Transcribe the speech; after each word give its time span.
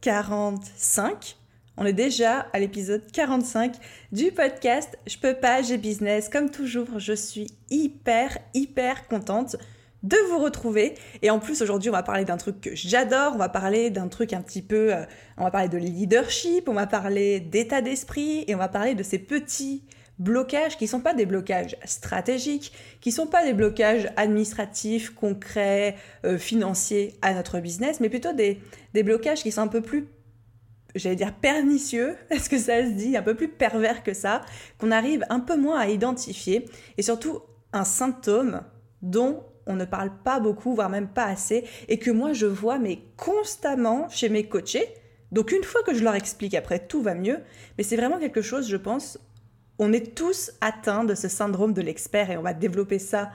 45 0.00 1.12
euh, 1.12 1.46
on 1.78 1.84
est 1.84 1.92
déjà 1.92 2.46
à 2.54 2.58
l'épisode 2.58 3.02
45 3.12 3.74
du 4.10 4.32
podcast 4.32 4.98
Je 5.06 5.18
peux 5.18 5.34
pas, 5.34 5.60
j'ai 5.60 5.76
business. 5.76 6.30
Comme 6.30 6.50
toujours, 6.50 6.98
je 6.98 7.12
suis 7.12 7.48
hyper, 7.68 8.38
hyper 8.54 9.06
contente 9.08 9.56
de 10.02 10.16
vous 10.30 10.38
retrouver. 10.38 10.94
Et 11.20 11.28
en 11.28 11.38
plus, 11.38 11.60
aujourd'hui, 11.60 11.90
on 11.90 11.92
va 11.92 12.02
parler 12.02 12.24
d'un 12.24 12.38
truc 12.38 12.62
que 12.62 12.74
j'adore. 12.74 13.32
On 13.34 13.38
va 13.38 13.50
parler 13.50 13.90
d'un 13.90 14.08
truc 14.08 14.32
un 14.32 14.40
petit 14.40 14.62
peu. 14.62 14.94
Euh, 14.94 15.04
on 15.36 15.44
va 15.44 15.50
parler 15.50 15.68
de 15.68 15.76
leadership, 15.76 16.66
on 16.68 16.74
va 16.74 16.86
parler 16.86 17.40
d'état 17.40 17.82
d'esprit 17.82 18.44
et 18.46 18.54
on 18.54 18.58
va 18.58 18.68
parler 18.68 18.94
de 18.94 19.02
ces 19.02 19.18
petits 19.18 19.84
blocages 20.18 20.76
qui 20.76 20.84
ne 20.84 20.88
sont 20.88 21.00
pas 21.00 21.14
des 21.14 21.26
blocages 21.26 21.76
stratégiques, 21.84 22.72
qui 23.00 23.10
ne 23.10 23.14
sont 23.14 23.26
pas 23.26 23.44
des 23.44 23.52
blocages 23.52 24.08
administratifs, 24.16 25.10
concrets, 25.10 25.96
euh, 26.24 26.38
financiers 26.38 27.14
à 27.22 27.34
notre 27.34 27.60
business, 27.60 28.00
mais 28.00 28.08
plutôt 28.08 28.32
des, 28.32 28.60
des 28.94 29.02
blocages 29.02 29.42
qui 29.42 29.52
sont 29.52 29.62
un 29.62 29.68
peu 29.68 29.82
plus 29.82 30.08
j'allais 30.94 31.16
dire 31.16 31.34
pernicieux, 31.34 32.16
est-ce 32.30 32.48
que 32.48 32.58
ça 32.58 32.82
se 32.84 32.90
dit, 32.90 33.16
un 33.16 33.22
peu 33.22 33.34
plus 33.34 33.48
pervers 33.48 34.02
que 34.02 34.14
ça, 34.14 34.42
qu'on 34.78 34.90
arrive 34.90 35.24
un 35.28 35.40
peu 35.40 35.56
moins 35.56 35.78
à 35.78 35.88
identifier, 35.88 36.64
et 36.96 37.02
surtout 37.02 37.40
un 37.72 37.84
symptôme 37.84 38.62
dont 39.02 39.44
on 39.66 39.74
ne 39.74 39.84
parle 39.84 40.12
pas 40.24 40.40
beaucoup, 40.40 40.74
voire 40.74 40.88
même 40.88 41.08
pas 41.08 41.24
assez, 41.24 41.64
et 41.88 41.98
que 41.98 42.10
moi 42.10 42.32
je 42.32 42.46
vois 42.46 42.78
mais 42.78 43.00
constamment 43.16 44.08
chez 44.08 44.28
mes 44.28 44.48
coachés. 44.48 44.88
Donc 45.32 45.50
une 45.52 45.64
fois 45.64 45.82
que 45.82 45.92
je 45.92 46.04
leur 46.04 46.14
explique 46.14 46.54
après, 46.54 46.78
tout 46.78 47.02
va 47.02 47.14
mieux, 47.14 47.40
mais 47.76 47.84
c'est 47.84 47.96
vraiment 47.96 48.18
quelque 48.18 48.42
chose, 48.42 48.68
je 48.68 48.76
pense, 48.76 49.18
on 49.78 49.92
est 49.92 50.14
tous 50.14 50.52
atteints 50.60 51.04
de 51.04 51.14
ce 51.14 51.28
syndrome 51.28 51.72
de 51.72 51.82
l'expert 51.82 52.30
et 52.30 52.36
on 52.36 52.42
va 52.42 52.54
développer 52.54 52.98
ça 52.98 53.30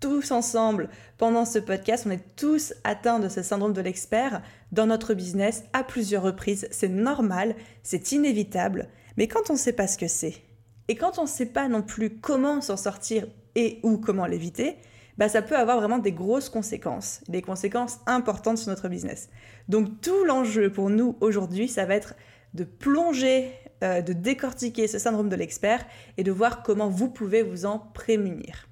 tous 0.00 0.32
ensemble 0.32 0.90
pendant 1.18 1.44
ce 1.44 1.58
podcast. 1.58 2.04
On 2.06 2.10
est 2.10 2.36
tous 2.36 2.74
atteints 2.84 3.20
de 3.20 3.28
ce 3.28 3.42
syndrome 3.42 3.72
de 3.72 3.80
l'expert 3.80 4.42
dans 4.72 4.86
notre 4.86 5.14
business 5.14 5.64
à 5.72 5.84
plusieurs 5.84 6.22
reprises. 6.22 6.68
C'est 6.70 6.88
normal, 6.88 7.54
c'est 7.82 8.12
inévitable. 8.12 8.88
Mais 9.16 9.28
quand 9.28 9.50
on 9.50 9.54
ne 9.54 9.58
sait 9.58 9.72
pas 9.72 9.86
ce 9.86 9.96
que 9.96 10.08
c'est, 10.08 10.42
et 10.88 10.96
quand 10.96 11.18
on 11.18 11.22
ne 11.22 11.28
sait 11.28 11.46
pas 11.46 11.68
non 11.68 11.82
plus 11.82 12.18
comment 12.18 12.60
s'en 12.60 12.76
sortir 12.76 13.26
et 13.54 13.80
ou 13.82 13.96
comment 13.96 14.26
l'éviter, 14.26 14.76
bah 15.16 15.28
ça 15.28 15.42
peut 15.42 15.56
avoir 15.56 15.78
vraiment 15.78 15.98
des 15.98 16.12
grosses 16.12 16.48
conséquences, 16.48 17.20
des 17.28 17.40
conséquences 17.40 18.00
importantes 18.06 18.58
sur 18.58 18.68
notre 18.68 18.88
business. 18.88 19.30
Donc 19.68 20.00
tout 20.00 20.24
l'enjeu 20.24 20.70
pour 20.70 20.90
nous 20.90 21.16
aujourd'hui, 21.20 21.68
ça 21.68 21.86
va 21.86 21.94
être 21.94 22.14
de 22.52 22.64
plonger, 22.64 23.50
euh, 23.84 24.00
de 24.00 24.12
décortiquer 24.12 24.88
ce 24.88 24.98
syndrome 24.98 25.28
de 25.28 25.36
l'expert 25.36 25.84
et 26.16 26.24
de 26.24 26.32
voir 26.32 26.62
comment 26.62 26.88
vous 26.88 27.08
pouvez 27.08 27.42
vous 27.42 27.66
en 27.66 27.78
prémunir. 27.78 28.68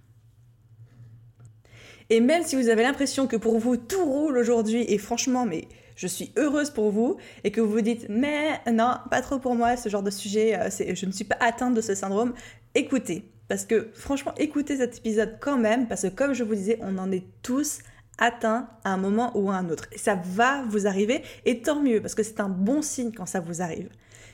Et 2.10 2.20
même 2.20 2.42
si 2.42 2.56
vous 2.56 2.68
avez 2.68 2.82
l'impression 2.82 3.26
que 3.26 3.36
pour 3.36 3.58
vous 3.58 3.76
tout 3.76 4.04
roule 4.04 4.36
aujourd'hui, 4.36 4.84
et 4.88 4.98
franchement, 4.98 5.46
mais 5.46 5.68
je 5.96 6.06
suis 6.06 6.32
heureuse 6.36 6.70
pour 6.70 6.90
vous, 6.90 7.16
et 7.44 7.50
que 7.50 7.60
vous 7.60 7.70
vous 7.70 7.80
dites, 7.80 8.06
mais 8.08 8.60
non, 8.70 8.94
pas 9.10 9.22
trop 9.22 9.38
pour 9.38 9.54
moi, 9.54 9.76
ce 9.76 9.88
genre 9.88 10.02
de 10.02 10.10
sujet, 10.10 10.58
euh, 10.58 10.94
je 10.94 11.06
ne 11.06 11.12
suis 11.12 11.24
pas 11.24 11.36
atteinte 11.40 11.74
de 11.74 11.80
ce 11.80 11.94
syndrome, 11.94 12.34
écoutez. 12.74 13.28
Parce 13.48 13.64
que 13.66 13.90
franchement, 13.92 14.32
écoutez 14.38 14.78
cet 14.78 14.96
épisode 14.98 15.36
quand 15.40 15.58
même, 15.58 15.88
parce 15.88 16.02
que 16.02 16.08
comme 16.08 16.32
je 16.32 16.42
vous 16.44 16.54
disais, 16.54 16.78
on 16.80 16.96
en 16.96 17.12
est 17.12 17.24
tous 17.42 17.80
atteints 18.18 18.68
à 18.84 18.92
un 18.92 18.96
moment 18.96 19.32
ou 19.36 19.50
à 19.50 19.56
un 19.56 19.68
autre. 19.68 19.88
Et 19.92 19.98
ça 19.98 20.14
va 20.14 20.62
vous 20.68 20.86
arriver, 20.86 21.22
et 21.44 21.60
tant 21.60 21.82
mieux, 21.82 22.00
parce 22.00 22.14
que 22.14 22.22
c'est 22.22 22.40
un 22.40 22.48
bon 22.48 22.82
signe 22.82 23.12
quand 23.12 23.26
ça 23.26 23.40
vous 23.40 23.60
arrive. 23.60 23.88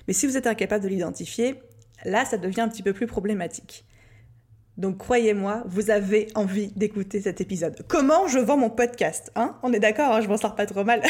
Mais 0.08 0.14
si 0.14 0.26
vous 0.26 0.38
êtes 0.38 0.46
incapable 0.46 0.82
de 0.82 0.88
l'identifier, 0.88 1.60
là, 2.04 2.24
ça 2.24 2.38
devient 2.38 2.62
un 2.62 2.68
petit 2.68 2.82
peu 2.82 2.94
plus 2.94 3.06
problématique. 3.06 3.84
Donc 4.78 4.96
croyez-moi, 4.98 5.64
vous 5.66 5.90
avez 5.90 6.28
envie 6.34 6.68
d'écouter 6.76 7.20
cet 7.20 7.40
épisode. 7.40 7.84
Comment 7.88 8.26
je 8.26 8.38
vends 8.38 8.56
mon 8.56 8.70
podcast 8.70 9.30
hein? 9.34 9.56
On 9.62 9.72
est 9.72 9.80
d'accord, 9.80 10.12
hein, 10.12 10.20
je 10.20 10.28
m'en 10.28 10.36
sors 10.36 10.54
pas 10.54 10.66
trop 10.66 10.82
mal. 10.82 11.02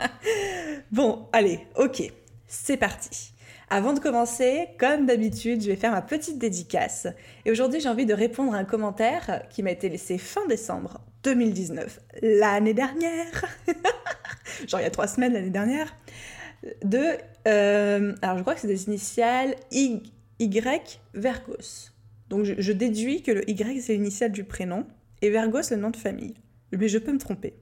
bon, 0.92 1.28
allez, 1.32 1.60
ok, 1.76 2.10
c'est 2.46 2.76
parti. 2.78 3.34
Avant 3.68 3.92
de 3.92 3.98
commencer, 3.98 4.68
comme 4.78 5.04
d'habitude, 5.04 5.60
je 5.60 5.66
vais 5.66 5.76
faire 5.76 5.90
ma 5.90 6.00
petite 6.00 6.38
dédicace. 6.38 7.08
Et 7.44 7.50
aujourd'hui, 7.50 7.80
j'ai 7.80 7.88
envie 7.88 8.06
de 8.06 8.14
répondre 8.14 8.54
à 8.54 8.58
un 8.58 8.64
commentaire 8.64 9.42
qui 9.50 9.64
m'a 9.64 9.72
été 9.72 9.88
laissé 9.88 10.16
fin 10.16 10.46
décembre 10.46 11.00
2019, 11.24 12.00
l'année 12.22 12.74
dernière. 12.74 13.44
Genre 14.68 14.80
il 14.80 14.84
y 14.84 14.86
a 14.86 14.90
trois 14.90 15.08
semaines 15.08 15.32
l'année 15.32 15.50
dernière. 15.50 15.92
De, 16.84 17.16
euh, 17.46 18.14
alors 18.22 18.38
je 18.38 18.42
crois 18.42 18.54
que 18.54 18.60
c'est 18.60 18.66
des 18.66 18.86
initiales 18.86 19.54
y, 19.70 20.02
y 20.38 20.62
Vergos. 21.14 21.90
Donc 22.28 22.44
je, 22.44 22.72
déduis 22.72 23.22
que 23.22 23.30
le 23.30 23.48
Y 23.48 23.80
c'est 23.80 23.94
l'initiale 23.94 24.32
du 24.32 24.44
prénom 24.44 24.86
et 25.22 25.30
Vergos 25.30 25.70
le 25.70 25.76
nom 25.76 25.90
de 25.90 25.96
famille. 25.96 26.34
Mais 26.72 26.88
je 26.88 26.98
peux 26.98 27.12
me 27.12 27.18
tromper. 27.18 27.54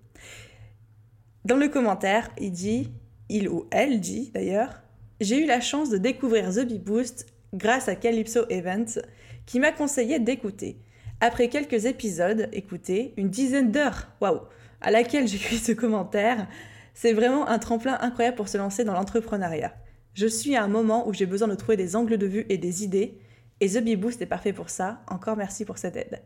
Dans 1.45 1.57
le 1.57 1.69
commentaire, 1.69 2.31
il 2.39 2.53
dit, 2.53 2.91
il 3.29 3.49
ou 3.49 3.67
elle 3.71 4.01
dit 4.01 4.31
d'ailleurs, 4.33 4.83
j'ai 5.21 5.43
eu 5.43 5.47
la 5.47 5.61
chance 5.61 5.91
de 5.91 5.99
découvrir 5.99 6.51
The 6.51 6.67
Bee 6.67 6.79
Boost 6.79 7.27
grâce 7.53 7.89
à 7.89 7.95
Calypso 7.95 8.47
Events 8.49 9.01
qui 9.47 9.61
m'a 9.61 9.73
conseillé 9.73 10.19
d'écouter. 10.19 10.79
Après 11.21 11.49
quelques 11.49 11.85
épisodes 11.85 12.49
écoutés, 12.53 13.15
une 13.17 13.31
dizaine 13.31 13.71
d'heures, 13.71 14.09
waouh, 14.21 14.41
à 14.81 14.91
laquelle 14.91 15.29
j'écris 15.29 15.59
ce 15.59 15.73
commentaire, 15.73 16.47
c'est 16.95 17.13
vraiment 17.13 17.49
un 17.49 17.59
tremplin 17.59 17.99
incroyable 18.01 18.37
pour 18.37 18.49
se 18.49 18.57
lancer 18.57 18.85
dans 18.85 18.95
l'entrepreneuriat. 18.95 19.75
Je 20.15 20.27
suis 20.27 20.57
à 20.57 20.63
un 20.63 20.69
moment 20.69 21.07
où 21.09 21.13
j'ai 21.13 21.27
besoin 21.27 21.49
de 21.49 21.55
trouver 21.55 21.77
des 21.77 21.97
angles 21.97 22.19
de 22.19 22.27
vue 22.27 22.47
et 22.49 22.57
des 22.57 22.85
idées 22.85 23.19
et 23.61 23.69
The 23.69 23.83
Bee 23.83 23.97
Boost 23.97 24.23
est 24.23 24.27
parfait 24.27 24.53
pour 24.53 24.71
ça. 24.71 25.01
Encore 25.09 25.37
merci 25.37 25.65
pour 25.65 25.79
cette 25.79 25.97
aide. 25.97 26.23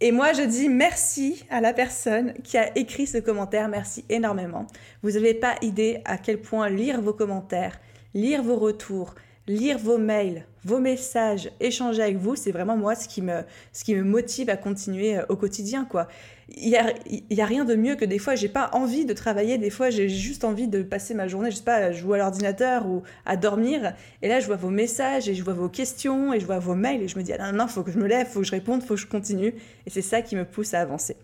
Et 0.00 0.12
moi, 0.12 0.32
je 0.32 0.42
dis 0.42 0.68
merci 0.68 1.44
à 1.50 1.60
la 1.60 1.72
personne 1.72 2.34
qui 2.42 2.58
a 2.58 2.76
écrit 2.76 3.06
ce 3.06 3.18
commentaire. 3.18 3.68
Merci 3.68 4.04
énormément. 4.08 4.66
Vous 5.02 5.12
n'avez 5.12 5.34
pas 5.34 5.54
idée 5.62 6.02
à 6.04 6.18
quel 6.18 6.40
point 6.40 6.68
lire 6.68 7.00
vos 7.00 7.12
commentaires, 7.12 7.80
lire 8.12 8.42
vos 8.42 8.56
retours, 8.56 9.14
lire 9.46 9.78
vos 9.78 9.98
mails, 9.98 10.46
vos 10.64 10.78
messages, 10.78 11.50
échanger 11.60 12.02
avec 12.02 12.16
vous, 12.16 12.36
c'est 12.36 12.52
vraiment 12.52 12.76
moi 12.76 12.94
ce 12.94 13.06
qui 13.08 13.22
me, 13.22 13.42
ce 13.72 13.84
qui 13.84 13.94
me 13.94 14.02
motive 14.02 14.48
à 14.50 14.56
continuer 14.56 15.18
euh, 15.18 15.26
au 15.28 15.36
quotidien, 15.36 15.84
quoi. 15.84 16.08
Il 16.48 16.68
n'y 16.68 16.76
a, 16.76 16.92
y 17.30 17.40
a 17.40 17.46
rien 17.46 17.64
de 17.64 17.74
mieux 17.74 17.96
que 17.96 18.04
des 18.04 18.18
fois, 18.18 18.34
j'ai 18.34 18.48
pas 18.48 18.70
envie 18.72 19.04
de 19.04 19.12
travailler, 19.14 19.58
des 19.58 19.70
fois 19.70 19.90
j'ai 19.90 20.08
juste 20.08 20.44
envie 20.44 20.68
de 20.68 20.82
passer 20.82 21.14
ma 21.14 21.26
journée, 21.26 21.50
je 21.50 21.56
sais 21.56 21.62
pas, 21.62 21.76
à 21.76 21.92
jouer 21.92 22.18
à 22.18 22.22
l'ordinateur 22.22 22.86
ou 22.86 23.02
à 23.24 23.36
dormir, 23.36 23.94
et 24.22 24.28
là 24.28 24.40
je 24.40 24.46
vois 24.46 24.56
vos 24.56 24.70
messages, 24.70 25.28
et 25.28 25.34
je 25.34 25.42
vois 25.42 25.54
vos 25.54 25.68
questions, 25.68 26.32
et 26.32 26.40
je 26.40 26.46
vois 26.46 26.58
vos 26.58 26.74
mails, 26.74 27.02
et 27.02 27.08
je 27.08 27.18
me 27.18 27.22
dis, 27.22 27.32
ah 27.32 27.52
non, 27.52 27.58
non, 27.58 27.66
faut 27.66 27.82
que 27.82 27.90
je 27.90 27.98
me 27.98 28.06
lève, 28.06 28.26
faut 28.26 28.40
que 28.40 28.46
je 28.46 28.52
réponde, 28.52 28.82
faut 28.82 28.94
que 28.94 29.00
je 29.00 29.06
continue, 29.06 29.54
et 29.86 29.90
c'est 29.90 30.02
ça 30.02 30.22
qui 30.22 30.36
me 30.36 30.44
pousse 30.44 30.74
à 30.74 30.80
avancer. 30.80 31.16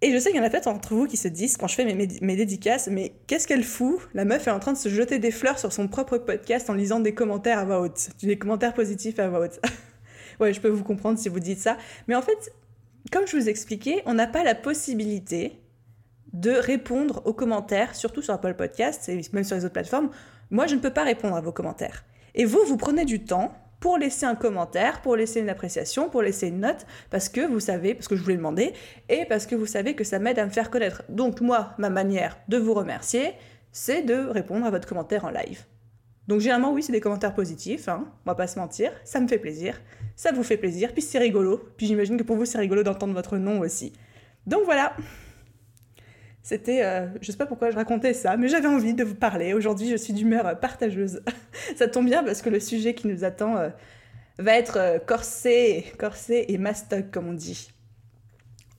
Et 0.00 0.12
je 0.12 0.18
sais 0.18 0.30
qu'il 0.30 0.38
y 0.38 0.40
en 0.40 0.46
a 0.46 0.50
peut-être 0.50 0.68
entre 0.68 0.94
vous 0.94 1.06
qui 1.06 1.16
se 1.16 1.26
disent, 1.26 1.56
quand 1.56 1.66
je 1.66 1.74
fais 1.74 1.84
mes, 1.84 2.36
dédicaces, 2.36 2.88
mais 2.88 3.14
qu'est-ce 3.26 3.48
qu'elle 3.48 3.64
fout? 3.64 3.98
La 4.14 4.24
meuf 4.24 4.46
est 4.46 4.50
en 4.52 4.60
train 4.60 4.72
de 4.72 4.78
se 4.78 4.88
jeter 4.88 5.18
des 5.18 5.32
fleurs 5.32 5.58
sur 5.58 5.72
son 5.72 5.88
propre 5.88 6.18
podcast 6.18 6.70
en 6.70 6.74
lisant 6.74 7.00
des 7.00 7.14
commentaires 7.14 7.58
à 7.58 7.64
voix 7.64 7.80
haute, 7.80 8.10
des 8.22 8.38
commentaires 8.38 8.74
positifs 8.74 9.18
à 9.18 9.28
voix 9.28 9.40
haute. 9.40 9.60
ouais, 10.40 10.52
je 10.52 10.60
peux 10.60 10.68
vous 10.68 10.84
comprendre 10.84 11.18
si 11.18 11.28
vous 11.28 11.40
dites 11.40 11.58
ça. 11.58 11.76
Mais 12.06 12.14
en 12.14 12.22
fait, 12.22 12.52
comme 13.10 13.26
je 13.26 13.36
vous 13.36 13.48
expliquais, 13.48 14.02
on 14.06 14.14
n'a 14.14 14.26
pas 14.26 14.44
la 14.44 14.54
possibilité 14.54 15.60
de 16.32 16.50
répondre 16.50 17.22
aux 17.24 17.32
commentaires, 17.32 17.94
surtout 17.94 18.22
sur 18.22 18.34
Apple 18.34 18.54
Podcast 18.54 19.08
et 19.08 19.20
même 19.32 19.44
sur 19.44 19.56
les 19.56 19.64
autres 19.64 19.72
plateformes. 19.72 20.10
Moi, 20.50 20.66
je 20.66 20.74
ne 20.74 20.80
peux 20.80 20.92
pas 20.92 21.04
répondre 21.04 21.36
à 21.36 21.40
vos 21.40 21.52
commentaires. 21.52 22.04
Et 22.34 22.44
vous, 22.44 22.60
vous 22.66 22.76
prenez 22.76 23.04
du 23.04 23.24
temps 23.24 23.52
pour 23.80 23.98
laisser 23.98 24.26
un 24.26 24.34
commentaire, 24.34 25.02
pour 25.02 25.16
laisser 25.16 25.40
une 25.40 25.48
appréciation, 25.48 26.10
pour 26.10 26.22
laisser 26.22 26.48
une 26.48 26.60
note, 26.60 26.86
parce 27.10 27.28
que 27.28 27.40
vous 27.40 27.60
savez, 27.60 27.94
parce 27.94 28.08
que 28.08 28.16
je 28.16 28.22
vous 28.22 28.30
l'ai 28.30 28.36
demandé, 28.36 28.72
et 29.08 29.24
parce 29.26 29.46
que 29.46 29.54
vous 29.54 29.66
savez 29.66 29.94
que 29.94 30.04
ça 30.04 30.18
m'aide 30.18 30.38
à 30.38 30.44
me 30.44 30.50
faire 30.50 30.70
connaître. 30.70 31.02
Donc 31.08 31.40
moi, 31.40 31.74
ma 31.78 31.90
manière 31.90 32.38
de 32.48 32.58
vous 32.58 32.74
remercier, 32.74 33.34
c'est 33.72 34.02
de 34.02 34.26
répondre 34.26 34.66
à 34.66 34.70
votre 34.70 34.88
commentaire 34.88 35.24
en 35.24 35.30
live. 35.30 35.64
Donc 36.28 36.40
généralement, 36.40 36.72
oui, 36.72 36.82
c'est 36.82 36.92
des 36.92 37.00
commentaires 37.00 37.34
positifs, 37.34 37.88
hein, 37.88 38.06
on 38.26 38.30
va 38.30 38.34
pas 38.34 38.46
se 38.46 38.58
mentir, 38.58 38.92
ça 39.04 39.18
me 39.18 39.26
fait 39.26 39.38
plaisir, 39.38 39.80
ça 40.14 40.30
vous 40.30 40.42
fait 40.42 40.58
plaisir, 40.58 40.92
puis 40.92 41.02
c'est 41.02 41.18
rigolo, 41.18 41.60
puis 41.76 41.86
j'imagine 41.86 42.18
que 42.18 42.22
pour 42.22 42.36
vous 42.36 42.44
c'est 42.44 42.58
rigolo 42.58 42.82
d'entendre 42.82 43.14
votre 43.14 43.38
nom 43.38 43.60
aussi. 43.60 43.94
Donc 44.46 44.64
voilà, 44.66 44.94
c'était, 46.48 46.82
euh, 46.82 47.06
je 47.20 47.30
sais 47.30 47.36
pas 47.36 47.44
pourquoi 47.44 47.70
je 47.70 47.76
racontais 47.76 48.14
ça, 48.14 48.38
mais 48.38 48.48
j'avais 48.48 48.68
envie 48.68 48.94
de 48.94 49.04
vous 49.04 49.14
parler. 49.14 49.52
Aujourd'hui, 49.52 49.90
je 49.90 49.96
suis 49.96 50.14
d'humeur 50.14 50.58
partageuse. 50.60 51.20
ça 51.76 51.88
tombe 51.88 52.06
bien 52.06 52.24
parce 52.24 52.40
que 52.40 52.48
le 52.48 52.58
sujet 52.58 52.94
qui 52.94 53.06
nous 53.06 53.22
attend 53.22 53.58
euh, 53.58 53.68
va 54.38 54.56
être 54.56 54.78
euh, 54.78 54.98
corsé, 54.98 55.84
corsé 55.98 56.46
et 56.48 56.56
mastoc, 56.56 57.10
comme 57.10 57.28
on 57.28 57.34
dit. 57.34 57.70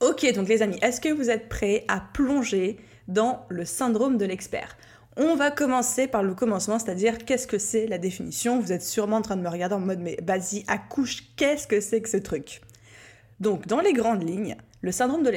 Ok, 0.00 0.32
donc 0.34 0.48
les 0.48 0.62
amis, 0.62 0.78
est-ce 0.82 1.00
que 1.00 1.10
vous 1.10 1.30
êtes 1.30 1.48
prêts 1.48 1.84
à 1.86 2.02
plonger 2.12 2.78
dans 3.06 3.46
le 3.48 3.64
syndrome 3.64 4.18
de 4.18 4.24
l'expert? 4.24 4.76
On 5.16 5.34
va 5.34 5.50
commencer 5.50 6.06
par 6.06 6.22
le 6.22 6.34
commencement, 6.34 6.78
c'est-à-dire 6.78 7.18
qu'est-ce 7.18 7.48
que 7.48 7.58
c'est 7.58 7.86
la 7.88 7.98
définition? 7.98 8.60
Vous 8.60 8.72
êtes 8.72 8.82
sûrement 8.82 9.16
en 9.16 9.22
train 9.22 9.36
de 9.36 9.42
me 9.42 9.48
regarder 9.48 9.74
en 9.74 9.80
mode 9.80 9.98
mais 9.98 10.16
vas-y, 10.22 10.64
accouche, 10.68 11.34
qu'est-ce 11.36 11.66
que 11.66 11.80
c'est 11.80 12.00
que 12.00 12.08
ce 12.08 12.16
truc? 12.16 12.60
Donc 13.40 13.66
dans 13.66 13.80
les 13.80 13.92
grandes 13.92 14.26
lignes, 14.26 14.56
le 14.82 14.92
syndrome 14.92 15.24
de 15.24 15.30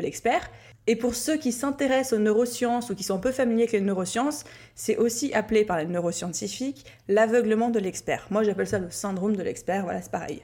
l'expert, 0.00 0.50
et 0.86 0.96
pour 0.96 1.14
ceux 1.14 1.36
qui 1.36 1.52
s'intéressent 1.52 2.18
aux 2.18 2.22
neurosciences 2.22 2.90
ou 2.90 2.94
qui 2.94 3.02
sont 3.02 3.16
un 3.16 3.20
peu 3.20 3.32
familiers 3.32 3.64
avec 3.64 3.72
les 3.72 3.80
neurosciences, 3.80 4.44
c'est 4.74 4.96
aussi 4.96 5.34
appelé 5.34 5.64
par 5.64 5.78
les 5.78 5.86
neuroscientifiques 5.86 6.86
l'aveuglement 7.08 7.70
de 7.70 7.80
l'expert. 7.80 8.26
Moi 8.30 8.44
j'appelle 8.44 8.68
ça 8.68 8.78
le 8.78 8.90
syndrome 8.90 9.36
de 9.36 9.42
l'expert, 9.42 9.82
voilà 9.82 10.00
c'est 10.00 10.12
pareil. 10.12 10.42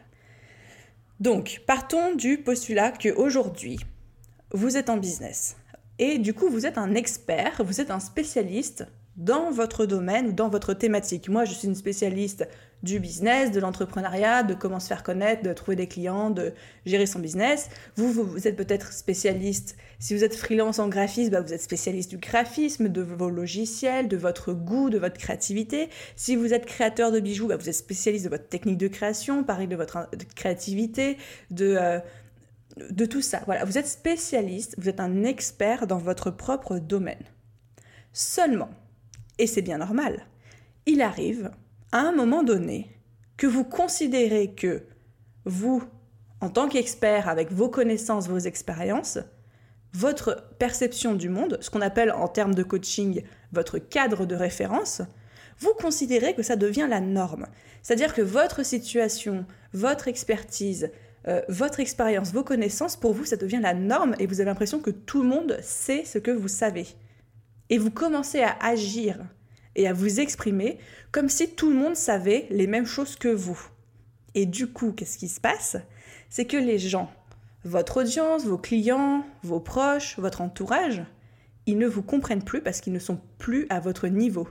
Donc 1.20 1.62
partons 1.66 2.14
du 2.14 2.38
postulat 2.38 2.92
qu'aujourd'hui, 2.92 3.78
vous 4.50 4.76
êtes 4.76 4.90
en 4.90 4.96
business. 4.96 5.56
Et 5.98 6.18
du 6.18 6.34
coup, 6.34 6.48
vous 6.48 6.66
êtes 6.66 6.78
un 6.78 6.94
expert, 6.94 7.62
vous 7.64 7.80
êtes 7.80 7.90
un 7.90 8.00
spécialiste 8.00 8.86
dans 9.16 9.50
votre 9.52 9.86
domaine 9.86 10.28
ou 10.28 10.32
dans 10.32 10.48
votre 10.48 10.74
thématique. 10.74 11.28
Moi, 11.28 11.44
je 11.44 11.52
suis 11.52 11.68
une 11.68 11.76
spécialiste 11.76 12.48
du 12.82 12.98
business, 12.98 13.50
de 13.50 13.60
l'entrepreneuriat, 13.60 14.42
de 14.42 14.54
comment 14.54 14.80
se 14.80 14.88
faire 14.88 15.02
connaître, 15.02 15.42
de 15.42 15.52
trouver 15.52 15.76
des 15.76 15.86
clients, 15.86 16.30
de 16.30 16.52
gérer 16.84 17.06
son 17.06 17.18
business. 17.18 17.70
Vous, 17.96 18.12
vous, 18.12 18.46
êtes 18.46 18.56
peut-être 18.56 18.92
spécialiste, 18.92 19.76
si 19.98 20.14
vous 20.14 20.22
êtes 20.22 20.34
freelance 20.34 20.78
en 20.78 20.88
graphisme, 20.88 21.30
bah, 21.30 21.40
vous 21.40 21.54
êtes 21.54 21.62
spécialiste 21.62 22.10
du 22.10 22.18
graphisme, 22.18 22.88
de 22.88 23.00
vos 23.00 23.30
logiciels, 23.30 24.08
de 24.08 24.16
votre 24.16 24.52
goût, 24.52 24.90
de 24.90 24.98
votre 24.98 25.16
créativité. 25.16 25.88
Si 26.16 26.36
vous 26.36 26.52
êtes 26.52 26.66
créateur 26.66 27.10
de 27.10 27.20
bijoux, 27.20 27.46
bah, 27.46 27.56
vous 27.56 27.68
êtes 27.68 27.74
spécialiste 27.74 28.24
de 28.24 28.30
votre 28.30 28.48
technique 28.48 28.78
de 28.78 28.88
création, 28.88 29.44
pareil 29.44 29.68
de 29.68 29.76
votre 29.76 30.08
créativité, 30.34 31.16
de... 31.50 31.76
Euh, 31.78 32.00
de 32.76 33.06
tout 33.06 33.22
ça. 33.22 33.42
Voilà, 33.46 33.64
vous 33.64 33.78
êtes 33.78 33.86
spécialiste, 33.86 34.74
vous 34.78 34.88
êtes 34.88 35.00
un 35.00 35.24
expert 35.24 35.86
dans 35.86 35.98
votre 35.98 36.30
propre 36.30 36.78
domaine. 36.78 37.24
Seulement, 38.12 38.70
et 39.38 39.46
c'est 39.46 39.62
bien 39.62 39.78
normal, 39.78 40.26
il 40.86 41.02
arrive 41.02 41.50
à 41.92 41.98
un 41.98 42.12
moment 42.12 42.42
donné 42.42 42.90
que 43.36 43.46
vous 43.46 43.64
considérez 43.64 44.54
que 44.54 44.84
vous, 45.44 45.82
en 46.40 46.50
tant 46.50 46.68
qu'expert, 46.68 47.28
avec 47.28 47.52
vos 47.52 47.68
connaissances, 47.68 48.28
vos 48.28 48.38
expériences, 48.38 49.18
votre 49.92 50.48
perception 50.58 51.14
du 51.14 51.28
monde, 51.28 51.58
ce 51.60 51.70
qu'on 51.70 51.80
appelle 51.80 52.12
en 52.12 52.28
termes 52.28 52.54
de 52.54 52.62
coaching 52.62 53.22
votre 53.52 53.78
cadre 53.78 54.26
de 54.26 54.34
référence, 54.34 55.02
vous 55.58 55.72
considérez 55.74 56.34
que 56.34 56.42
ça 56.42 56.56
devient 56.56 56.86
la 56.88 57.00
norme. 57.00 57.46
C'est-à-dire 57.82 58.14
que 58.14 58.22
votre 58.22 58.64
situation, 58.64 59.46
votre 59.72 60.08
expertise, 60.08 60.90
euh, 61.26 61.40
votre 61.48 61.80
expérience, 61.80 62.32
vos 62.32 62.44
connaissances, 62.44 62.96
pour 62.96 63.14
vous, 63.14 63.24
ça 63.24 63.36
devient 63.36 63.60
la 63.62 63.74
norme 63.74 64.14
et 64.18 64.26
vous 64.26 64.40
avez 64.40 64.50
l'impression 64.50 64.80
que 64.80 64.90
tout 64.90 65.22
le 65.22 65.28
monde 65.28 65.58
sait 65.62 66.04
ce 66.04 66.18
que 66.18 66.30
vous 66.30 66.48
savez. 66.48 66.86
Et 67.70 67.78
vous 67.78 67.90
commencez 67.90 68.42
à 68.42 68.56
agir 68.60 69.18
et 69.74 69.88
à 69.88 69.92
vous 69.92 70.20
exprimer 70.20 70.78
comme 71.12 71.28
si 71.28 71.50
tout 71.50 71.70
le 71.70 71.76
monde 71.76 71.96
savait 71.96 72.46
les 72.50 72.66
mêmes 72.66 72.86
choses 72.86 73.16
que 73.16 73.28
vous. 73.28 73.58
Et 74.34 74.46
du 74.46 74.66
coup, 74.66 74.92
qu'est-ce 74.92 75.16
qui 75.16 75.28
se 75.28 75.40
passe? 75.40 75.76
C'est 76.28 76.44
que 76.44 76.56
les 76.56 76.78
gens, 76.78 77.10
votre 77.64 78.02
audience, 78.02 78.44
vos 78.44 78.58
clients, 78.58 79.24
vos 79.42 79.60
proches, 79.60 80.18
votre 80.18 80.42
entourage, 80.42 81.02
ils 81.66 81.78
ne 81.78 81.86
vous 81.86 82.02
comprennent 82.02 82.44
plus 82.44 82.60
parce 82.60 82.80
qu'ils 82.80 82.92
ne 82.92 82.98
sont 82.98 83.20
plus 83.38 83.66
à 83.70 83.80
votre 83.80 84.08
niveau. 84.08 84.48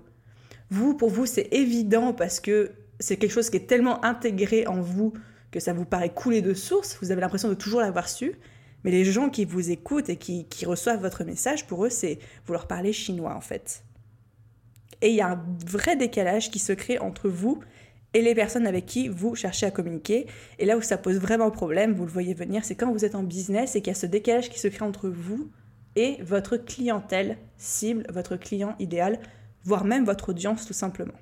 Vous, 0.72 0.96
pour 0.96 1.10
vous, 1.10 1.28
c'est 1.28 1.50
évident 1.52 2.14
parce 2.14 2.40
que 2.40 2.72
c'est 3.00 3.18
quelque 3.18 3.32
chose 3.32 3.50
qui 3.52 3.58
est 3.58 3.68
tellement 3.68 4.04
intégré 4.04 4.66
en 4.66 4.82
vous 4.82 5.14
que 5.54 5.60
ça 5.60 5.72
vous 5.72 5.86
paraît 5.86 6.10
couler 6.10 6.42
de 6.42 6.56
source, 6.56 6.98
vous 7.00 7.12
avez 7.12 7.22
l'impression 7.22 7.48
de 7.48 7.54
toujours 7.54 7.80
l'avoir 7.80 8.10
su, 8.10 8.34
mais 8.84 8.92
les 8.92 9.06
gens 9.06 9.30
qui 9.30 9.46
vous 9.46 9.70
écoutent 9.70 10.10
et 10.10 10.18
qui, 10.18 10.66
reçoivent 10.66 11.00
votre 11.00 11.24
message, 11.24 11.68
pour 11.68 11.86
eux, 11.86 11.90
c'est 11.90 12.18
vous 12.46 12.54
leur 12.54 12.68
parlez 12.68 12.92
chinois 12.92 13.36
en 13.36 13.40
fait. 13.40 13.84
Et 15.02 15.10
il 15.10 15.16
y 15.16 15.22
a 15.22 15.30
un 15.30 15.46
vrai 15.66 15.96
décalage 15.96 16.50
qui 16.50 16.60
se 16.60 16.74
crée 16.74 16.98
entre 16.98 17.30
vous 17.30 17.62
et 18.16 18.22
les 18.22 18.34
personnes 18.34 18.66
avec 18.66 18.88
qui 18.88 19.10
vous 19.10 19.36
cherchez 19.36 19.68
à 19.68 19.72
communiquer. 19.72 20.26
Et 20.58 20.66
là 20.66 20.76
où 20.76 20.82
ça 20.82 20.98
pose 20.98 21.18
vraiment 21.18 21.52
problème, 21.52 21.94
vous 21.94 22.06
le 22.06 22.12
voyez 22.12 22.34
venir, 22.34 22.66
c'est 22.66 22.76
quand 22.76 22.92
vous 22.92 23.06
êtes 23.06 23.16
en 23.16 23.24
business 23.24 23.76
et 23.76 23.82
qu'il 23.82 23.92
y 23.92 23.96
a 23.96 24.00
ce 24.00 24.08
décalage 24.08 24.50
qui 24.50 24.60
se 24.60 24.68
crée 24.68 24.86
entre 24.86 25.08
vous 25.08 25.52
et 25.96 26.18
votre 26.24 26.58
clientèle 26.58 27.38
cible, 27.58 28.06
votre 28.10 28.38
client 28.38 28.76
idéal, 28.80 29.20
voire 29.64 29.86
même 29.86 30.04
votre 30.04 30.30
audience 30.30 30.66
tout 30.66 30.74
simplement. 30.74 31.14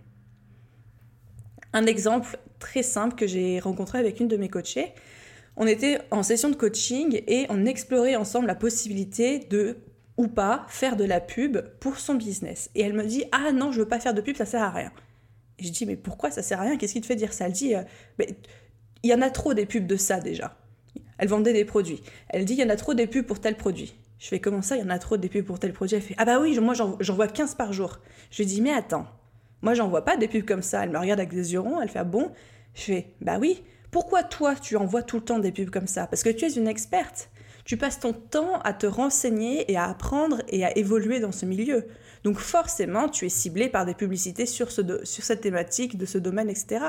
Un 1.73 1.85
exemple 1.85 2.37
très 2.59 2.83
simple 2.83 3.15
que 3.15 3.27
j'ai 3.27 3.59
rencontré 3.59 3.97
avec 3.97 4.19
une 4.19 4.27
de 4.27 4.37
mes 4.37 4.49
coachées. 4.49 4.93
On 5.55 5.67
était 5.67 5.99
en 6.11 6.23
session 6.23 6.49
de 6.49 6.55
coaching 6.55 7.21
et 7.27 7.45
on 7.49 7.65
explorait 7.65 8.15
ensemble 8.15 8.47
la 8.47 8.55
possibilité 8.55 9.39
de 9.39 9.77
ou 10.17 10.27
pas 10.27 10.65
faire 10.67 10.95
de 10.95 11.03
la 11.03 11.19
pub 11.19 11.59
pour 11.79 11.97
son 11.97 12.15
business. 12.15 12.69
Et 12.75 12.81
elle 12.81 12.93
me 12.93 13.03
dit 13.03 13.25
ah 13.31 13.51
non 13.51 13.71
je 13.71 13.79
veux 13.79 13.87
pas 13.87 13.99
faire 13.99 14.13
de 14.13 14.21
pub 14.21 14.35
ça 14.35 14.45
sert 14.45 14.61
à 14.61 14.69
rien. 14.69 14.91
Et 15.59 15.63
je 15.63 15.71
dis 15.71 15.85
mais 15.85 15.95
pourquoi 15.95 16.31
ça 16.31 16.41
sert 16.41 16.59
à 16.59 16.63
rien? 16.63 16.77
Qu'est-ce 16.77 16.93
qui 16.93 17.01
te 17.01 17.05
fait 17.05 17.15
dire 17.15 17.33
ça? 17.33 17.45
Elle 17.45 17.51
dit 17.51 17.75
euh, 17.75 17.83
il 19.03 19.09
y 19.09 19.13
en 19.13 19.21
a 19.21 19.29
trop 19.29 19.53
des 19.53 19.65
pubs 19.65 19.87
de 19.87 19.95
ça 19.95 20.19
déjà. 20.19 20.57
Elle 21.17 21.27
vendait 21.27 21.53
des 21.53 21.65
produits. 21.65 22.01
Elle 22.29 22.45
dit 22.45 22.53
il 22.53 22.59
y 22.59 22.63
en 22.63 22.69
a 22.69 22.75
trop 22.75 22.93
des 22.93 23.07
pubs 23.07 23.25
pour 23.25 23.39
tel 23.39 23.55
produit. 23.55 23.95
Je 24.19 24.27
fais 24.27 24.39
comment 24.39 24.61
ça, 24.61 24.75
il 24.75 24.81
y 24.81 24.85
en 24.85 24.89
a 24.89 24.99
trop 24.99 25.17
des 25.17 25.29
pubs 25.29 25.45
pour 25.45 25.59
tel 25.59 25.73
produit? 25.73 25.95
Elle 25.95 26.01
fait 26.01 26.15
ah 26.17 26.25
bah 26.25 26.39
oui, 26.39 26.57
moi 26.59 26.73
j'en 26.73 27.15
vois 27.15 27.27
15 27.27 27.55
par 27.55 27.73
jour. 27.73 27.99
Je 28.29 28.37
lui 28.37 28.45
dis 28.45 28.61
mais 28.61 28.73
attends, 28.73 29.07
moi, 29.61 29.73
j'en 29.73 29.87
vois 29.87 30.03
pas 30.03 30.17
des 30.17 30.27
pubs 30.27 30.45
comme 30.45 30.61
ça. 30.61 30.83
Elle 30.83 30.89
me 30.89 30.97
regarde 30.97 31.19
avec 31.19 31.33
des 31.33 31.53
yeux 31.53 31.59
ronds, 31.59 31.81
elle 31.81 31.89
fait 31.89 31.99
ah 31.99 32.03
bon? 32.03 32.31
Je 32.73 32.81
fais 32.81 33.13
bah 33.21 33.37
oui. 33.39 33.63
Pourquoi 33.91 34.23
toi, 34.23 34.55
tu 34.55 34.77
envoies 34.77 35.03
tout 35.03 35.17
le 35.17 35.23
temps 35.23 35.39
des 35.39 35.51
pubs 35.51 35.69
comme 35.69 35.87
ça? 35.87 36.07
Parce 36.07 36.23
que 36.23 36.29
tu 36.29 36.45
es 36.45 36.53
une 36.53 36.67
experte. 36.67 37.29
Tu 37.65 37.77
passes 37.77 37.99
ton 37.99 38.13
temps 38.13 38.59
à 38.61 38.73
te 38.73 38.87
renseigner 38.87 39.71
et 39.71 39.77
à 39.77 39.85
apprendre 39.85 40.41
et 40.47 40.65
à 40.65 40.75
évoluer 40.77 41.19
dans 41.19 41.31
ce 41.31 41.45
milieu. 41.45 41.87
Donc 42.23 42.37
forcément, 42.39 43.07
tu 43.07 43.25
es 43.25 43.29
ciblé 43.29 43.69
par 43.69 43.85
des 43.85 43.93
publicités 43.93 44.45
sur, 44.45 44.71
ce 44.71 44.81
sur 45.03 45.23
cette 45.23 45.41
thématique, 45.41 45.97
de 45.97 46.05
ce 46.05 46.17
domaine, 46.17 46.49
etc. 46.49 46.85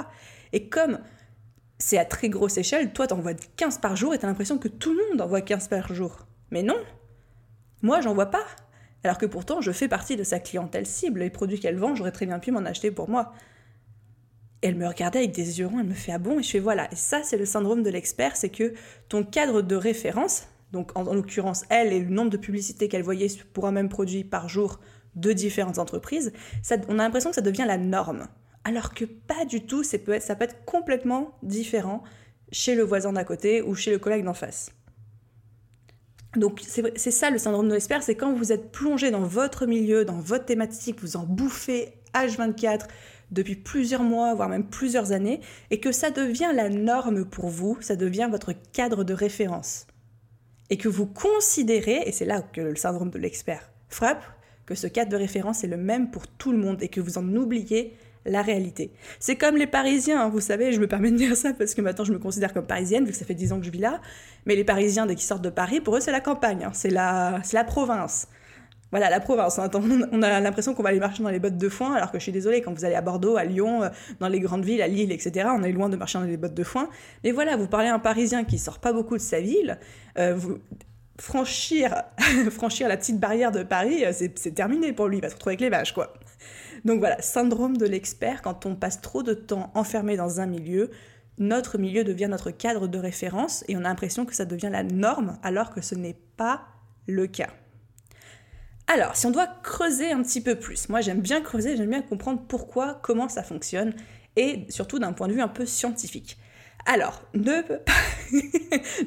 Et 0.52 0.69
comme 0.69 0.98
c'est 1.78 1.98
à 1.98 2.04
très 2.04 2.28
grosse 2.28 2.56
échelle, 2.56 2.92
toi, 2.92 3.06
tu 3.06 3.14
envoies 3.14 3.34
15 3.56 3.78
par 3.78 3.96
jour 3.96 4.14
et 4.14 4.19
tu 4.19 4.24
as 4.24 4.28
l'impression 4.28 4.56
que 4.56 4.69
tout 4.69 4.94
le 4.94 5.10
monde 5.10 5.20
envoie 5.20 5.40
15 5.40 5.69
par 5.69 5.92
jour. 5.92 6.26
Mais 6.50 6.62
non 6.62 6.78
Moi, 7.82 8.00
j'en 8.00 8.14
vois 8.14 8.30
pas 8.30 8.44
alors 9.04 9.19
que 9.19 9.26
pourtant 9.26 9.60
je 9.60 9.72
fais 9.72 9.88
partie 9.88 10.16
de 10.16 10.25
sa 10.25 10.38
clientèle 10.38 10.86
cible. 10.86 11.20
Les 11.20 11.31
produits 11.31 11.58
qu'elle 11.58 11.77
vend, 11.77 11.94
j'aurais 11.94 12.12
très 12.12 12.27
bien 12.27 12.38
pu 12.38 12.50
m'en 12.50 12.60
acheter 12.60 12.91
pour 12.91 13.08
moi. 13.08 13.32
elle 14.62 14.77
me 14.77 14.86
regardait 14.86 15.19
avec 15.20 15.32
des 15.32 15.58
yeux 15.58 15.67
ronds, 15.67 15.81
elle 15.81 15.86
me 15.86 15.94
fait 15.94 16.12
ah 16.12 16.19
bon? 16.19 16.38
Et 16.38 16.43
je 16.43 16.50
fais 16.50 16.60
voilà. 16.60 16.91
Et 16.93 16.96
ça 16.96 17.22
c'est 17.24 17.36
le 17.36 17.46
syndrome 17.46 17.82
de 17.82 17.91
l'expert, 17.91 18.36
c'est 18.36 18.50
que 18.50 18.74
ton 19.08 19.24
cadre 19.24 19.62
de 19.62 19.77
référence, 19.77 20.46
donc 20.72 20.96
en, 20.96 21.03
l'occurrence 21.15 21.65
elle 21.69 21.93
et 21.93 22.00
le 22.00 22.10
nombre 22.10 22.31
de 22.31 22.36
publicités 22.36 22.88
qu'elle 22.88 23.03
voyait 23.03 23.29
pour 23.53 23.67
un 23.67 23.72
même 23.72 23.88
produit 23.88 24.24
par 24.24 24.48
jour 24.48 24.79
de 25.15 25.32
différentes 25.32 25.79
entreprises, 25.79 26.32
on 26.88 26.98
a 26.98 27.03
l'impression 27.03 27.31
que 27.31 27.36
ça 27.36 27.43
devient 27.43 27.65
la 27.67 27.79
norme. 27.79 28.29
Alors 28.65 28.94
que 28.94 29.05
pas 29.05 29.44
du 29.44 29.67
tout, 29.67 29.82
ça 29.82 29.98
peut 29.98 30.12
être 30.12 30.65
complètement 30.65 31.36
différent 31.43 32.03
chez 32.53 32.74
le 32.74 32.84
voisin 32.84 33.12
d'à 33.12 33.24
côté 33.24 33.62
ou 33.62 33.74
chez 33.74 33.91
le 33.91 33.98
collègue 33.98 34.24
d'en 34.24 34.34
face. 34.34 34.70
Donc 36.36 36.60
c'est 36.65 37.10
ça 37.10 37.31
le 37.31 37.39
syndrome 37.39 37.69
de 37.69 37.74
l'expert, 37.74 38.03
c'est 38.03 38.15
quand 38.15 38.32
vous 38.32 38.53
êtes 38.53 38.72
plongé 38.72 39.10
dans 39.10 39.20
votre 39.20 39.67
milieu, 39.67 40.05
dans 40.05 40.19
votre 40.19 40.46
thématique, 40.46 41.01
vous 41.01 41.17
en 41.17 41.24
bouffez 41.24 41.93
H24 42.15 42.86
depuis 43.31 43.56
plusieurs 43.56 44.03
mois, 44.03 44.34
voire 44.34 44.48
même 44.48 44.67
plusieurs 44.67 45.12
années, 45.12 45.41
et 45.70 45.81
que 45.81 45.93
ça 45.93 46.10
devient 46.10 46.51
la 46.55 46.69
norme 46.69 47.24
pour 47.24 47.48
vous, 47.48 47.77
ça 47.81 47.96
devient 47.96 48.29
votre 48.31 48.53
cadre 48.72 49.05
de 49.05 49.15
référence. 49.15 49.86
Et 50.70 50.77
que 50.79 50.89
vous 50.89 51.06
considérez, 51.06 52.03
et 52.06 52.12
c'est 52.12 52.24
là 52.24 52.41
que 52.41 52.60
le 52.60 52.77
syndrome 52.77 53.10
de 53.10 53.19
l'expert 53.19 53.70
frappe, 53.89 54.24
que 54.65 54.74
ce 54.74 54.86
cadre 54.86 55.10
de 55.10 55.17
référence 55.17 55.65
est 55.65 55.69
le 55.69 55.77
même 55.77 56.10
pour 56.10 56.27
tout 56.27 56.53
le 56.53 56.58
monde 56.58 56.82
et 56.82 56.89
que 56.89 57.01
vous 57.01 57.19
en 57.19 57.34
oubliez 57.34 57.94
la 58.24 58.43
réalité. 58.43 58.93
C'est 59.20 59.36
comme 59.36 59.56
les 59.56 59.67
Parisiens, 59.67 60.29
vous 60.29 60.41
savez, 60.41 60.72
je 60.72 60.81
me 60.81 60.86
permets 60.86 61.10
de 61.10 61.17
dire 61.17 61.36
ça 61.36 61.52
parce 61.52 61.74
que 61.74 61.81
maintenant 61.81 62.05
je 62.05 62.12
me 62.12 62.19
considère 62.19 62.52
comme 62.52 62.67
parisienne, 62.67 63.05
vu 63.05 63.12
que 63.12 63.17
ça 63.17 63.24
fait 63.24 63.34
10 63.34 63.52
ans 63.52 63.60
que 63.60 63.67
je 63.67 63.70
vis 63.70 63.79
là, 63.79 64.00
mais 64.46 64.55
les 64.55 64.64
Parisiens, 64.64 65.06
dès 65.06 65.14
qu'ils 65.14 65.26
sortent 65.26 65.44
de 65.44 65.50
Paris, 65.50 65.81
pour 65.81 65.96
eux 65.96 66.00
c'est 66.00 66.12
la 66.12 66.20
campagne, 66.20 66.64
hein. 66.64 66.70
c'est 66.72 66.91
la, 66.91 67.41
la 67.52 67.64
province. 67.64 68.29
Voilà, 68.93 69.08
la 69.08 69.20
province. 69.20 69.58
Hein. 69.58 69.70
On 70.12 70.22
a 70.22 70.38
l'impression 70.41 70.74
qu'on 70.74 70.82
va 70.82 70.91
aller 70.91 71.00
marcher 71.00 71.22
dans 71.22 71.31
les 71.31 71.41
bottes 71.41 71.56
de 71.56 71.69
foin, 71.70 71.94
alors 71.94 72.12
que 72.12 72.19
je 72.19 72.24
suis 72.24 72.32
désolée, 72.32 72.60
quand 72.60 72.74
vous 72.74 72.84
allez 72.84 72.94
à 72.94 73.00
Bordeaux, 73.00 73.38
à 73.38 73.44
Lyon, 73.44 73.82
euh, 73.82 73.88
dans 74.20 74.29
les 74.29 74.38
grandes 74.38 74.67
villes, 74.67 74.82
à 74.82 74.86
Lille, 74.86 75.10
etc., 75.12 75.48
on 75.50 75.62
est 75.62 75.72
loin 75.72 75.88
de 75.88 75.96
marcher 75.96 76.19
dans 76.19 76.24
les 76.24 76.36
bottes 76.36 76.55
de 76.55 76.62
foin. 76.62 76.91
Mais 77.24 77.32
voilà, 77.32 77.56
vous 77.56 77.67
parlez 77.67 77.88
à 77.88 77.94
un 77.94 77.98
Parisien 77.98 78.44
qui 78.44 78.58
sort 78.58 78.81
pas 78.81 78.93
beaucoup 78.93 79.17
de 79.17 79.22
sa 79.22 79.41
ville, 79.41 79.79
euh, 80.19 80.38
franchir, 81.19 82.02
franchir 82.50 82.86
la 82.86 82.98
petite 82.98 83.19
barrière 83.19 83.50
de 83.50 83.62
Paris, 83.62 84.05
euh, 84.05 84.12
c'est 84.12 84.55
terminé 84.55 84.93
pour 84.93 85.08
lui, 85.08 85.19
il 85.19 85.22
va 85.22 85.31
se 85.31 85.34
retrouver 85.34 85.52
avec 85.52 85.62
les 85.62 85.70
vaches, 85.70 85.94
quoi. 85.94 86.12
Donc 86.84 86.98
voilà, 86.98 87.20
syndrome 87.22 87.77
de 87.77 87.86
l'expert, 87.86 88.43
quand 88.43 88.67
on 88.67 88.74
passe 88.74 89.01
trop 89.01 89.22
de 89.22 89.34
temps 89.34 89.70
enfermé 89.74 90.17
dans 90.17 90.41
un 90.41 90.46
milieu, 90.46 90.91
notre 91.39 91.79
milieu 91.79 92.05
devient 92.05 92.29
notre 92.29 92.51
cadre 92.51 92.89
de 92.89 92.98
référence 92.98 93.65
et 93.69 93.77
on 93.77 93.81
a 93.81 93.82
l'impression 93.82 94.27
que 94.27 94.34
ça 94.34 94.44
devient 94.44 94.70
la 94.70 94.82
norme 94.82 95.39
alors 95.43 95.70
que 95.70 95.81
ce 95.81 95.94
n'est 95.94 96.19
pas 96.36 96.62
le 97.06 97.27
cas. 97.27 97.51
Alors, 98.86 99.17
si 99.17 99.27
on 99.27 99.31
doit 99.31 99.48
creuser 99.62 100.10
un 100.10 100.22
petit 100.22 100.41
peu 100.41 100.56
plus, 100.56 100.89
moi 100.89 101.01
j'aime 101.01 101.20
bien 101.20 101.41
creuser, 101.41 101.77
j'aime 101.77 101.91
bien 101.91 102.03
comprendre 102.03 102.43
pourquoi, 102.46 103.01
comment 103.03 103.29
ça 103.29 103.43
fonctionne 103.43 103.94
et 104.36 104.67
surtout 104.69 104.98
d'un 104.98 105.12
point 105.12 105.29
de 105.29 105.32
vue 105.32 105.41
un 105.41 105.48
peu 105.48 105.67
scientifique. 105.67 106.36
Alors, 106.86 107.22
ne, 107.34 107.62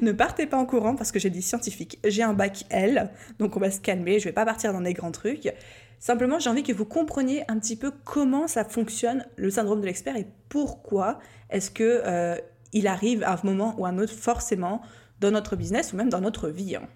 ne 0.00 0.12
partez 0.12 0.46
pas 0.46 0.56
en 0.56 0.66
courant 0.66 0.96
parce 0.96 1.12
que 1.12 1.18
j'ai 1.18 1.30
dit 1.30 1.42
scientifique. 1.42 1.98
J'ai 2.04 2.22
un 2.22 2.32
bac 2.32 2.64
L, 2.70 3.10
donc 3.38 3.56
on 3.56 3.60
va 3.60 3.70
se 3.70 3.80
calmer, 3.80 4.18
je 4.18 4.24
vais 4.24 4.32
pas 4.32 4.44
partir 4.44 4.72
dans 4.72 4.80
des 4.80 4.94
grands 4.94 5.12
trucs. 5.12 5.52
Simplement, 5.98 6.38
j'ai 6.38 6.50
envie 6.50 6.62
que 6.62 6.72
vous 6.72 6.84
compreniez 6.84 7.44
un 7.48 7.58
petit 7.58 7.76
peu 7.76 7.90
comment 8.04 8.48
ça 8.48 8.64
fonctionne 8.64 9.26
le 9.36 9.50
syndrome 9.50 9.80
de 9.80 9.86
l'expert 9.86 10.16
et 10.16 10.26
pourquoi 10.48 11.18
est-ce 11.50 11.70
que 11.70 12.02
euh, 12.04 12.36
il 12.72 12.86
arrive 12.86 13.22
à 13.24 13.32
un 13.32 13.40
moment 13.44 13.74
ou 13.78 13.86
à 13.86 13.90
un 13.90 13.98
autre 13.98 14.12
forcément 14.12 14.82
dans 15.20 15.30
notre 15.30 15.56
business 15.56 15.92
ou 15.92 15.96
même 15.96 16.10
dans 16.10 16.20
notre 16.20 16.48
vie. 16.48 16.76
Hein. 16.76 16.86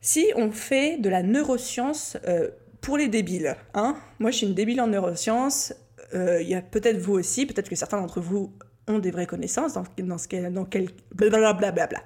Si 0.00 0.26
on 0.36 0.50
fait 0.50 0.98
de 0.98 1.08
la 1.08 1.22
neuroscience 1.22 2.16
euh, 2.28 2.50
pour 2.80 2.98
les 2.98 3.08
débiles, 3.08 3.56
hein, 3.74 3.96
moi 4.18 4.30
je 4.30 4.36
suis 4.36 4.46
une 4.46 4.54
débile 4.54 4.80
en 4.80 4.86
neurosciences, 4.86 5.74
euh, 6.14 6.40
il 6.42 6.48
y 6.48 6.54
a 6.54 6.62
peut-être 6.62 6.98
vous 6.98 7.14
aussi, 7.14 7.46
peut-être 7.46 7.68
que 7.68 7.76
certains 7.76 8.00
d'entre 8.00 8.20
vous 8.20 8.52
ont 8.88 8.98
des 8.98 9.10
vraies 9.10 9.26
connaissances 9.26 9.74
dans, 9.74 9.84
dans 9.98 10.18
ce 10.18 10.28
cas, 10.28 10.50
dans 10.50 10.64
quel 10.64 10.88
blablabla. 11.14 12.02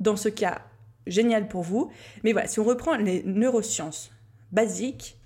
Dans 0.00 0.16
ce 0.16 0.28
cas, 0.28 0.62
génial 1.06 1.48
pour 1.48 1.62
vous. 1.62 1.90
Mais 2.24 2.32
voilà, 2.32 2.48
si 2.48 2.60
on 2.60 2.64
reprend 2.64 2.96
les 2.96 3.22
neurosciences 3.24 4.12
basiques, 4.50 5.18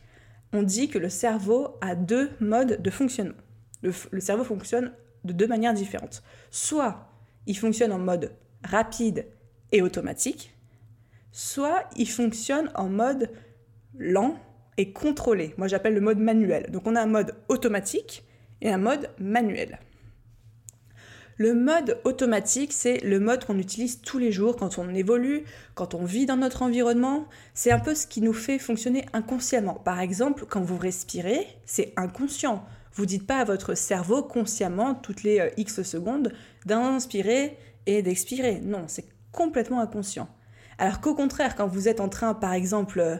on 0.52 0.62
dit 0.62 0.88
que 0.88 0.98
le 0.98 1.08
cerveau 1.08 1.76
a 1.80 1.94
deux 1.94 2.30
modes 2.40 2.80
de 2.80 2.90
fonctionnement. 2.90 3.34
le 3.82 4.20
cerveau 4.20 4.44
fonctionne 4.44 4.92
de 5.24 5.32
deux 5.32 5.46
manières 5.46 5.74
différentes. 5.74 6.22
Soit 6.50 7.08
il 7.46 7.56
fonctionne 7.56 7.92
en 7.92 7.98
mode 7.98 8.32
rapide 8.64 9.26
et 9.72 9.82
automatique, 9.82 10.54
soit 11.32 11.84
il 11.96 12.08
fonctionne 12.08 12.70
en 12.74 12.88
mode 12.88 13.30
lent 13.98 14.36
et 14.76 14.92
contrôlé. 14.92 15.54
Moi 15.58 15.68
j'appelle 15.68 15.94
le 15.94 16.00
mode 16.00 16.18
manuel. 16.18 16.70
Donc 16.70 16.86
on 16.86 16.96
a 16.96 17.02
un 17.02 17.06
mode 17.06 17.34
automatique 17.48 18.24
et 18.60 18.70
un 18.70 18.78
mode 18.78 19.10
manuel. 19.18 19.78
Le 21.38 21.52
mode 21.52 22.00
automatique, 22.04 22.72
c'est 22.72 22.98
le 23.04 23.20
mode 23.20 23.44
qu'on 23.44 23.58
utilise 23.58 24.00
tous 24.00 24.16
les 24.16 24.32
jours 24.32 24.56
quand 24.56 24.78
on 24.78 24.94
évolue, 24.94 25.44
quand 25.74 25.92
on 25.92 26.04
vit 26.04 26.24
dans 26.24 26.38
notre 26.38 26.62
environnement. 26.62 27.26
C'est 27.52 27.70
un 27.70 27.78
peu 27.78 27.94
ce 27.94 28.06
qui 28.06 28.22
nous 28.22 28.32
fait 28.32 28.58
fonctionner 28.58 29.04
inconsciemment. 29.12 29.74
Par 29.74 30.00
exemple, 30.00 30.46
quand 30.48 30.62
vous 30.62 30.78
respirez, 30.78 31.46
c'est 31.66 31.92
inconscient. 31.96 32.64
Vous 32.94 33.04
dites 33.04 33.26
pas 33.26 33.36
à 33.36 33.44
votre 33.44 33.74
cerveau 33.74 34.22
consciemment, 34.22 34.94
toutes 34.94 35.22
les 35.22 35.40
euh, 35.40 35.50
X 35.58 35.82
secondes, 35.82 36.32
d'inspirer 36.64 37.58
et 37.84 38.00
d'expirer. 38.00 38.60
Non, 38.60 38.84
c'est 38.86 39.04
complètement 39.30 39.80
inconscient. 39.80 40.30
Alors 40.78 41.02
qu'au 41.02 41.14
contraire, 41.14 41.54
quand 41.54 41.66
vous 41.66 41.88
êtes 41.88 42.00
en 42.00 42.08
train, 42.08 42.32
par 42.32 42.54
exemple, 42.54 43.00
euh, 43.00 43.18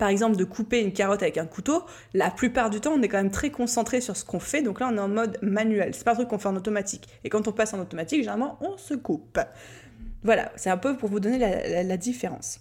par 0.00 0.08
exemple, 0.08 0.36
de 0.38 0.44
couper 0.44 0.80
une 0.80 0.94
carotte 0.94 1.22
avec 1.22 1.36
un 1.36 1.44
couteau, 1.44 1.84
la 2.14 2.30
plupart 2.30 2.70
du 2.70 2.80
temps, 2.80 2.94
on 2.96 3.02
est 3.02 3.08
quand 3.08 3.18
même 3.18 3.30
très 3.30 3.50
concentré 3.50 4.00
sur 4.00 4.16
ce 4.16 4.24
qu'on 4.24 4.40
fait. 4.40 4.62
Donc 4.62 4.80
là, 4.80 4.88
on 4.90 4.96
est 4.96 5.00
en 5.00 5.08
mode 5.08 5.36
manuel. 5.42 5.94
C'est 5.94 6.04
pas 6.04 6.12
un 6.12 6.14
truc 6.14 6.28
qu'on 6.28 6.38
fait 6.38 6.48
en 6.48 6.56
automatique. 6.56 7.06
Et 7.22 7.28
quand 7.28 7.46
on 7.48 7.52
passe 7.52 7.74
en 7.74 7.80
automatique, 7.80 8.20
généralement, 8.20 8.56
on 8.62 8.78
se 8.78 8.94
coupe. 8.94 9.38
Voilà, 10.22 10.52
c'est 10.56 10.70
un 10.70 10.78
peu 10.78 10.96
pour 10.96 11.10
vous 11.10 11.20
donner 11.20 11.38
la 11.38 11.96
différence. 11.98 12.60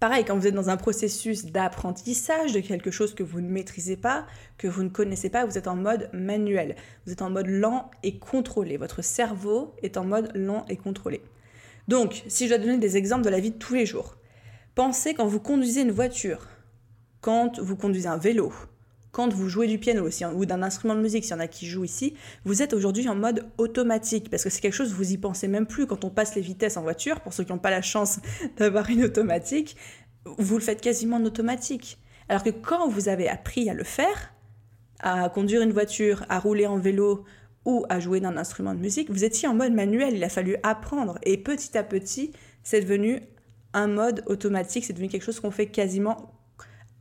Pareil, 0.00 0.24
quand 0.24 0.34
vous 0.34 0.46
êtes 0.46 0.54
dans 0.54 0.70
un 0.70 0.78
processus 0.78 1.44
d'apprentissage 1.44 2.54
de 2.54 2.60
quelque 2.60 2.90
chose 2.90 3.14
que 3.14 3.22
vous 3.22 3.42
ne 3.42 3.50
maîtrisez 3.50 3.98
pas, 3.98 4.26
que 4.56 4.68
vous 4.68 4.84
ne 4.84 4.88
connaissez 4.88 5.28
pas, 5.28 5.44
vous 5.44 5.58
êtes 5.58 5.68
en 5.68 5.76
mode 5.76 6.08
manuel. 6.14 6.76
Vous 7.04 7.12
êtes 7.12 7.20
en 7.20 7.28
mode 7.28 7.48
lent 7.48 7.90
et 8.02 8.18
contrôlé. 8.18 8.78
Votre 8.78 9.04
cerveau 9.04 9.74
est 9.82 9.98
en 9.98 10.06
mode 10.06 10.34
lent 10.34 10.64
et 10.70 10.78
contrôlé. 10.78 11.20
Donc, 11.88 12.22
si 12.26 12.44
je 12.44 12.54
dois 12.54 12.58
donner 12.58 12.78
des 12.78 12.96
exemples 12.96 13.24
de 13.26 13.28
la 13.28 13.38
vie 13.38 13.50
de 13.50 13.58
tous 13.58 13.74
les 13.74 13.84
jours, 13.84 14.16
pensez 14.74 15.14
quand 15.14 15.26
vous 15.26 15.40
conduisez 15.40 15.82
une 15.82 15.90
voiture, 15.90 16.46
quand 17.20 17.60
vous 17.60 17.76
conduisez 17.76 18.08
un 18.08 18.16
vélo, 18.16 18.52
quand 19.12 19.32
vous 19.32 19.48
jouez 19.48 19.66
du 19.66 19.78
piano 19.78 20.06
aussi, 20.06 20.24
ou 20.24 20.46
d'un 20.46 20.62
instrument 20.62 20.94
de 20.94 21.00
musique, 21.00 21.24
s'il 21.24 21.32
y 21.32 21.36
en 21.36 21.40
a 21.40 21.46
qui 21.46 21.66
jouent 21.66 21.84
ici, 21.84 22.14
vous 22.44 22.62
êtes 22.62 22.72
aujourd'hui 22.72 23.08
en 23.08 23.14
mode 23.14 23.46
automatique, 23.58 24.30
parce 24.30 24.42
que 24.42 24.50
c'est 24.50 24.60
quelque 24.60 24.72
chose, 24.72 24.92
vous 24.92 25.12
y 25.12 25.18
pensez 25.18 25.48
même 25.48 25.66
plus 25.66 25.86
quand 25.86 26.04
on 26.04 26.10
passe 26.10 26.34
les 26.34 26.40
vitesses 26.40 26.78
en 26.78 26.82
voiture, 26.82 27.20
pour 27.20 27.34
ceux 27.34 27.44
qui 27.44 27.52
n'ont 27.52 27.58
pas 27.58 27.70
la 27.70 27.82
chance 27.82 28.20
d'avoir 28.56 28.88
une 28.88 29.04
automatique, 29.04 29.76
vous 30.38 30.56
le 30.56 30.62
faites 30.62 30.80
quasiment 30.80 31.16
en 31.16 31.24
automatique. 31.24 31.98
Alors 32.28 32.42
que 32.42 32.50
quand 32.50 32.88
vous 32.88 33.08
avez 33.08 33.28
appris 33.28 33.68
à 33.68 33.74
le 33.74 33.84
faire, 33.84 34.32
à 35.00 35.28
conduire 35.28 35.62
une 35.62 35.72
voiture, 35.72 36.24
à 36.28 36.38
rouler 36.38 36.66
en 36.66 36.78
vélo 36.78 37.24
ou 37.64 37.84
à 37.88 38.00
jouer 38.00 38.20
d'un 38.20 38.36
instrument 38.36 38.72
de 38.74 38.80
musique, 38.80 39.10
vous 39.10 39.24
étiez 39.24 39.48
en 39.48 39.54
mode 39.54 39.74
manuel, 39.74 40.14
il 40.14 40.24
a 40.24 40.28
fallu 40.28 40.56
apprendre. 40.62 41.18
Et 41.24 41.36
petit 41.36 41.76
à 41.76 41.82
petit, 41.82 42.32
c'est 42.62 42.80
devenu 42.80 43.20
un 43.74 43.86
mode 43.86 44.22
automatique, 44.26 44.84
c'est 44.84 44.92
devenu 44.92 45.08
quelque 45.08 45.24
chose 45.24 45.40
qu'on 45.40 45.50
fait 45.50 45.66
quasiment 45.66 46.32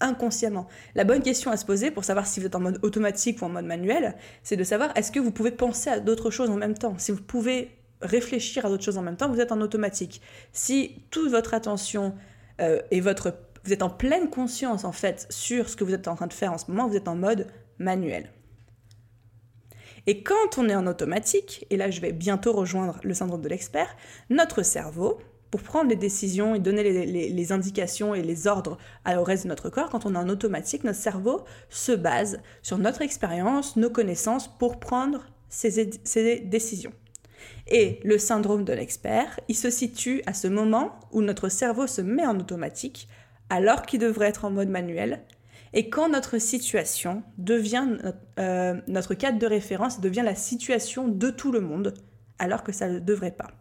inconsciemment. 0.02 0.68
La 0.96 1.04
bonne 1.04 1.22
question 1.22 1.52
à 1.52 1.58
se 1.58 1.66
poser 1.66 1.92
pour 1.92 2.04
savoir 2.04 2.26
si 2.26 2.40
vous 2.40 2.46
êtes 2.46 2.56
en 2.56 2.60
mode 2.60 2.80
automatique 2.82 3.42
ou 3.42 3.46
en 3.46 3.50
mode 3.50 3.66
manuel, 3.66 4.16
c'est 4.44 4.58
de 4.58 4.64
savoir 4.64 4.92
est-ce 4.96 5.12
que 5.12 5.20
vous 5.20 5.32
pouvez 5.32 5.52
penser 5.52 5.90
à 5.90 6.00
d'autres 6.00 6.32
choses 6.32 6.50
en 6.50 6.58
même 6.58 6.78
temps? 6.78 6.96
Si 6.98 7.12
vous 7.12 7.22
pouvez 7.22 7.72
réfléchir 8.02 8.66
à 8.66 8.70
d'autres 8.70 8.84
choses 8.84 8.98
en 8.98 9.04
même 9.04 9.18
temps, 9.18 9.30
vous 9.30 9.40
êtes 9.40 9.52
en 9.52 9.62
automatique. 9.62 10.22
Si 10.52 11.06
toute 11.12 11.30
votre 11.30 11.54
attention 11.54 12.16
euh, 12.60 12.82
et 12.90 13.00
votre, 13.00 13.36
vous 13.64 13.74
êtes 13.74 13.84
en 13.84 13.90
pleine 13.90 14.30
conscience 14.30 14.84
en 14.86 14.92
fait 14.92 15.28
sur 15.30 15.70
ce 15.70 15.76
que 15.76 15.84
vous 15.84 15.94
êtes 15.94 16.08
en 16.08 16.16
train 16.16 16.28
de 16.28 16.34
faire 16.34 16.52
en 16.52 16.58
ce 16.58 16.70
moment, 16.70 16.88
vous 16.88 16.96
êtes 16.96 17.08
en 17.08 17.16
mode 17.16 17.48
manuel. 17.78 18.32
Et 20.08 20.24
quand 20.24 20.58
on 20.58 20.68
est 20.68 20.76
en 20.76 20.88
automatique, 20.88 21.68
et 21.70 21.78
là 21.78 21.92
je 21.92 22.02
vais 22.02 22.12
bientôt 22.12 22.54
rejoindre 22.54 23.00
le 23.04 23.14
syndrome 23.14 23.42
de 23.42 23.50
l'expert, 23.50 23.96
notre 24.32 24.64
cerveau, 24.64 25.20
pour 25.52 25.62
prendre 25.62 25.90
les 25.90 25.98
décisions 25.98 26.56
et 26.56 26.60
donner 26.60 27.06
les, 27.06 27.52
indications 27.52 28.16
et 28.16 28.22
les 28.22 28.48
ordres 28.48 28.78
au 29.06 29.24
reste 29.24 29.44
de 29.44 29.50
notre 29.50 29.70
corps, 29.70 29.90
quand 29.90 30.06
on 30.06 30.16
est 30.16 30.18
en 30.18 30.30
automatique, 30.30 30.86
notre 30.86 30.98
cerveau 30.98 31.44
se 31.70 31.92
base 31.92 32.40
sur 32.62 32.78
notre 32.78 33.02
expérience, 33.02 33.76
nos 33.76 33.90
connaissances 33.90 34.48
pour 34.48 34.80
prendre 34.80 35.26
ses 35.50 35.86
décisions. 36.46 36.94
Et 37.68 38.00
le 38.04 38.18
syndrome 38.18 38.64
de 38.64 38.74
l'expert, 38.74 39.40
il 39.50 39.56
se 39.56 39.70
situe 39.70 40.22
à 40.26 40.34
ce 40.34 40.48
moment 40.48 41.00
où 41.12 41.22
notre 41.22 41.50
cerveau 41.50 41.86
se 41.86 42.02
met 42.02 42.26
en 42.26 42.40
automatique, 42.40 43.10
alors 43.50 43.82
qu'il 43.82 44.00
devrait 44.00 44.28
être 44.28 44.46
en 44.46 44.52
mode 44.52 44.70
manuel, 44.70 45.26
et 45.74 45.90
quand 45.90 46.10
notre 46.10 46.38
situation 46.38 47.24
devient 47.38 47.98
euh, 48.40 48.80
notre 48.88 49.14
cadre 49.14 49.40
de 49.40 49.46
référence, 49.46 50.02
devient 50.02 50.24
la 50.24 50.36
situation 50.36 51.08
de 51.08 51.30
tout 51.30 51.52
le 51.52 51.62
monde, 51.62 51.94
alors 52.40 52.64
que 52.64 52.72
ça 52.72 52.90
ne 52.90 53.00
devrait 53.00 53.32
pas. 53.32 53.61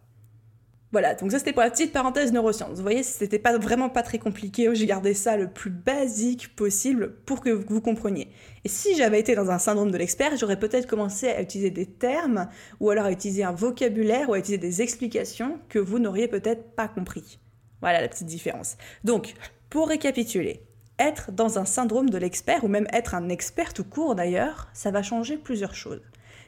Voilà, 0.91 1.15
donc 1.15 1.31
ça 1.31 1.39
c'était 1.39 1.53
pour 1.53 1.61
la 1.61 1.69
petite 1.69 1.93
parenthèse 1.93 2.33
neurosciences. 2.33 2.75
Vous 2.75 2.81
voyez, 2.81 3.01
c'était 3.01 3.39
pas 3.39 3.57
vraiment 3.57 3.87
pas 3.87 4.03
très 4.03 4.19
compliqué, 4.19 4.69
j'ai 4.73 4.85
gardé 4.85 5.13
ça 5.13 5.37
le 5.37 5.47
plus 5.47 5.69
basique 5.69 6.53
possible 6.53 7.15
pour 7.25 7.39
que 7.39 7.49
vous 7.49 7.79
compreniez. 7.79 8.27
Et 8.65 8.69
si 8.69 8.95
j'avais 8.97 9.21
été 9.21 9.33
dans 9.33 9.51
un 9.51 9.57
syndrome 9.57 9.89
de 9.89 9.97
l'expert, 9.97 10.35
j'aurais 10.35 10.59
peut-être 10.59 10.87
commencé 10.87 11.29
à 11.29 11.41
utiliser 11.41 11.71
des 11.71 11.85
termes 11.85 12.49
ou 12.81 12.89
alors 12.89 13.05
à 13.05 13.11
utiliser 13.11 13.45
un 13.45 13.53
vocabulaire 13.53 14.29
ou 14.29 14.33
à 14.33 14.39
utiliser 14.39 14.57
des 14.57 14.81
explications 14.81 15.59
que 15.69 15.79
vous 15.79 15.97
n'auriez 15.97 16.27
peut-être 16.27 16.75
pas 16.75 16.89
compris. 16.89 17.39
Voilà 17.79 18.01
la 18.01 18.09
petite 18.09 18.27
différence. 18.27 18.75
Donc, 19.05 19.33
pour 19.69 19.87
récapituler, 19.87 20.67
être 20.99 21.31
dans 21.31 21.57
un 21.57 21.65
syndrome 21.65 22.09
de 22.09 22.17
l'expert 22.17 22.65
ou 22.65 22.67
même 22.67 22.87
être 22.91 23.15
un 23.15 23.29
expert 23.29 23.73
tout 23.73 23.85
court 23.85 24.13
d'ailleurs, 24.13 24.67
ça 24.73 24.91
va 24.91 25.03
changer 25.03 25.37
plusieurs 25.37 25.73
choses. 25.73 26.01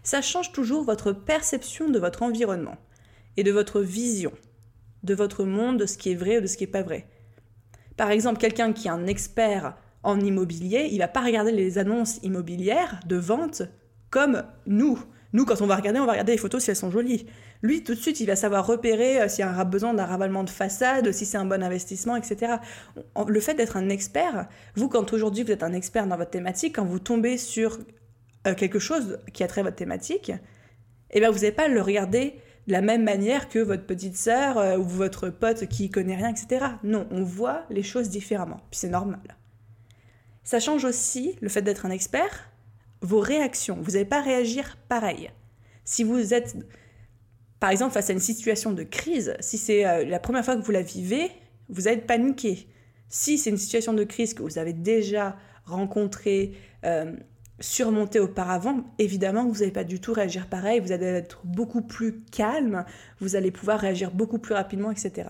Ça 0.04 0.22
change 0.22 0.52
toujours 0.52 0.84
votre 0.84 1.14
perception 1.14 1.90
de 1.90 1.98
votre 1.98 2.24
environnement 2.24 2.76
et 3.38 3.44
de 3.44 3.52
votre 3.52 3.82
vision 3.82 4.32
de 5.04 5.14
votre 5.14 5.44
monde, 5.44 5.78
de 5.80 5.86
ce 5.86 5.98
qui 5.98 6.12
est 6.12 6.16
vrai 6.16 6.38
ou 6.38 6.42
de 6.42 6.48
ce 6.48 6.58
qui 6.58 6.64
n'est 6.64 6.72
pas 6.72 6.82
vrai. 6.82 7.08
Par 7.98 8.10
exemple, 8.10 8.40
quelqu'un 8.40 8.74
qui 8.74 8.88
est 8.88 8.92
un 8.92 9.06
expert 9.06 9.76
en 10.02 10.20
immobilier, 10.20 10.90
il 10.92 11.00
va 11.00 11.08
pas 11.08 11.22
regarder 11.22 11.52
les 11.52 11.78
annonces 11.78 12.20
immobilières 12.24 13.00
de 13.06 13.18
vente 13.18 13.62
comme 14.10 14.44
nous. 14.66 15.00
Nous, 15.34 15.46
quand 15.46 15.62
on 15.62 15.66
va 15.66 15.76
regarder, 15.76 16.00
on 16.00 16.06
va 16.06 16.12
regarder 16.12 16.34
les 16.34 16.38
photos 16.38 16.64
si 16.64 16.70
elles 16.70 16.76
sont 16.76 16.92
jolies. 16.92 17.26
Lui, 17.62 17.84
tout 17.84 17.96
de 17.96 18.00
suite, 18.00 18.20
il 18.20 18.28
va 18.28 18.36
savoir 18.36 18.68
repérer 18.68 19.22
euh, 19.22 19.28
s'il 19.28 19.46
y 19.46 19.48
a 19.48 19.64
besoin 19.64 19.94
d'un 19.94 20.06
ravalement 20.06 20.44
de 20.44 20.50
façade, 20.50 21.12
si 21.12 21.26
c'est 21.26 21.38
un 21.38 21.46
bon 21.46 21.64
investissement, 21.64 22.16
etc. 22.16 22.56
Le 23.28 23.40
fait 23.40 23.56
d'être 23.56 23.78
un 23.78 23.90
expert, 23.90 24.48
vous, 24.76 24.90
quand 24.90 25.14
aujourd'hui 25.14 25.44
vous 25.44 25.52
êtes 25.52 25.64
un 25.64 25.74
expert 25.74 26.06
dans 26.06 26.18
votre 26.18 26.30
thématique, 26.30 26.76
quand 26.76 26.86
vous 26.86 27.00
tombez 27.00 27.38
sur 27.38 27.80
euh, 28.46 28.54
quelque 28.54 28.80
chose 28.80 29.20
qui 29.34 29.44
a 29.44 29.48
trait 29.48 29.62
à 29.62 29.64
votre 29.64 29.76
thématique, 29.76 30.32
eh 31.12 31.20
bien, 31.20 31.32
vous 31.32 31.40
n'allez 31.40 31.52
pas 31.52 31.68
le 31.68 31.82
regarder 31.82 32.36
de 32.68 32.72
la 32.72 32.82
même 32.82 33.04
manière 33.04 33.50
que 33.50 33.60
votre 33.60 33.86
petite 33.86 34.16
sœur 34.16 34.58
euh, 34.58 34.78
ou 34.78 34.84
votre 34.84 35.30
pote 35.30 35.68
qui 35.68 35.90
connaît 35.90 36.16
rien, 36.16 36.30
etc. 36.30 36.66
Non, 36.84 37.08
on 37.12 37.24
voit 37.24 37.66
les 37.70 37.84
choses 37.84 38.10
différemment. 38.10 38.62
Puis 38.72 38.80
c'est 38.80 38.90
normal. 38.90 39.38
Ça 40.44 40.60
change 40.60 40.86
aussi 40.86 41.36
le 41.42 41.50
fait 41.50 41.62
d'être 41.62 41.86
un 41.86 41.92
expert, 41.92 42.50
vos 43.02 43.20
réactions. 43.20 43.78
Vous 43.82 43.92
n'allez 43.92 44.06
pas 44.06 44.22
réagir 44.22 44.78
pareil. 44.88 45.30
Si 45.86 46.04
vous 46.04 46.34
êtes, 46.34 46.56
par 47.60 47.70
exemple, 47.70 47.94
face 47.94 48.10
à 48.10 48.14
une 48.14 48.20
situation 48.20 48.72
de 48.72 48.84
crise, 48.84 49.36
si 49.40 49.58
c'est 49.58 49.86
euh, 49.86 50.06
la 50.06 50.20
première 50.20 50.46
fois 50.46 50.56
que 50.56 50.62
vous 50.62 50.72
la 50.72 50.82
vivez, 50.82 51.32
vous 51.70 51.88
allez 51.88 52.02
paniquer. 52.02 52.68
Si 53.10 53.38
c'est 53.38 53.50
une 53.50 53.58
situation 53.58 53.94
de 53.94 54.04
crise 54.04 54.34
que 54.34 54.42
vous 54.42 54.58
avez 54.58 54.74
déjà 54.74 55.38
rencontrée, 55.66 56.54
euh, 56.86 57.14
surmonté 57.60 58.20
auparavant, 58.20 58.84
évidemment 59.00 59.48
vous 59.48 59.60
n'allez 59.60 59.72
pas 59.72 59.84
du 59.84 60.00
tout 60.00 60.14
réagir 60.14 60.48
pareil, 60.48 60.80
vous 60.80 60.92
allez 60.92 61.06
être 61.06 61.42
beaucoup 61.46 61.82
plus 61.82 62.22
calme, 62.32 62.86
vous 63.20 63.36
allez 63.36 63.52
pouvoir 63.52 63.80
réagir 63.80 64.12
beaucoup 64.12 64.40
plus 64.40 64.54
rapidement, 64.54 64.92
etc. 64.92 65.30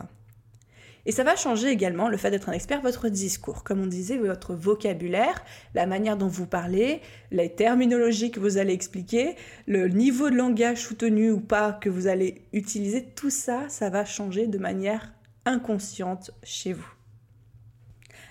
Et 1.05 1.11
ça 1.11 1.23
va 1.23 1.35
changer 1.35 1.67
également, 1.67 2.07
le 2.07 2.15
fait 2.15 2.31
d'être 2.31 2.47
un 2.47 2.53
expert, 2.53 2.81
votre 2.81 3.09
discours. 3.09 3.63
Comme 3.63 3.81
on 3.81 3.87
disait, 3.87 4.17
votre 4.17 4.53
vocabulaire, 4.53 5.43
la 5.73 5.85
manière 5.85 6.15
dont 6.15 6.27
vous 6.27 6.45
parlez, 6.45 7.01
les 7.31 7.53
terminologies 7.53 8.31
que 8.31 8.39
vous 8.39 8.57
allez 8.57 8.73
expliquer, 8.73 9.35
le 9.67 9.89
niveau 9.89 10.29
de 10.29 10.35
langage 10.35 10.81
soutenu 10.81 11.31
ou 11.31 11.41
pas 11.41 11.73
que 11.73 11.89
vous 11.89 12.07
allez 12.07 12.45
utiliser, 12.53 13.03
tout 13.03 13.29
ça, 13.29 13.67
ça 13.67 13.89
va 13.89 14.05
changer 14.05 14.47
de 14.47 14.57
manière 14.57 15.13
inconsciente 15.45 16.31
chez 16.41 16.71
vous. 16.71 16.93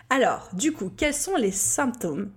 Alors, 0.08 0.48
du 0.54 0.72
coup, 0.72 0.90
quels 0.94 1.14
sont 1.14 1.36
les 1.36 1.52
symptômes 1.52 2.30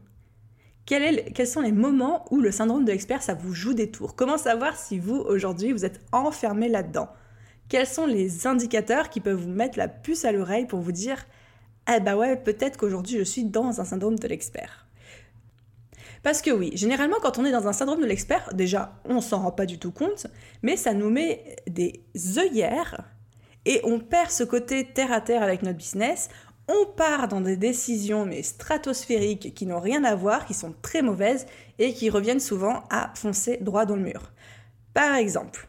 quels 0.85 1.47
sont 1.47 1.61
les 1.61 1.71
moments 1.71 2.25
où 2.31 2.39
le 2.39 2.51
syndrome 2.51 2.85
de 2.85 2.91
l'expert, 2.91 3.23
ça 3.23 3.33
vous 3.33 3.53
joue 3.53 3.73
des 3.73 3.89
tours? 3.89 4.15
Comment 4.15 4.37
savoir 4.37 4.75
si 4.77 4.99
vous, 4.99 5.15
aujourd'hui, 5.15 5.71
vous 5.71 5.85
êtes 5.85 5.99
enfermé 6.11 6.69
là-dedans? 6.69 7.09
Quels 7.69 7.87
sont 7.87 8.05
les 8.05 8.45
indicateurs 8.45 9.09
qui 9.09 9.19
peuvent 9.19 9.41
vous 9.41 9.49
mettre 9.49 9.77
la 9.79 9.87
puce 9.87 10.25
à 10.25 10.31
l'oreille 10.31 10.67
pour 10.67 10.81
vous 10.81 10.91
dire 10.91 11.25
Eh 11.91 11.99
bah 11.99 12.15
ouais, 12.15 12.35
peut-être 12.35 12.77
qu'aujourd'hui, 12.77 13.17
je 13.17 13.23
suis 13.23 13.45
dans 13.45 13.81
un 13.81 13.85
syndrome 13.85 14.19
de 14.19 14.27
l'expert 14.27 14.85
parce 16.25 16.41
que 16.41 16.49
oui, 16.49 16.71
généralement 16.73 17.17
quand 17.21 17.37
on 17.37 17.45
est 17.45 17.51
dans 17.51 17.67
un 17.67 17.71
syndrome 17.71 18.01
de 18.01 18.07
l'expert, 18.07 18.49
déjà 18.55 18.99
on 19.05 19.21
s'en 19.21 19.43
rend 19.43 19.51
pas 19.51 19.67
du 19.67 19.77
tout 19.77 19.91
compte, 19.91 20.25
mais 20.63 20.75
ça 20.75 20.95
nous 20.95 21.11
met 21.11 21.55
des 21.67 22.03
œillères 22.39 23.03
et 23.65 23.79
on 23.83 23.99
perd 23.99 24.31
ce 24.31 24.43
côté 24.43 24.85
terre 24.85 25.11
à 25.11 25.21
terre 25.21 25.43
avec 25.43 25.61
notre 25.61 25.77
business, 25.77 26.29
on 26.67 26.85
part 26.95 27.27
dans 27.27 27.41
des 27.41 27.57
décisions 27.57 28.25
mais 28.25 28.41
stratosphériques 28.41 29.53
qui 29.53 29.65
n'ont 29.65 29.79
rien 29.79 30.03
à 30.03 30.15
voir, 30.15 30.45
qui 30.45 30.53
sont 30.53 30.73
très 30.81 31.01
mauvaises 31.01 31.45
et 31.79 31.93
qui 31.93 32.09
reviennent 32.09 32.39
souvent 32.39 32.83
à 32.89 33.11
foncer 33.15 33.57
droit 33.61 33.85
dans 33.85 33.95
le 33.95 34.01
mur. 34.01 34.31
Par 34.93 35.15
exemple, 35.15 35.67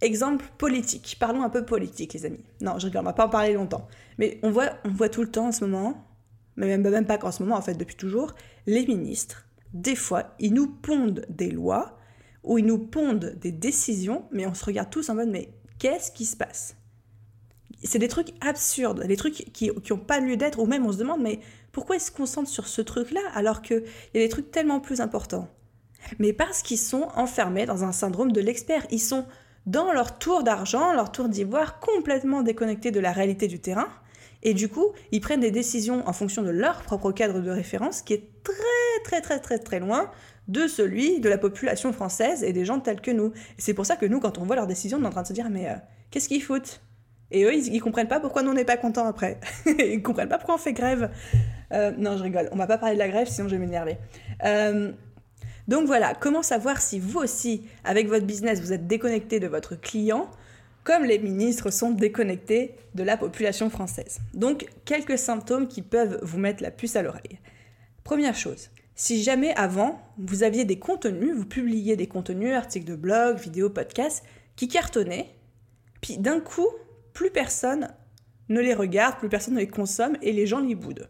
exemple 0.00 0.44
politique. 0.58 1.16
Parlons 1.18 1.42
un 1.42 1.50
peu 1.50 1.64
politique, 1.64 2.12
les 2.12 2.26
amis. 2.26 2.44
Non, 2.60 2.78
je 2.78 2.86
rigole, 2.86 3.02
on 3.02 3.06
va 3.06 3.12
pas 3.12 3.26
en 3.26 3.30
parler 3.30 3.54
longtemps. 3.54 3.88
Mais 4.18 4.38
on 4.42 4.50
voit, 4.50 5.08
tout 5.08 5.22
le 5.22 5.30
temps 5.30 5.48
en 5.48 5.52
ce 5.52 5.64
moment, 5.64 6.06
mais 6.56 6.66
même, 6.66 6.82
même 6.82 7.06
pas 7.06 7.18
qu'en 7.18 7.32
ce 7.32 7.42
moment, 7.42 7.56
en 7.56 7.62
fait, 7.62 7.74
depuis 7.74 7.96
toujours, 7.96 8.34
les 8.66 8.86
ministres, 8.86 9.46
des 9.72 9.96
fois, 9.96 10.34
ils 10.38 10.54
nous 10.54 10.68
pondent 10.68 11.26
des 11.28 11.50
lois 11.50 11.98
ou 12.44 12.58
ils 12.58 12.66
nous 12.66 12.78
pondent 12.78 13.34
des 13.40 13.52
décisions, 13.52 14.26
mais 14.30 14.46
on 14.46 14.54
se 14.54 14.64
regarde 14.64 14.90
tous 14.90 15.08
en 15.08 15.14
mode, 15.14 15.30
mais 15.30 15.48
qu'est-ce 15.78 16.12
qui 16.12 16.26
se 16.26 16.36
passe? 16.36 16.76
C'est 17.84 17.98
des 17.98 18.08
trucs 18.08 18.32
absurdes, 18.40 19.06
des 19.06 19.16
trucs 19.16 19.52
qui 19.52 19.70
n'ont 19.90 19.98
pas 19.98 20.20
lieu 20.20 20.36
d'être, 20.36 20.58
ou 20.58 20.66
même 20.66 20.86
on 20.86 20.92
se 20.92 20.98
demande, 20.98 21.20
mais 21.20 21.40
pourquoi 21.72 21.96
ils 21.96 22.00
se 22.00 22.10
concentrent 22.10 22.50
sur 22.50 22.66
ce 22.66 22.80
truc-là 22.82 23.20
alors 23.34 23.62
qu'il 23.62 23.84
y 24.14 24.18
a 24.18 24.20
des 24.20 24.28
trucs 24.28 24.50
tellement 24.50 24.80
plus 24.80 25.00
importants? 25.00 25.48
Mais 26.18 26.32
parce 26.32 26.62
qu'ils 26.62 26.78
sont 26.78 27.08
enfermés 27.14 27.66
dans 27.66 27.84
un 27.84 27.92
syndrome 27.92 28.32
de 28.32 28.40
l'expert. 28.40 28.86
Ils 28.90 29.00
sont 29.00 29.24
dans 29.66 29.92
leur 29.92 30.18
tour 30.18 30.42
d'argent, 30.42 30.92
leur 30.92 31.12
tour 31.12 31.28
d'ivoire, 31.28 31.80
complètement 31.80 32.42
déconnectés 32.42 32.90
de 32.90 33.00
la 33.00 33.12
réalité 33.12 33.48
du 33.48 33.58
terrain. 33.58 33.88
Et 34.42 34.52
du 34.52 34.68
coup, 34.68 34.92
ils 35.10 35.20
prennent 35.20 35.40
des 35.40 35.50
décisions 35.50 36.06
en 36.06 36.12
fonction 36.12 36.42
de 36.42 36.50
leur 36.50 36.82
propre 36.82 37.12
cadre 37.12 37.40
de 37.40 37.50
référence 37.50 38.02
qui 38.02 38.12
est 38.12 38.28
très 38.42 39.02
très 39.04 39.20
très 39.22 39.38
très 39.40 39.58
très 39.58 39.80
loin 39.80 40.10
de 40.48 40.66
celui 40.66 41.20
de 41.20 41.30
la 41.30 41.38
population 41.38 41.92
française 41.94 42.44
et 42.44 42.52
des 42.52 42.66
gens 42.66 42.78
tels 42.78 43.00
que 43.00 43.10
nous. 43.10 43.32
C'est 43.56 43.72
pour 43.72 43.86
ça 43.86 43.96
que 43.96 44.04
nous, 44.04 44.20
quand 44.20 44.36
on 44.36 44.44
voit 44.44 44.56
leurs 44.56 44.66
décisions, 44.66 44.98
on 45.00 45.04
est 45.04 45.06
en 45.06 45.10
train 45.10 45.22
de 45.22 45.28
se 45.28 45.32
dire 45.32 45.48
mais 45.48 45.70
euh, 45.70 45.76
qu'est-ce 46.10 46.28
qu'ils 46.28 46.42
foutent? 46.42 46.82
Et 47.34 47.44
eux, 47.44 47.52
ils, 47.52 47.80
comprennent 47.80 48.08
pas 48.08 48.20
pourquoi 48.20 48.42
nous 48.42 48.52
on 48.52 48.54
n'est 48.54 48.64
pas 48.64 48.76
contents 48.76 49.06
après. 49.06 49.40
ils 49.66 50.00
comprennent 50.02 50.28
pas 50.28 50.38
pourquoi 50.38 50.54
on 50.54 50.58
fait 50.58 50.72
grève. 50.72 51.10
Euh, 51.72 51.90
non, 51.98 52.16
je 52.16 52.22
rigole. 52.22 52.48
On 52.52 52.56
va 52.56 52.68
pas 52.68 52.78
parler 52.78 52.94
de 52.94 53.00
la 53.00 53.08
grève, 53.08 53.26
sinon 53.28 53.48
je 53.48 53.56
vais 53.56 53.60
m'énerver. 53.60 53.96
Euh, 54.44 54.92
donc 55.66 55.86
voilà, 55.86 56.14
comment 56.14 56.42
savoir 56.42 56.80
si 56.80 57.00
vous 57.00 57.18
aussi, 57.18 57.66
avec 57.82 58.06
votre 58.06 58.24
business, 58.24 58.60
vous 58.60 58.72
êtes 58.72 58.86
déconnecté 58.86 59.40
de 59.40 59.48
votre 59.48 59.74
client, 59.74 60.30
comme 60.84 61.04
les 61.04 61.18
ministres 61.18 61.70
sont 61.70 61.90
déconnectés 61.90 62.76
de 62.94 63.02
la 63.02 63.16
population 63.16 63.68
française? 63.68 64.20
Donc, 64.32 64.66
quelques 64.84 65.18
symptômes 65.18 65.66
qui 65.66 65.82
peuvent 65.82 66.20
vous 66.22 66.38
mettre 66.38 66.62
la 66.62 66.70
puce 66.70 66.94
à 66.94 67.02
l'oreille. 67.02 67.40
Première 68.04 68.36
chose, 68.36 68.70
si 68.94 69.22
jamais 69.24 69.54
avant, 69.56 70.00
vous 70.18 70.44
aviez 70.44 70.64
des 70.64 70.78
contenus, 70.78 71.34
vous 71.34 71.46
publiez 71.46 71.96
des 71.96 72.06
contenus, 72.06 72.54
articles 72.54 72.86
de 72.86 72.94
blog, 72.94 73.38
vidéos, 73.38 73.70
podcasts, 73.70 74.22
qui 74.54 74.68
cartonnaient, 74.68 75.34
puis 76.00 76.18
d'un 76.18 76.38
coup, 76.38 76.68
plus 77.14 77.30
personne 77.30 77.88
ne 78.50 78.60
les 78.60 78.74
regarde, 78.74 79.16
plus 79.16 79.30
personne 79.30 79.54
ne 79.54 79.60
les 79.60 79.68
consomme 79.68 80.18
et 80.20 80.32
les 80.32 80.46
gens 80.46 80.60
les 80.60 80.74
boudent. 80.74 81.08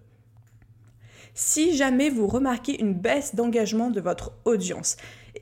Si 1.37 1.77
jamais 1.77 2.11
vous 2.11 2.29
remarquez 2.29 2.81
une 2.81 2.95
baisse 2.95 3.35
d'engagement 3.35 3.90
de 3.90 4.01
votre 4.01 4.35
audience 4.45 4.97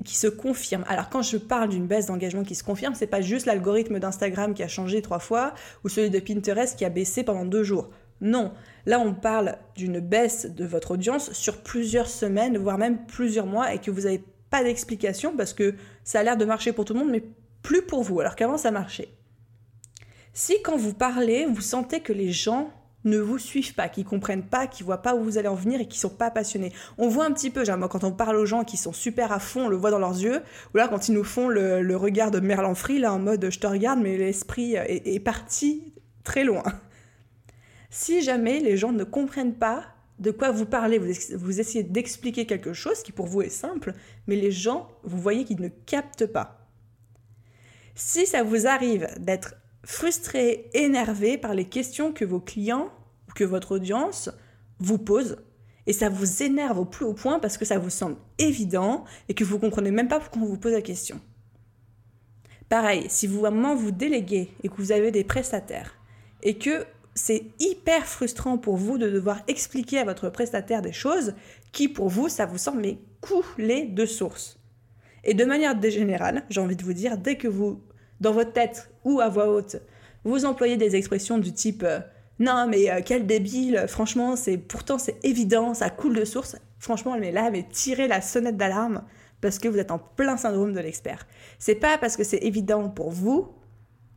qui 0.07 0.17
se 0.17 0.27
confirme, 0.27 0.87
alors 0.89 1.11
quand 1.11 1.21
je 1.21 1.37
parle 1.37 1.69
d'une 1.69 1.87
baisse 1.87 2.07
d'engagement 2.07 2.45
qui 2.45 2.55
se 2.55 2.65
confirme, 2.65 2.95
c'est 2.95 3.07
pas 3.07 3.21
juste 3.21 3.45
l'algorithme 3.45 3.99
d'Instagram 3.99 4.55
qui 4.55 4.63
a 4.63 4.69
changé 4.69 5.03
trois 5.03 5.19
fois 5.19 5.53
ou 5.85 5.91
celui 5.91 6.09
de 6.09 6.19
Pinterest 6.19 6.79
qui 6.79 6.87
a 6.87 6.89
baissé 6.89 7.25
pendant 7.25 7.45
deux 7.45 7.63
jours. 7.63 7.91
Non, 8.23 8.53
là 8.87 9.01
on 9.01 9.13
parle 9.13 9.59
d'une 9.77 10.01
baisse 10.01 10.47
de 10.47 10.65
votre 10.65 10.93
audience 10.93 11.33
sur 11.33 11.63
plusieurs 11.63 12.09
semaines, 12.09 12.57
voire 12.57 12.79
même 12.79 13.05
plusieurs 13.05 13.47
mois 13.47 13.75
et 13.75 13.79
que 13.79 13.91
vous 13.91 14.03
n'avez 14.03 14.25
pas 14.49 14.63
d'explication 14.63 15.37
parce 15.37 15.53
que 15.53 15.75
ça 16.05 16.21
a 16.21 16.23
l'air 16.23 16.39
de 16.39 16.47
marcher 16.47 16.73
pour 16.73 16.87
tout 16.87 16.95
le 16.95 17.01
monde 17.01 17.11
mais 17.11 17.25
plus 17.63 17.83
pour 17.83 18.03
vous 18.03 18.19
alors 18.21 18.37
qu'avant 18.37 18.57
ça 18.57 18.71
marchait. 18.71 19.09
Si 20.33 20.63
quand 20.63 20.77
vous 20.77 20.95
parlez, 20.95 21.47
vous 21.47 21.61
sentez 21.61 22.01
que 22.01 22.13
les 22.13 22.33
gens 22.33 22.71
ne 23.05 23.19
vous 23.19 23.39
suivent 23.39 23.75
pas, 23.75 23.89
qui 23.89 24.05
comprennent 24.05 24.47
pas, 24.47 24.67
qui 24.67 24.83
voient 24.83 25.03
pas 25.03 25.15
où 25.15 25.23
vous 25.23 25.39
allez 25.39 25.49
en 25.49 25.55
venir 25.55 25.81
et 25.81 25.89
qui 25.89 25.99
sont 25.99 26.09
pas 26.09 26.31
passionnés. 26.31 26.73
On 26.99 27.09
voit 27.09 27.25
un 27.25 27.33
petit 27.33 27.51
peu, 27.51 27.65
genre, 27.65 27.79
quand 27.89 28.05
on 28.05 28.13
parle 28.13 28.37
aux 28.37 28.47
gens 28.47 28.65
qui 28.65 28.77
sont 28.77 28.93
super 28.93 29.33
à 29.33 29.39
fond, 29.41 29.67
on 29.67 29.69
le 29.69 29.77
voit 29.77 29.91
dans 29.91 29.99
leurs 29.99 30.19
yeux, 30.19 30.41
ou 30.73 30.77
là 30.77 30.89
quand 30.89 31.09
ils 31.09 31.15
nous 31.15 31.25
font 31.25 31.49
le, 31.49 31.97
regard 31.97 32.31
de 32.31 32.41
Merlan 32.41 32.75
Free, 32.75 32.99
là 32.99 33.13
en 33.13 33.19
mode 33.19 33.51
je 33.51 33.59
te 33.59 33.67
regarde, 33.67 34.01
mais 34.01 34.17
l'esprit 34.17 34.75
est, 34.75 35.25
parti 35.25 35.93
très 36.25 36.45
loin. 36.45 36.63
Si 37.91 38.23
jamais 38.23 38.61
les 38.61 38.77
gens 38.77 38.93
ne 38.93 39.05
comprennent 39.05 39.55
pas 39.55 39.85
de 40.19 40.31
quoi 40.31 40.51
vous 40.51 40.65
parlez, 40.65 40.99
vous 40.99 41.61
essayez 41.61 41.83
d'expliquer 41.83 42.47
quelque 42.47 42.73
chose 42.73 43.03
qui 43.03 43.13
pour 43.13 43.27
vous 43.27 43.43
est 43.43 43.51
simple, 43.51 43.93
mais 44.27 44.37
les 44.37 44.53
gens, 44.53 44.89
vous 45.03 45.19
voyez 45.19 45.45
qu'ils 45.45 45.61
ne 45.61 45.69
captent 45.69 46.27
pas. 46.27 46.69
Si 47.95 48.25
ça 48.25 48.43
vous 48.43 48.67
arrive 48.67 49.09
d'être 49.19 49.55
frustré, 49.85 50.71
énervé 50.75 51.39
par 51.39 51.55
les 51.55 51.65
questions 51.65 52.13
que 52.13 52.25
vos 52.25 52.41
clients 52.41 52.91
ou 53.29 53.33
que 53.33 53.45
votre 53.45 53.73
audience 53.73 54.31
vous 54.79 54.99
pose. 54.99 55.37
Et 55.87 55.93
ça 55.93 56.09
vous 56.09 56.43
énerve 56.43 56.79
au 56.79 56.85
plus 56.85 57.05
haut 57.05 57.15
point 57.15 57.41
parce 57.41 57.59
que 57.59 57.65
ça 57.65 57.79
vous 57.79 57.91
semble 57.91 58.17
évident 58.39 59.05
et 59.29 59.35
que 59.35 59.45
vous 59.45 59.59
comprenez 59.59 59.91
même 59.91 60.09
pas 60.09 60.21
pourquoi 60.21 60.43
on 60.43 60.47
vous 60.47 60.59
pose 60.59 60.73
la 60.73 60.83
question. 60.83 61.21
Pareil, 62.69 63.07
si 63.09 63.27
vous 63.27 63.45
à 63.45 63.49
un 63.49 63.53
moment 63.53 63.75
vous 63.75 63.91
déléguez 63.91 64.51
et 64.63 64.69
que 64.69 64.77
vous 64.77 64.93
avez 64.93 65.11
des 65.11 65.25
prestataires 65.25 65.95
et 66.43 66.57
que 66.57 66.87
c'est 67.15 67.45
hyper 67.59 68.07
frustrant 68.07 68.57
pour 68.57 68.77
vous 68.77 68.97
de 68.97 69.11
devoir 69.11 69.43
expliquer 69.47 69.99
à 69.99 70.05
votre 70.05 70.31
prestataire 70.31 70.81
des 70.81 70.93
choses 70.93 71.35
qui 71.73 71.89
pour 71.89 72.09
vous 72.09 72.29
ça 72.29 72.47
vous 72.47 72.59
semble 72.59 72.97
couler 73.21 73.85
de 73.85 74.07
source. 74.07 74.59
Et 75.25 75.35
de 75.35 75.45
manière 75.45 75.81
générale, 75.83 76.45
j'ai 76.51 76.61
envie 76.61 76.77
de 76.77 76.83
vous 76.83 76.93
dire, 76.93 77.17
dès 77.17 77.37
que 77.37 77.49
vous 77.49 77.81
dans 78.23 78.33
votre 78.33 78.53
tête 78.53 78.91
ou 79.05 79.21
à 79.21 79.29
voix 79.29 79.49
haute, 79.49 79.77
vous 80.25 80.45
employez 80.45 80.77
des 80.77 80.97
expressions 80.97 81.39
du 81.39 81.53
type 81.53 81.83
euh, 81.83 82.01
non 82.39 82.67
mais 82.69 82.91
euh, 82.91 83.01
quel 83.05 83.27
débile, 83.27 83.85
franchement 83.89 84.37
c'est 84.37 84.57
pourtant 84.57 84.99
c'est 84.99 85.23
évident, 85.25 85.75
ça 85.75 85.91
coule 85.91 86.17
de 86.17 86.25
source. 86.25 86.57
Franchement, 86.79 87.17
mais 87.17 87.31
là, 87.31 87.49
mais 87.53 87.65
tirez 87.71 88.09
la 88.09 88.21
sonnette 88.21 88.57
d'alarme 88.57 89.05
parce 89.41 89.61
que 89.61 89.69
vous 89.69 89.79
êtes 89.79 89.93
en 89.93 90.01
plein 90.01 90.37
syndrome 90.37 90.73
de 90.73 90.81
l'expert. 90.81 91.29
C'est 91.61 91.77
pas 91.77 91.97
parce 91.97 92.17
que 92.17 92.25
c'est 92.25 92.39
évident 92.39 92.89
pour 92.89 93.11
vous 93.11 93.53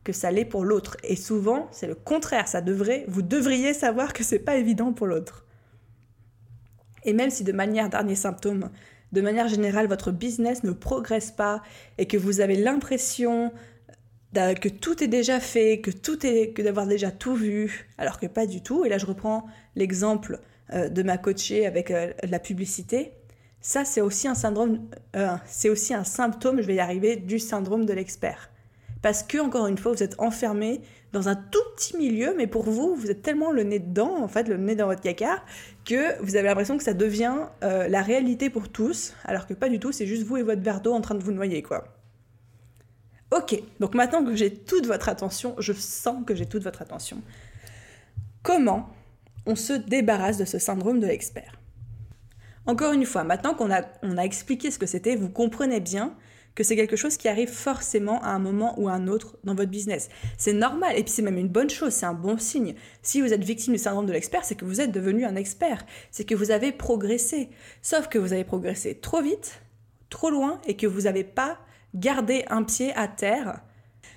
que 0.02 0.12
ça 0.12 0.32
l'est 0.32 0.44
pour 0.44 0.64
l'autre. 0.64 0.96
Et 1.04 1.14
souvent, 1.14 1.68
c'est 1.70 1.86
le 1.86 1.94
contraire. 1.94 2.48
Ça 2.48 2.60
devrait, 2.60 3.04
vous 3.06 3.22
devriez 3.22 3.72
savoir 3.72 4.12
que 4.12 4.24
c'est 4.24 4.40
pas 4.40 4.56
évident 4.56 4.92
pour 4.92 5.06
l'autre. 5.06 5.44
Et 7.04 7.12
même 7.12 7.30
si 7.30 7.44
de 7.44 7.52
manière 7.52 7.88
dernier 7.88 8.16
symptôme, 8.16 8.70
de 9.12 9.20
manière 9.20 9.46
générale, 9.46 9.86
votre 9.86 10.10
business 10.10 10.64
ne 10.64 10.72
progresse 10.72 11.30
pas 11.30 11.62
et 11.98 12.06
que 12.06 12.16
vous 12.16 12.40
avez 12.40 12.56
l'impression 12.56 13.52
que 14.34 14.68
tout 14.68 15.02
est 15.02 15.08
déjà 15.08 15.40
fait, 15.40 15.80
que 15.80 15.90
tout 15.90 16.26
est, 16.26 16.50
que 16.50 16.62
d'avoir 16.62 16.86
déjà 16.86 17.10
tout 17.10 17.34
vu, 17.34 17.88
alors 17.98 18.18
que 18.18 18.26
pas 18.26 18.46
du 18.46 18.62
tout. 18.62 18.84
Et 18.84 18.88
là, 18.88 18.98
je 18.98 19.06
reprends 19.06 19.46
l'exemple 19.74 20.40
euh, 20.72 20.88
de 20.88 21.02
ma 21.02 21.16
coachée 21.16 21.66
avec 21.66 21.90
euh, 21.90 22.12
la 22.28 22.38
publicité. 22.38 23.12
Ça, 23.60 23.84
c'est 23.84 24.00
aussi 24.00 24.28
un 24.28 24.34
syndrome, 24.34 24.88
euh, 25.16 25.28
c'est 25.46 25.70
aussi 25.70 25.94
un 25.94 26.04
symptôme, 26.04 26.60
je 26.60 26.66
vais 26.66 26.74
y 26.74 26.80
arriver, 26.80 27.16
du 27.16 27.38
syndrome 27.38 27.84
de 27.84 27.92
l'expert. 27.92 28.50
Parce 29.02 29.22
que, 29.22 29.38
encore 29.38 29.66
une 29.68 29.78
fois, 29.78 29.92
vous 29.92 30.02
êtes 30.02 30.16
enfermé 30.18 30.80
dans 31.12 31.28
un 31.28 31.36
tout 31.36 31.62
petit 31.76 31.96
milieu, 31.96 32.34
mais 32.36 32.46
pour 32.46 32.64
vous, 32.64 32.94
vous 32.94 33.10
êtes 33.10 33.22
tellement 33.22 33.52
le 33.52 33.62
nez 33.62 33.78
dedans, 33.78 34.22
en 34.22 34.28
fait, 34.28 34.48
le 34.48 34.56
nez 34.56 34.74
dans 34.74 34.86
votre 34.86 35.00
caca, 35.00 35.42
que 35.84 36.20
vous 36.22 36.36
avez 36.36 36.48
l'impression 36.48 36.76
que 36.76 36.84
ça 36.84 36.94
devient 36.94 37.36
la 37.62 38.02
réalité 38.02 38.50
pour 38.50 38.68
tous, 38.68 39.14
alors 39.24 39.46
que 39.46 39.54
pas 39.54 39.68
du 39.68 39.78
tout, 39.78 39.92
c'est 39.92 40.06
juste 40.06 40.24
vous 40.24 40.36
et 40.36 40.42
votre 40.42 40.62
verre 40.62 40.80
d'eau 40.80 40.92
en 40.92 41.00
train 41.00 41.14
de 41.14 41.22
vous 41.22 41.32
noyer, 41.32 41.62
quoi. 41.62 41.95
Ok, 43.32 43.60
donc 43.80 43.94
maintenant 43.94 44.24
que 44.24 44.36
j'ai 44.36 44.54
toute 44.54 44.86
votre 44.86 45.08
attention, 45.08 45.56
je 45.58 45.72
sens 45.72 46.24
que 46.24 46.34
j'ai 46.34 46.46
toute 46.46 46.62
votre 46.62 46.82
attention. 46.82 47.22
Comment 48.42 48.88
on 49.46 49.56
se 49.56 49.72
débarrasse 49.72 50.38
de 50.38 50.44
ce 50.44 50.58
syndrome 50.58 51.00
de 51.00 51.06
l'expert? 51.06 51.60
Encore 52.66 52.92
une 52.92 53.04
fois, 53.04 53.24
maintenant 53.24 53.54
qu'on 53.54 53.72
a, 53.72 53.82
on 54.02 54.16
a 54.16 54.22
expliqué 54.22 54.70
ce 54.70 54.78
que 54.78 54.86
c'était, 54.86 55.16
vous 55.16 55.28
comprenez 55.28 55.80
bien 55.80 56.14
que 56.54 56.64
c'est 56.64 56.74
quelque 56.74 56.96
chose 56.96 57.16
qui 57.16 57.28
arrive 57.28 57.50
forcément 57.50 58.22
à 58.22 58.28
un 58.28 58.38
moment 58.38 58.74
ou 58.80 58.88
à 58.88 58.92
un 58.92 59.08
autre 59.08 59.36
dans 59.44 59.54
votre 59.54 59.70
business. 59.70 60.08
C'est 60.38 60.54
normal 60.54 60.96
et 60.96 61.02
puis 61.02 61.12
c'est 61.12 61.22
même 61.22 61.36
une 61.36 61.48
bonne 61.48 61.68
chose, 61.68 61.92
c'est 61.92 62.06
un 62.06 62.14
bon 62.14 62.38
signe. 62.38 62.74
Si 63.02 63.20
vous 63.20 63.32
êtes 63.32 63.44
victime 63.44 63.74
du 63.74 63.78
syndrome 63.78 64.06
de 64.06 64.12
l'expert, 64.12 64.44
c'est 64.44 64.54
que 64.54 64.64
vous 64.64 64.80
êtes 64.80 64.90
devenu 64.90 65.24
un 65.24 65.36
expert, 65.36 65.84
c'est 66.10 66.24
que 66.24 66.34
vous 66.34 66.50
avez 66.50 66.72
progressé. 66.72 67.50
Sauf 67.82 68.08
que 68.08 68.18
vous 68.18 68.32
avez 68.32 68.44
progressé 68.44 68.94
trop 68.94 69.20
vite, 69.20 69.60
trop 70.08 70.30
loin 70.30 70.60
et 70.66 70.76
que 70.76 70.86
vous 70.86 71.02
n'avez 71.02 71.24
pas 71.24 71.58
gardé 71.94 72.44
un 72.48 72.62
pied 72.62 72.92
à 72.94 73.08
terre. 73.08 73.60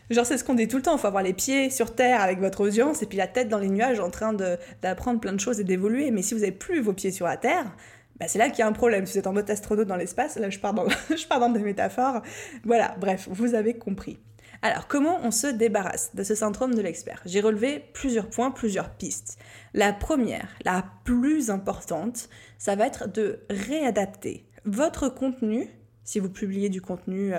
Genre, 0.09 0.25
c'est 0.25 0.37
ce 0.37 0.43
qu'on 0.43 0.55
dit 0.55 0.67
tout 0.67 0.77
le 0.77 0.83
temps, 0.83 0.95
il 0.95 0.99
faut 0.99 1.07
avoir 1.07 1.23
les 1.23 1.33
pieds 1.33 1.69
sur 1.69 1.93
terre 1.93 2.21
avec 2.21 2.39
votre 2.39 2.61
audience 2.61 3.03
et 3.03 3.05
puis 3.05 3.17
la 3.17 3.27
tête 3.27 3.47
dans 3.47 3.59
les 3.59 3.69
nuages 3.69 3.99
en 3.99 4.09
train 4.09 4.33
d'apprendre 4.81 5.19
plein 5.19 5.33
de 5.33 5.39
choses 5.39 5.59
et 5.59 5.63
d'évoluer. 5.63 6.09
Mais 6.11 6.23
si 6.23 6.33
vous 6.33 6.39
n'avez 6.39 6.51
plus 6.51 6.81
vos 6.81 6.93
pieds 6.93 7.11
sur 7.11 7.27
la 7.27 7.37
terre, 7.37 7.71
bah, 8.19 8.27
c'est 8.27 8.39
là 8.39 8.49
qu'il 8.49 8.59
y 8.59 8.61
a 8.63 8.67
un 8.67 8.73
problème. 8.73 9.05
Si 9.05 9.13
vous 9.13 9.19
êtes 9.19 9.27
en 9.27 9.33
mode 9.33 9.49
astronaute 9.49 9.87
dans 9.87 9.95
l'espace, 9.95 10.37
là 10.37 10.49
je 10.49 10.59
pars, 10.59 10.73
dans, 10.73 10.87
je 11.09 11.27
pars 11.27 11.39
dans 11.39 11.49
des 11.49 11.59
métaphores. 11.59 12.21
Voilà, 12.65 12.95
bref, 12.99 13.27
vous 13.31 13.53
avez 13.53 13.75
compris. 13.75 14.19
Alors, 14.61 14.87
comment 14.87 15.19
on 15.23 15.31
se 15.31 15.47
débarrasse 15.47 16.13
de 16.15 16.23
ce 16.23 16.35
syndrome 16.35 16.75
de 16.75 16.81
l'expert? 16.81 17.21
J'ai 17.25 17.39
relevé 17.39 17.81
plusieurs 17.93 18.29
points, 18.29 18.51
plusieurs 18.51 18.89
pistes. 18.89 19.37
La 19.73 19.93
première, 19.93 20.49
la 20.65 20.83
plus 21.05 21.49
importante, 21.49 22.27
ça 22.57 22.75
va 22.75 22.87
être 22.87 23.07
de 23.07 23.39
réadapter 23.49 24.45
votre 24.65 25.07
contenu, 25.07 25.69
si 26.03 26.19
vous 26.19 26.29
publiez 26.29 26.67
du 26.67 26.81
contenu 26.81 27.33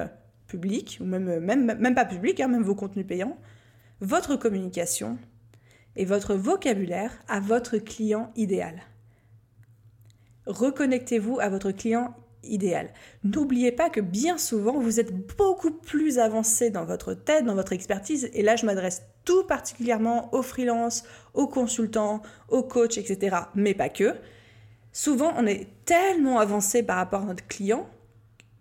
public, 0.51 0.99
ou 1.01 1.05
même, 1.05 1.29
euh, 1.29 1.95
pas 1.95 2.05
public, 2.05 2.41
hein, 2.41 2.49
même 2.49 2.63
vos 2.63 2.75
contenus 2.75 3.07
payants, 3.07 3.39
votre 4.01 4.37
communication 4.37 5.19
et 5.97 6.05
votre 6.05 6.35
vocabulaire 6.35 7.13
à 7.29 7.41
votre 7.41 7.79
client 7.79 8.33
idéal 8.37 8.83
reconnectez-vous 10.51 11.41
à 11.41 11.49
votre 11.49 11.71
client 11.71 12.15
idéal. 12.43 12.89
N'oubliez 13.23 13.73
pas 13.73 13.91
que 13.91 14.01
bien 14.01 14.39
souvent, 14.39 14.79
vous 14.79 14.99
êtes 14.99 15.15
beaucoup 15.37 15.71
plus 15.71 16.19
avancé 16.19 16.71
dans 16.71 16.85
votre 16.85 17.15
tête, 17.15 17.45
dans 17.45 17.55
votre 17.55 17.73
expertise, 17.73 18.31
et 18.33 18.43
là 18.43 18.57
je 18.57 18.67
m'adresse 18.67 19.03
tout 19.25 19.45
particulièrement 19.45 20.33
aux 20.35 20.43
freelances, 20.43 21.05
aux 21.35 21.47
consultants, 21.47 22.23
aux 22.49 22.63
coachs, 22.63 22.99
etc., 22.99 23.37
mais 23.55 23.75
pas 23.75 23.91
que. 23.91 24.15
Souvent, 24.93 25.35
on 25.37 25.47
est 25.47 25.69
tellement 25.85 26.41
avancé 26.41 26.83
par 26.83 26.97
rapport 26.97 27.23
à 27.23 27.27
notre 27.27 27.47
client 27.47 27.89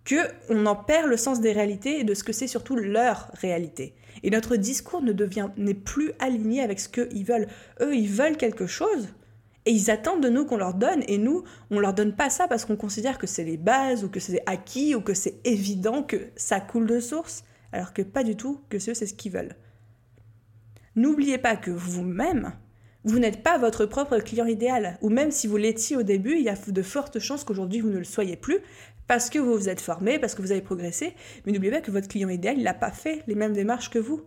que 0.10 0.16
on 0.50 0.66
en 0.66 0.76
perd 0.76 1.08
le 1.08 1.18
sens 1.18 1.40
des 1.40 1.52
réalités 1.52 2.00
et 2.00 2.04
de 2.04 2.16
ce 2.16 2.24
que 2.24 2.34
c'est 2.34 2.48
surtout 2.48 2.76
leur 2.76 3.30
réalité. 3.36 3.94
Et 4.24 4.32
notre 4.32 4.56
discours 4.56 5.04
ne 5.04 5.14
devient 5.14 5.50
n'est 5.56 5.76
plus 5.76 6.14
aligné 6.18 6.64
avec 6.64 6.80
ce 6.80 6.90
qu'ils 6.90 7.24
veulent. 7.26 7.48
Eux, 7.80 7.96
ils 7.96 8.10
veulent 8.10 8.36
quelque 8.36 8.66
chose, 8.66 9.10
et 9.68 9.72
ils 9.72 9.92
attendent 9.92 10.24
de 10.24 10.30
nous 10.30 10.46
qu'on 10.46 10.58
leur 10.58 10.74
donne, 10.74 11.04
et 11.08 11.20
nous, 11.20 11.44
on 11.70 11.80
leur 11.80 11.94
donne 11.94 12.16
pas 12.16 12.32
ça 12.32 12.48
parce 12.48 12.66
qu'on 12.66 12.76
considère 12.76 13.20
que 13.20 13.28
c'est 13.28 13.44
les 13.44 13.58
bases, 13.58 14.04
ou 14.04 14.10
que 14.10 14.20
c'est 14.20 14.42
acquis, 14.48 14.96
ou 14.96 15.02
que 15.02 15.14
c'est 15.14 15.36
évident 15.46 16.02
que 16.02 16.30
ça 16.36 16.60
coule 16.60 16.88
de 16.88 17.00
source, 17.00 17.44
alors 17.72 17.94
que 17.94 18.02
pas 18.02 18.24
du 18.24 18.36
tout, 18.36 18.62
que 18.70 18.80
c'est 18.80 18.96
ce 18.96 19.14
qu'ils 19.14 19.34
veulent. 19.34 19.56
N'oubliez 20.96 21.38
pas 21.38 21.56
que 21.56 21.70
vous-même, 21.70 22.54
vous 23.04 23.20
n'êtes 23.20 23.44
pas 23.44 23.60
votre 23.60 23.86
propre 23.86 24.18
client 24.18 24.48
idéal, 24.48 24.98
ou 25.04 25.10
même 25.10 25.30
si 25.30 25.46
vous 25.46 25.58
l'étiez 25.58 25.98
au 25.98 26.04
début, 26.04 26.36
il 26.36 26.44
y 26.44 26.50
a 26.50 26.56
de 26.56 26.82
fortes 26.82 27.20
chances 27.20 27.44
qu'aujourd'hui 27.44 27.80
vous 27.80 27.92
ne 27.92 28.00
le 28.00 28.04
soyez 28.04 28.38
plus, 28.38 28.58
parce 29.10 29.32
que 29.32 29.40
vous 29.40 29.56
vous 29.56 29.70
êtes 29.70 29.82
formé, 29.82 30.20
parce 30.20 30.36
que 30.36 30.44
vous 30.44 30.52
avez 30.52 30.62
progressé, 30.62 31.16
mais 31.44 31.52
n'oubliez 31.52 31.72
pas 31.72 31.82
que 31.82 31.90
votre 31.90 32.08
client 32.08 32.30
idéal, 32.30 32.60
il 32.60 32.64
n'a 32.64 32.76
pas 32.76 32.92
fait 32.92 33.24
les 33.26 33.34
mêmes 33.34 33.54
démarches 33.54 33.90
que 33.90 33.98
vous. 33.98 34.22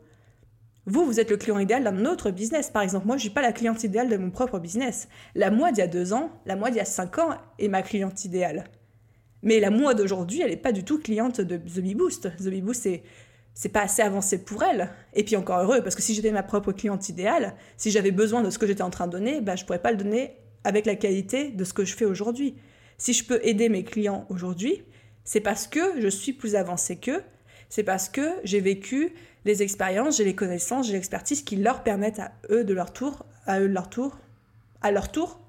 Vous, 0.86 1.04
vous 1.04 1.20
êtes 1.20 1.30
le 1.30 1.36
client 1.36 1.60
idéal 1.60 1.84
d'un 1.84 2.04
autre 2.04 2.32
business. 2.32 2.68
Par 2.68 2.82
exemple, 2.82 3.06
moi, 3.06 3.14
je 3.14 3.18
ne 3.18 3.28
suis 3.28 3.30
pas 3.30 3.42
la 3.42 3.52
cliente 3.52 3.84
idéale 3.84 4.08
de 4.08 4.16
mon 4.16 4.32
propre 4.32 4.58
business. 4.58 5.06
La 5.36 5.52
moi 5.52 5.70
d'il 5.70 5.78
y 5.78 5.82
a 5.82 5.86
deux 5.86 6.12
ans, 6.12 6.32
la 6.46 6.56
moi 6.56 6.70
d'il 6.70 6.78
y 6.78 6.80
a 6.80 6.84
cinq 6.84 7.20
ans 7.20 7.30
est 7.60 7.68
ma 7.68 7.82
cliente 7.82 8.24
idéale. 8.24 8.64
Mais 9.44 9.60
la 9.60 9.70
moi 9.70 9.94
d'aujourd'hui, 9.94 10.40
elle 10.40 10.50
n'est 10.50 10.56
pas 10.56 10.72
du 10.72 10.82
tout 10.82 10.98
cliente 10.98 11.40
de 11.40 11.58
The 11.58 11.78
Bee 11.78 11.94
Boost. 11.94 12.36
The 12.36 12.48
Bee 12.48 12.60
Boost, 12.60 12.82
c'est, 12.82 13.04
c'est 13.54 13.68
pas 13.68 13.82
assez 13.82 14.02
avancé 14.02 14.42
pour 14.42 14.64
elle. 14.64 14.90
Et 15.14 15.22
puis 15.22 15.36
encore 15.36 15.60
heureux, 15.60 15.82
parce 15.82 15.94
que 15.94 16.02
si 16.02 16.12
j'étais 16.12 16.32
ma 16.32 16.42
propre 16.42 16.72
cliente 16.72 17.08
idéale, 17.08 17.54
si 17.76 17.92
j'avais 17.92 18.10
besoin 18.10 18.42
de 18.42 18.50
ce 18.50 18.58
que 18.58 18.66
j'étais 18.66 18.82
en 18.82 18.90
train 18.90 19.06
de 19.06 19.12
donner, 19.12 19.40
bah, 19.42 19.54
je 19.54 19.64
pourrais 19.64 19.80
pas 19.80 19.92
le 19.92 19.96
donner 19.96 20.38
avec 20.64 20.86
la 20.86 20.96
qualité 20.96 21.50
de 21.50 21.62
ce 21.62 21.72
que 21.72 21.84
je 21.84 21.94
fais 21.94 22.04
aujourd'hui. 22.04 22.56
Si 23.02 23.14
je 23.14 23.24
peux 23.24 23.40
aider 23.42 23.68
mes 23.68 23.82
clients 23.82 24.26
aujourd'hui, 24.28 24.84
c'est 25.24 25.40
parce 25.40 25.66
que 25.66 26.00
je 26.00 26.06
suis 26.06 26.32
plus 26.32 26.54
avancée 26.54 26.94
qu'eux, 26.94 27.20
c'est 27.68 27.82
parce 27.82 28.08
que 28.08 28.30
j'ai 28.44 28.60
vécu 28.60 29.12
les 29.44 29.60
expériences, 29.64 30.18
j'ai 30.18 30.24
les 30.24 30.36
connaissances, 30.36 30.86
j'ai 30.86 30.92
l'expertise 30.92 31.42
qui 31.42 31.56
leur 31.56 31.82
permettent 31.82 32.20
à 32.20 32.30
eux 32.50 32.62
de 32.62 32.72
leur 32.72 32.92
tour, 32.92 33.26
à 33.44 33.58
eux 33.58 33.66
leur 33.66 33.90
tour, 33.90 34.16
à 34.82 34.92
leur 34.92 35.10
tour, 35.10 35.40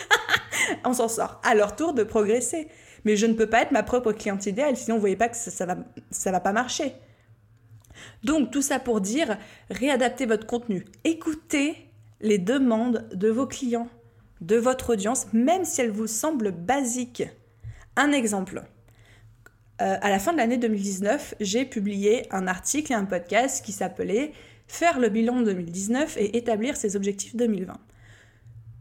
on 0.86 0.94
s'en 0.94 1.08
sort, 1.08 1.38
à 1.44 1.54
leur 1.54 1.76
tour 1.76 1.92
de 1.92 2.02
progresser. 2.02 2.66
Mais 3.04 3.18
je 3.18 3.26
ne 3.26 3.34
peux 3.34 3.50
pas 3.50 3.60
être 3.60 3.72
ma 3.72 3.82
propre 3.82 4.12
cliente 4.12 4.46
idéale, 4.46 4.78
sinon 4.78 4.94
vous 4.96 5.02
voyez 5.02 5.16
pas 5.16 5.28
que 5.28 5.36
ça, 5.36 5.50
ça 5.50 5.66
va, 5.66 5.76
ça 6.10 6.32
va 6.32 6.40
pas 6.40 6.52
marcher. 6.52 6.94
Donc 8.24 8.50
tout 8.50 8.62
ça 8.62 8.78
pour 8.78 9.02
dire, 9.02 9.36
réadaptez 9.68 10.24
votre 10.24 10.46
contenu, 10.46 10.86
écoutez 11.04 11.76
les 12.22 12.38
demandes 12.38 13.06
de 13.12 13.28
vos 13.28 13.46
clients, 13.46 13.90
de 14.40 14.56
votre 14.56 14.90
audience, 14.90 15.26
même 15.32 15.64
si 15.64 15.80
elles 15.80 15.90
vous 15.90 16.06
semblent 16.06 16.52
basiques. 16.52 17.24
Un 17.96 18.12
exemple. 18.12 18.62
Euh, 19.82 19.96
à 20.00 20.10
la 20.10 20.18
fin 20.18 20.32
de 20.32 20.38
l'année 20.38 20.56
2019, 20.58 21.34
j'ai 21.40 21.64
publié 21.64 22.26
un 22.30 22.46
article 22.46 22.92
et 22.92 22.94
un 22.94 23.04
podcast 23.04 23.64
qui 23.64 23.72
s'appelait 23.72 24.32
Faire 24.68 24.98
le 24.98 25.08
bilan 25.08 25.42
2019 25.42 26.16
et 26.16 26.36
établir 26.36 26.76
ses 26.76 26.96
objectifs 26.96 27.36
2020. 27.36 27.78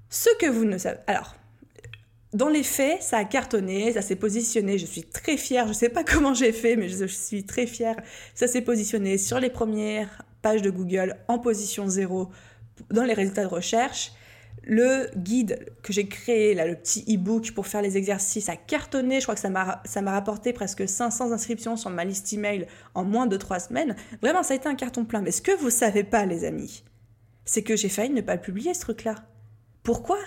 Ce 0.10 0.30
que 0.40 0.48
vous 0.48 0.66
ne 0.66 0.78
savez. 0.78 0.98
Alors, 1.06 1.36
dans 2.34 2.50
les 2.50 2.64
faits, 2.64 3.04
ça 3.04 3.18
a 3.18 3.24
cartonné, 3.24 3.94
ça 3.94 4.02
s'est 4.02 4.16
positionné. 4.16 4.78
Je 4.78 4.86
suis 4.86 5.04
très 5.04 5.38
fière. 5.38 5.66
Je 5.66 5.70
ne 5.70 5.76
sais 5.76 5.90
pas 5.90 6.04
comment 6.06 6.34
j'ai 6.34 6.52
fait, 6.52 6.76
mais 6.76 6.90
je 6.90 7.06
suis 7.06 7.46
très 7.46 7.68
fière. 7.68 7.96
Ça 8.34 8.48
s'est 8.48 8.62
positionné 8.62 9.18
sur 9.18 9.40
les 9.40 9.50
premières 9.50 10.24
pages 10.42 10.62
de 10.62 10.70
Google 10.70 11.18
en 11.28 11.40
position 11.40 11.88
zéro 11.88 12.30
dans 12.90 13.04
les 13.04 13.14
résultats 13.14 13.44
de 13.44 13.48
recherche. 13.50 14.12
Le 14.68 15.10
guide 15.16 15.72
que 15.84 15.94
j'ai 15.94 16.08
créé, 16.08 16.56
là, 16.56 16.66
le 16.66 16.76
petit 16.76 17.06
e-book 17.08 17.52
pour 17.52 17.68
faire 17.68 17.84
les 17.84 17.98
exercices, 17.98 18.50
a 18.50 18.56
cartonné. 18.56 19.20
Je 19.20 19.26
crois 19.26 19.36
que 19.36 19.42
ça 19.42 19.50
m'a 20.02 20.12
rapporté 20.12 20.54
presque 20.54 20.90
500 20.90 21.32
inscriptions 21.32 21.76
sur 21.78 21.92
ma 21.92 22.04
liste 22.04 22.34
email 22.34 22.66
en 22.96 23.04
moins 23.06 23.28
de 23.28 23.38
3 23.38 23.60
semaines. 23.60 23.96
Vraiment, 24.22 24.42
ça 24.42 24.54
a 24.54 24.58
été 24.58 24.68
un 24.68 24.76
carton 24.76 25.06
plein. 25.06 25.22
Mais 25.22 25.32
ce 25.32 25.44
que 25.44 25.56
vous 25.56 25.70
savez 25.70 26.04
pas, 26.04 26.26
les 26.26 26.46
amis, 26.46 26.84
c'est 27.46 27.62
que 27.62 27.76
j'ai 27.76 27.90
failli 27.90 28.10
ne 28.10 28.22
pas 28.22 28.36
le 28.36 28.42
publier, 28.42 28.74
ce 28.74 28.82
truc-là. 28.82 29.16
Pourquoi? 29.84 30.18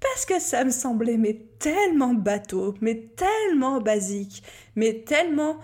Parce 0.00 0.26
que 0.26 0.38
ça 0.38 0.64
me 0.64 0.70
semblait 0.70 1.16
mais 1.16 1.46
tellement 1.58 2.12
bateau, 2.12 2.74
mais 2.82 3.08
tellement 3.16 3.80
basique, 3.80 4.42
mais 4.76 5.02
tellement 5.06 5.58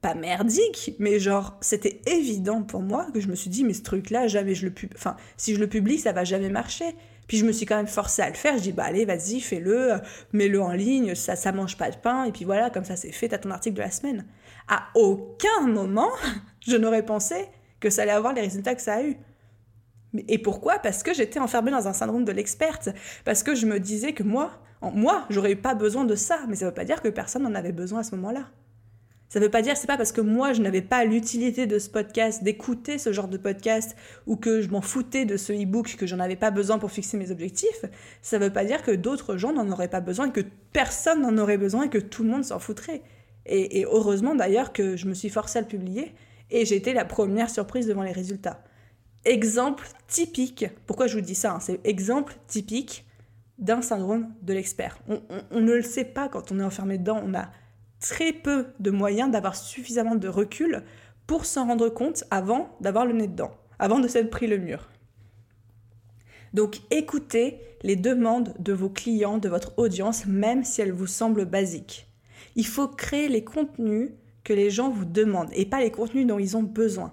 pas 0.00 0.14
merdique, 0.14 0.94
mais 0.98 1.18
genre 1.18 1.56
c'était 1.60 2.00
évident 2.06 2.62
pour 2.62 2.80
moi 2.80 3.06
que 3.12 3.20
je 3.20 3.28
me 3.28 3.34
suis 3.34 3.48
dit 3.48 3.64
mais 3.64 3.72
ce 3.72 3.82
truc 3.82 4.10
là 4.10 4.28
jamais 4.28 4.54
je 4.54 4.66
le 4.66 4.72
publie, 4.72 4.96
enfin 4.96 5.16
si 5.36 5.54
je 5.54 5.60
le 5.60 5.68
publie 5.68 5.98
ça 5.98 6.12
va 6.12 6.24
jamais 6.24 6.48
marcher. 6.48 6.96
Puis 7.26 7.38
je 7.38 7.44
me 7.44 7.52
suis 7.52 7.66
quand 7.66 7.76
même 7.76 7.86
forcée 7.86 8.22
à 8.22 8.28
le 8.28 8.34
faire. 8.34 8.56
Je 8.56 8.62
dis, 8.62 8.72
bah 8.72 8.84
allez, 8.84 9.04
vas-y, 9.04 9.40
fais-le, 9.40 9.94
mets-le 10.32 10.60
en 10.60 10.72
ligne, 10.72 11.14
ça, 11.14 11.36
ça 11.36 11.52
mange 11.52 11.76
pas 11.76 11.90
de 11.90 11.96
pain, 11.96 12.24
et 12.24 12.32
puis 12.32 12.44
voilà, 12.44 12.70
comme 12.70 12.84
ça 12.84 12.96
c'est 12.96 13.12
fait, 13.12 13.28
t'as 13.28 13.38
ton 13.38 13.50
article 13.50 13.76
de 13.76 13.82
la 13.82 13.90
semaine. 13.90 14.26
À 14.68 14.88
aucun 14.94 15.66
moment, 15.66 16.10
je 16.66 16.76
n'aurais 16.76 17.04
pensé 17.04 17.34
que 17.80 17.90
ça 17.90 18.02
allait 18.02 18.12
avoir 18.12 18.32
les 18.32 18.42
résultats 18.42 18.74
que 18.74 18.82
ça 18.82 18.94
a 18.94 19.02
eu. 19.02 19.16
Et 20.28 20.38
pourquoi? 20.38 20.78
Parce 20.78 21.02
que 21.02 21.12
j'étais 21.12 21.38
enfermée 21.38 21.70
dans 21.70 21.88
un 21.88 21.92
syndrome 21.92 22.24
de 22.24 22.32
l'experte. 22.32 22.88
Parce 23.24 23.42
que 23.42 23.54
je 23.54 23.66
me 23.66 23.78
disais 23.78 24.12
que 24.12 24.22
moi, 24.22 24.50
moi, 24.80 25.26
j'aurais 25.30 25.56
pas 25.56 25.74
besoin 25.74 26.04
de 26.04 26.14
ça. 26.14 26.38
Mais 26.48 26.56
ça 26.56 26.66
veut 26.66 26.74
pas 26.74 26.84
dire 26.84 27.02
que 27.02 27.08
personne 27.08 27.42
n'en 27.42 27.54
avait 27.54 27.72
besoin 27.72 28.00
à 28.00 28.02
ce 28.02 28.14
moment-là. 28.16 28.48
Ça 29.28 29.40
ne 29.40 29.44
veut 29.44 29.50
pas 29.50 29.62
dire, 29.62 29.76
c'est 29.76 29.88
pas 29.88 29.96
parce 29.96 30.12
que 30.12 30.20
moi 30.20 30.52
je 30.52 30.62
n'avais 30.62 30.82
pas 30.82 31.04
l'utilité 31.04 31.66
de 31.66 31.78
ce 31.78 31.90
podcast, 31.90 32.44
d'écouter 32.44 32.98
ce 32.98 33.12
genre 33.12 33.26
de 33.26 33.36
podcast, 33.36 33.96
ou 34.26 34.36
que 34.36 34.60
je 34.60 34.68
m'en 34.68 34.80
foutais 34.80 35.24
de 35.24 35.36
ce 35.36 35.52
e-book, 35.52 35.96
que 35.96 36.06
j'en 36.06 36.20
avais 36.20 36.36
pas 36.36 36.52
besoin 36.52 36.78
pour 36.78 36.92
fixer 36.92 37.16
mes 37.16 37.32
objectifs, 37.32 37.84
ça 38.22 38.38
ne 38.38 38.44
veut 38.44 38.52
pas 38.52 38.64
dire 38.64 38.82
que 38.82 38.92
d'autres 38.92 39.36
gens 39.36 39.52
n'en 39.52 39.70
auraient 39.70 39.88
pas 39.88 40.00
besoin, 40.00 40.30
que 40.30 40.42
personne 40.72 41.22
n'en 41.22 41.38
aurait 41.38 41.58
besoin 41.58 41.84
et 41.84 41.90
que 41.90 41.98
tout 41.98 42.22
le 42.22 42.30
monde 42.30 42.44
s'en 42.44 42.60
foutrait. 42.60 43.02
Et, 43.48 43.84
heureusement 43.84 44.34
d'ailleurs 44.34 44.72
que 44.72 44.96
je 44.96 45.06
me 45.06 45.14
suis 45.14 45.28
forcée 45.28 45.58
à 45.58 45.62
le 45.62 45.68
publier 45.68 46.14
et 46.50 46.64
j'ai 46.64 46.74
été 46.76 46.92
la 46.92 47.04
première 47.04 47.50
surprise 47.50 47.86
devant 47.86 48.02
les 48.02 48.12
résultats. 48.12 48.62
Exemple 49.24 49.86
typique, 50.06 50.66
pourquoi 50.86 51.08
je 51.08 51.16
vous 51.16 51.20
dis 51.20 51.34
ça 51.34 51.54
hein, 51.54 51.60
C'est 51.60 51.80
exemple 51.84 52.36
typique 52.46 53.04
d'un 53.58 53.82
syndrome 53.82 54.32
de 54.42 54.52
l'expert. 54.52 54.98
On, 55.08 55.20
on 55.50 55.60
ne 55.60 55.72
le 55.72 55.82
sait 55.82 56.04
pas 56.04 56.28
quand 56.28 56.52
on 56.52 56.60
est 56.60 56.64
enfermé 56.64 56.98
dedans, 56.98 57.20
on 57.24 57.34
a 57.34 57.50
très 58.00 58.32
peu 58.32 58.66
de 58.80 58.90
moyens 58.90 59.30
d'avoir 59.30 59.56
suffisamment 59.56 60.16
de 60.16 60.28
recul 60.28 60.82
pour 61.26 61.44
s'en 61.44 61.66
rendre 61.66 61.88
compte 61.88 62.24
avant 62.30 62.76
d'avoir 62.80 63.06
le 63.06 63.12
nez 63.12 63.26
dedans, 63.26 63.52
avant 63.78 63.98
de 63.98 64.08
s'être 64.08 64.30
pris 64.30 64.46
le 64.46 64.58
mur. 64.58 64.88
Donc 66.54 66.80
écoutez 66.90 67.60
les 67.82 67.96
demandes 67.96 68.54
de 68.58 68.72
vos 68.72 68.88
clients, 68.88 69.38
de 69.38 69.48
votre 69.48 69.78
audience, 69.78 70.26
même 70.26 70.64
si 70.64 70.80
elles 70.80 70.92
vous 70.92 71.06
semblent 71.06 71.44
basiques. 71.44 72.08
Il 72.54 72.66
faut 72.66 72.88
créer 72.88 73.28
les 73.28 73.44
contenus 73.44 74.10
que 74.44 74.52
les 74.52 74.70
gens 74.70 74.88
vous 74.88 75.04
demandent 75.04 75.50
et 75.52 75.66
pas 75.66 75.80
les 75.80 75.90
contenus 75.90 76.26
dont 76.26 76.38
ils 76.38 76.56
ont 76.56 76.62
besoin. 76.62 77.12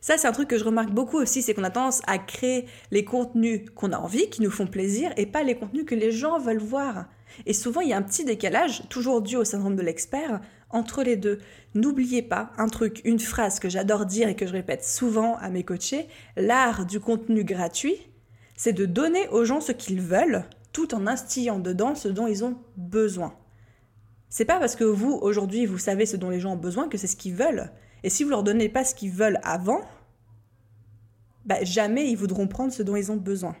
Ça, 0.00 0.18
c'est 0.18 0.28
un 0.28 0.32
truc 0.32 0.48
que 0.48 0.58
je 0.58 0.64
remarque 0.64 0.90
beaucoup 0.90 1.16
aussi, 1.16 1.42
c'est 1.42 1.54
qu'on 1.54 1.64
a 1.64 1.70
tendance 1.70 2.02
à 2.06 2.18
créer 2.18 2.66
les 2.90 3.04
contenus 3.04 3.62
qu'on 3.74 3.92
a 3.92 3.98
envie, 3.98 4.30
qui 4.30 4.42
nous 4.42 4.50
font 4.50 4.66
plaisir, 4.66 5.12
et 5.16 5.26
pas 5.26 5.42
les 5.42 5.56
contenus 5.56 5.84
que 5.84 5.94
les 5.94 6.12
gens 6.12 6.38
veulent 6.38 6.58
voir. 6.58 7.06
Et 7.44 7.52
souvent, 7.52 7.80
il 7.80 7.88
y 7.90 7.92
a 7.92 7.96
un 7.96 8.02
petit 8.02 8.24
décalage, 8.24 8.88
toujours 8.88 9.20
dû 9.20 9.36
au 9.36 9.44
syndrome 9.44 9.76
de 9.76 9.82
l'expert, 9.82 10.40
entre 10.70 11.02
les 11.02 11.16
deux. 11.16 11.38
N'oubliez 11.74 12.22
pas 12.22 12.52
un 12.56 12.68
truc, 12.68 13.00
une 13.04 13.18
phrase 13.18 13.60
que 13.60 13.68
j'adore 13.68 14.06
dire 14.06 14.28
et 14.28 14.36
que 14.36 14.46
je 14.46 14.52
répète 14.52 14.84
souvent 14.84 15.36
à 15.36 15.50
mes 15.50 15.62
coachés, 15.62 16.08
l'art 16.36 16.86
du 16.86 17.00
contenu 17.00 17.44
gratuit, 17.44 17.96
c'est 18.56 18.72
de 18.72 18.86
donner 18.86 19.28
aux 19.28 19.44
gens 19.44 19.60
ce 19.60 19.72
qu'ils 19.72 20.00
veulent 20.00 20.44
tout 20.72 20.94
en 20.94 21.06
instillant 21.06 21.58
dedans 21.58 21.94
ce 21.94 22.08
dont 22.08 22.26
ils 22.26 22.44
ont 22.44 22.56
besoin. 22.76 23.34
C'est 24.28 24.44
pas 24.44 24.58
parce 24.58 24.76
que 24.76 24.84
vous, 24.84 25.12
aujourd'hui, 25.12 25.66
vous 25.66 25.78
savez 25.78 26.04
ce 26.04 26.16
dont 26.16 26.30
les 26.30 26.40
gens 26.40 26.52
ont 26.52 26.58
besoin 26.58 26.88
que 26.88 26.98
c'est 26.98 27.06
ce 27.06 27.16
qu'ils 27.16 27.34
veulent. 27.34 27.70
Et 28.02 28.10
si 28.10 28.24
vous 28.24 28.30
leur 28.30 28.42
donnez 28.42 28.68
pas 28.68 28.84
ce 28.84 28.94
qu'ils 28.94 29.12
veulent 29.12 29.40
avant, 29.42 29.80
bah, 31.46 31.62
jamais 31.62 32.10
ils 32.10 32.16
voudront 32.16 32.46
prendre 32.46 32.72
ce 32.72 32.82
dont 32.82 32.96
ils 32.96 33.10
ont 33.10 33.16
besoin. 33.16 33.56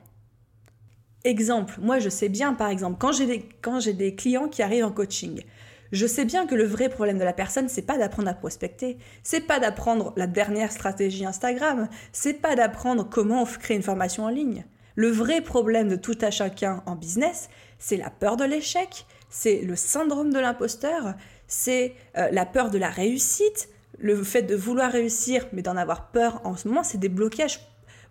Exemple, 1.26 1.80
moi 1.82 1.98
je 1.98 2.08
sais 2.08 2.28
bien 2.28 2.54
par 2.54 2.68
exemple, 2.68 2.98
quand 3.00 3.10
j'ai 3.10 3.92
des, 3.92 4.14
clients 4.14 4.46
qui 4.46 4.62
arrivent 4.62 4.84
en 4.84 4.92
coaching, 4.92 5.42
je 5.90 6.06
sais 6.06 6.24
bien 6.24 6.46
que 6.46 6.54
le 6.54 6.62
vrai 6.62 6.88
problème 6.88 7.18
de 7.18 7.24
la 7.24 7.32
personne, 7.32 7.68
c'est 7.68 7.82
pas 7.82 7.98
d'apprendre 7.98 8.28
à 8.28 8.34
prospecter, 8.34 8.96
c'est 9.24 9.40
pas 9.40 9.58
d'apprendre 9.58 10.12
la 10.16 10.28
dernière 10.28 10.70
stratégie 10.70 11.26
Instagram, 11.26 11.88
c'est 12.12 12.34
pas 12.34 12.54
d'apprendre 12.54 13.08
comment 13.10 13.44
créer 13.44 13.76
une 13.76 13.82
formation 13.82 14.22
en 14.22 14.28
ligne. 14.28 14.66
Le 14.94 15.08
vrai 15.08 15.40
problème 15.40 15.88
de 15.88 15.96
tout 15.96 16.16
à 16.20 16.30
chacun 16.30 16.84
en 16.86 16.94
business, 16.94 17.48
c'est 17.80 17.96
la 17.96 18.10
peur 18.10 18.36
de 18.36 18.44
l'échec, 18.44 19.04
c'est 19.28 19.62
le 19.62 19.74
syndrome 19.74 20.32
de 20.32 20.38
l'imposteur, 20.38 21.14
c'est 21.48 21.94
euh, 22.16 22.28
la 22.30 22.46
peur 22.46 22.70
de 22.70 22.78
la 22.78 22.88
réussite, 22.88 23.68
le 23.98 24.22
fait 24.22 24.42
de 24.42 24.54
vouloir 24.54 24.92
réussir 24.92 25.44
mais 25.52 25.62
d'en 25.62 25.76
avoir 25.76 26.12
peur 26.12 26.40
en 26.44 26.54
ce 26.54 26.68
moment, 26.68 26.84
c'est 26.84 26.98
des 26.98 27.08
blocages 27.08 27.58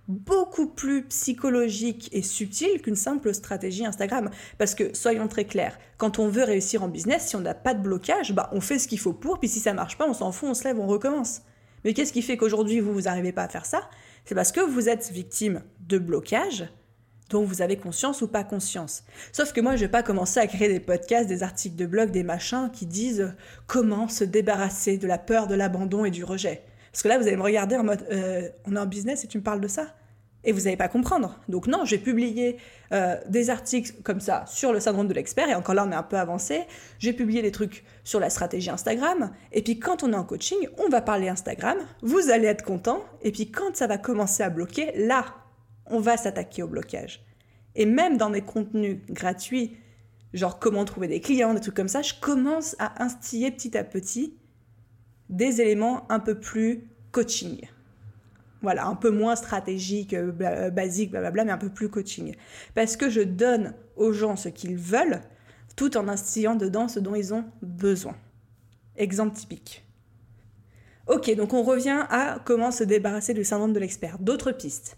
beaucoup 0.08 0.68
plus 0.68 1.04
psychologiques 1.04 2.10
et 2.12 2.22
subtils 2.22 2.82
qu'une 2.82 2.96
simple 2.96 3.34
stratégie 3.34 3.86
Instagram. 3.86 4.30
Parce 4.58 4.76
que, 4.76 4.96
soyons 4.96 5.28
très 5.28 5.46
clairs, 5.46 5.78
quand 5.98 6.20
on 6.20 6.28
veut 6.28 6.44
réussir 6.44 6.84
en 6.84 6.88
business, 6.88 7.28
si 7.28 7.36
on 7.36 7.41
n'a 7.41 7.54
pas 7.54 7.74
de 7.74 7.82
blocage, 7.82 8.34
bah, 8.34 8.50
on 8.52 8.62
fait 8.62 8.80
ce 8.80 8.88
qu'il 8.88 9.00
faut 9.00 9.13
pour, 9.13 9.39
puis 9.39 9.50
si 9.50 9.60
ça 9.60 9.74
marche 9.74 9.98
pas, 9.98 10.08
on 10.08 10.13
s'en 10.13 10.32
fout, 10.32 10.50
on 10.50 10.54
se 10.54 10.63
lève, 10.63 10.80
on 10.80 10.88
recommence. 10.88 11.41
Mais 11.84 11.94
qu'est-ce 11.94 12.13
qui 12.13 12.22
fait 12.22 12.38
qu'aujourd'hui, 12.38 12.80
vous, 12.80 12.94
vous 12.94 13.02
n'arrivez 13.02 13.32
pas 13.32 13.44
à 13.44 13.50
faire 13.50 13.65
ça? 13.65 13.89
C'est 14.26 14.36
parce 14.36 14.52
que 14.52 14.60
vous 14.60 14.89
êtes 14.89 15.12
victime 15.12 15.62
de 15.88 16.00
blocage 16.00 16.68
dont 17.30 17.44
vous 17.44 17.62
avez 17.62 17.78
conscience 17.78 18.22
ou 18.22 18.28
pas 18.28 18.44
conscience. 18.44 19.04
Sauf 19.32 19.52
que 19.52 19.62
moi, 19.62 19.76
je 19.76 19.82
vais 19.82 19.91
pas 19.91 20.04
commencer 20.04 20.39
à 20.39 20.48
créer 20.48 20.68
des 20.68 20.80
podcasts, 20.80 21.28
des 21.28 21.44
articles 21.44 21.76
de 21.76 21.86
blog, 21.86 22.12
des 22.12 22.24
machins 22.24 22.70
qui 22.72 22.86
disent 22.86 23.34
comment 23.68 24.08
se 24.08 24.24
débarrasser 24.24 24.98
de 24.98 25.08
la 25.08 25.18
peur 25.18 25.48
de 25.48 25.56
l'abandon 25.56 26.06
et 26.06 26.12
du 26.12 26.24
rejet. 26.24 26.63
Parce 26.95 27.03
que 27.03 27.10
là, 27.10 27.17
vous 27.17 27.27
allez 27.27 27.36
me 27.36 27.41
regarder 27.41 27.75
en 27.75 27.84
mode 27.84 28.08
euh, 28.10 28.47
on 28.63 28.73
est 28.73 28.79
en 28.79 28.86
business 28.86 29.25
et 29.25 29.27
tu 29.27 29.38
me 29.38 29.43
parles 29.43 29.60
de 29.60 29.67
ça 29.67 29.88
et 30.45 30.53
vous 30.53 30.62
n'allez 30.62 30.77
pas 30.77 30.88
comprendre. 30.88 31.38
Donc 31.49 31.67
non, 31.67 31.84
j'ai 31.84 31.97
publié 31.97 32.55
euh, 32.93 33.17
des 33.27 33.49
articles 33.49 33.91
comme 34.01 34.21
ça 34.21 34.45
sur 34.47 34.71
le 34.71 34.79
syndrome 34.79 35.10
de 35.10 35.13
l'expert, 35.13 35.49
et 35.49 35.55
encore 35.55 35.75
là 35.75 35.84
on 35.86 35.91
est 35.91 35.95
un 35.95 36.03
peu 36.03 36.17
avancé. 36.17 36.62
J'ai 36.99 37.12
publié 37.12 37.41
des 37.41 37.51
trucs 37.51 37.84
sur 38.05 38.21
la 38.21 38.29
stratégie 38.29 38.69
Instagram, 38.69 39.31
et 39.51 39.62
puis 39.62 39.77
quand 39.77 40.03
on 40.03 40.13
est 40.13 40.15
en 40.15 40.23
coaching, 40.23 40.58
on 40.77 40.88
va 40.88 41.01
parler 41.01 41.27
Instagram, 41.27 41.77
vous 42.01 42.29
allez 42.29 42.47
être 42.47 42.63
content, 42.63 43.03
et 43.23 43.34
puis 43.34 43.51
quand 43.51 43.75
ça 43.75 43.88
va 43.88 43.97
commencer 43.97 44.43
à 44.43 44.49
bloquer, 44.49 44.93
là, 44.95 45.25
on 45.88 45.99
va 45.99 46.15
s'attaquer 46.15 46.63
au 46.63 46.67
blocage. 46.69 47.25
Et 47.75 47.86
même 47.86 48.15
dans 48.15 48.29
mes 48.29 48.41
contenus 48.41 48.99
gratuits, 49.10 49.75
genre 50.34 50.60
comment 50.60 50.86
trouver 50.86 51.10
des 51.10 51.19
clients, 51.19 51.53
des 51.53 51.60
trucs 51.60 51.75
comme 51.75 51.89
ça, 51.89 52.01
je 52.01 52.13
commence 52.21 52.77
à 52.79 53.03
instiller 53.03 53.51
petit 53.51 53.77
à 53.77 53.84
petit 53.84 54.38
des 55.29 55.61
éléments 55.61 56.05
un 56.09 56.19
peu 56.19 56.39
plus 56.39 56.88
coaching. 57.11 57.61
Voilà, 58.61 58.88
un 58.88 58.95
peu 58.95 59.11
moins 59.11 59.35
stratégique, 59.35 60.13
euh, 60.13 60.31
euh, 60.41 60.69
basique, 60.69 61.11
blablabla, 61.11 61.45
mais 61.45 61.51
un 61.51 61.57
peu 61.57 61.69
plus 61.69 61.89
coaching. 61.89 62.35
Parce 62.73 62.97
que 62.97 63.09
je 63.09 63.21
donne 63.21 63.73
aux 63.95 64.11
gens 64.11 64.35
ce 64.35 64.49
qu'ils 64.49 64.77
veulent, 64.77 65.21
tout 65.75 65.97
en 65.97 66.07
instillant 66.07 66.55
dedans 66.55 66.88
ce 66.88 66.99
dont 66.99 67.15
ils 67.15 67.33
ont 67.33 67.45
besoin. 67.61 68.15
Exemple 68.97 69.35
typique. 69.35 69.85
Ok, 71.07 71.33
donc 71.35 71.53
on 71.53 71.61
revient 71.61 72.05
à 72.09 72.39
comment 72.43 72.71
se 72.71 72.83
débarrasser 72.83 73.33
du 73.33 73.43
syndrome 73.43 73.73
de 73.73 73.79
l'expert. 73.79 74.17
D'autres 74.19 74.51
pistes. 74.51 74.97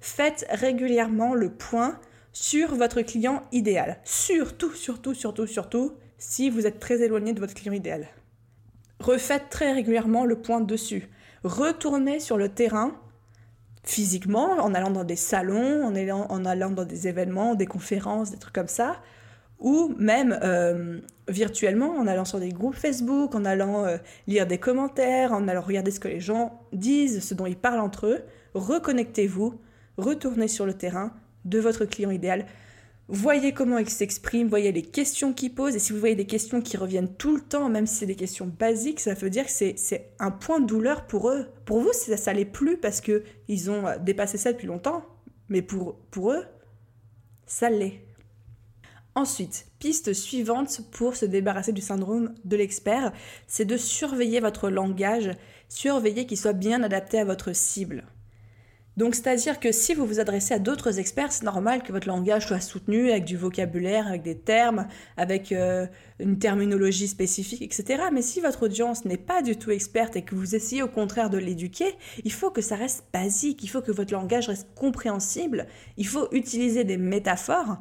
Faites 0.00 0.46
régulièrement 0.50 1.34
le 1.34 1.50
point 1.50 1.98
sur 2.32 2.76
votre 2.76 3.02
client 3.02 3.42
idéal. 3.50 3.98
Surtout, 4.04 4.72
surtout, 4.72 5.14
surtout, 5.14 5.48
surtout, 5.48 5.94
si 6.18 6.50
vous 6.50 6.66
êtes 6.66 6.78
très 6.78 7.02
éloigné 7.02 7.32
de 7.32 7.40
votre 7.40 7.54
client 7.54 7.72
idéal. 7.72 8.08
Refaites 9.00 9.48
très 9.50 9.72
régulièrement 9.72 10.24
le 10.24 10.36
point 10.36 10.60
dessus. 10.60 11.08
Retournez 11.44 12.20
sur 12.20 12.36
le 12.36 12.48
terrain 12.48 12.92
physiquement, 13.84 14.50
en 14.52 14.74
allant 14.74 14.90
dans 14.90 15.04
des 15.04 15.16
salons, 15.16 15.84
en 15.84 15.94
allant, 15.94 16.26
en 16.28 16.44
allant 16.44 16.70
dans 16.70 16.84
des 16.84 17.08
événements, 17.08 17.54
des 17.54 17.66
conférences, 17.66 18.30
des 18.30 18.36
trucs 18.36 18.54
comme 18.54 18.68
ça, 18.68 18.96
ou 19.60 19.94
même 19.98 20.38
euh, 20.42 21.00
virtuellement, 21.28 21.96
en 21.96 22.06
allant 22.06 22.24
sur 22.24 22.38
des 22.38 22.50
groupes 22.50 22.74
Facebook, 22.74 23.34
en 23.34 23.44
allant 23.44 23.86
euh, 23.86 23.96
lire 24.26 24.46
des 24.46 24.58
commentaires, 24.58 25.32
en 25.32 25.48
allant 25.48 25.62
regarder 25.62 25.90
ce 25.90 26.00
que 26.00 26.08
les 26.08 26.20
gens 26.20 26.60
disent, 26.72 27.24
ce 27.26 27.34
dont 27.34 27.46
ils 27.46 27.56
parlent 27.56 27.80
entre 27.80 28.06
eux. 28.06 28.20
Reconnectez-vous, 28.54 29.58
retournez 29.96 30.48
sur 30.48 30.66
le 30.66 30.74
terrain 30.74 31.12
de 31.44 31.58
votre 31.58 31.84
client 31.86 32.10
idéal. 32.10 32.46
Voyez 33.10 33.54
comment 33.54 33.78
il 33.78 33.88
s'exprime, 33.88 34.48
voyez 34.48 34.70
les 34.70 34.82
questions 34.82 35.32
qu'il 35.32 35.54
pose, 35.54 35.74
et 35.74 35.78
si 35.78 35.94
vous 35.94 35.98
voyez 35.98 36.14
des 36.14 36.26
questions 36.26 36.60
qui 36.60 36.76
reviennent 36.76 37.14
tout 37.14 37.34
le 37.34 37.40
temps, 37.40 37.70
même 37.70 37.86
si 37.86 37.96
c'est 37.96 38.06
des 38.06 38.14
questions 38.14 38.46
basiques, 38.46 39.00
ça 39.00 39.14
veut 39.14 39.30
dire 39.30 39.46
que 39.46 39.50
c'est 39.50 40.10
un 40.18 40.30
point 40.30 40.60
de 40.60 40.66
douleur 40.66 41.06
pour 41.06 41.30
eux. 41.30 41.46
Pour 41.64 41.80
vous, 41.80 41.92
ça, 41.94 42.18
ça 42.18 42.34
l'est 42.34 42.44
plus 42.44 42.76
parce 42.76 43.00
qu'ils 43.00 43.70
ont 43.70 43.84
dépassé 44.02 44.36
ça 44.36 44.52
depuis 44.52 44.66
longtemps, 44.66 45.06
mais 45.48 45.62
pour, 45.62 45.96
pour 46.10 46.32
eux, 46.32 46.44
ça 47.46 47.70
l'est. 47.70 48.04
Ensuite, 49.14 49.66
piste 49.78 50.12
suivante 50.12 50.82
pour 50.92 51.16
se 51.16 51.24
débarrasser 51.24 51.72
du 51.72 51.80
syndrome 51.80 52.34
de 52.44 52.56
l'expert, 52.56 53.12
c'est 53.46 53.64
de 53.64 53.78
surveiller 53.78 54.40
votre 54.40 54.68
langage, 54.68 55.30
surveiller 55.70 56.26
qu'il 56.26 56.38
soit 56.38 56.52
bien 56.52 56.82
adapté 56.82 57.18
à 57.18 57.24
votre 57.24 57.54
cible. 57.54 58.04
Donc 58.98 59.14
c'est-à-dire 59.14 59.60
que 59.60 59.70
si 59.70 59.94
vous 59.94 60.04
vous 60.04 60.18
adressez 60.18 60.54
à 60.54 60.58
d'autres 60.58 60.98
experts, 60.98 61.30
c'est 61.30 61.44
normal 61.44 61.84
que 61.84 61.92
votre 61.92 62.08
langage 62.08 62.48
soit 62.48 62.58
soutenu 62.58 63.12
avec 63.12 63.24
du 63.24 63.36
vocabulaire, 63.36 64.08
avec 64.08 64.22
des 64.22 64.36
termes, 64.36 64.88
avec 65.16 65.52
euh, 65.52 65.86
une 66.18 66.40
terminologie 66.40 67.06
spécifique, 67.06 67.62
etc. 67.62 68.02
Mais 68.12 68.22
si 68.22 68.40
votre 68.40 68.64
audience 68.64 69.04
n'est 69.04 69.16
pas 69.16 69.40
du 69.40 69.56
tout 69.56 69.70
experte 69.70 70.16
et 70.16 70.22
que 70.22 70.34
vous 70.34 70.56
essayez 70.56 70.82
au 70.82 70.88
contraire 70.88 71.30
de 71.30 71.38
l'éduquer, 71.38 71.94
il 72.24 72.32
faut 72.32 72.50
que 72.50 72.60
ça 72.60 72.74
reste 72.74 73.04
basique, 73.12 73.62
il 73.62 73.68
faut 73.68 73.82
que 73.82 73.92
votre 73.92 74.12
langage 74.12 74.48
reste 74.48 74.66
compréhensible, 74.74 75.68
il 75.96 76.08
faut 76.08 76.26
utiliser 76.32 76.82
des 76.82 76.96
métaphores 76.96 77.78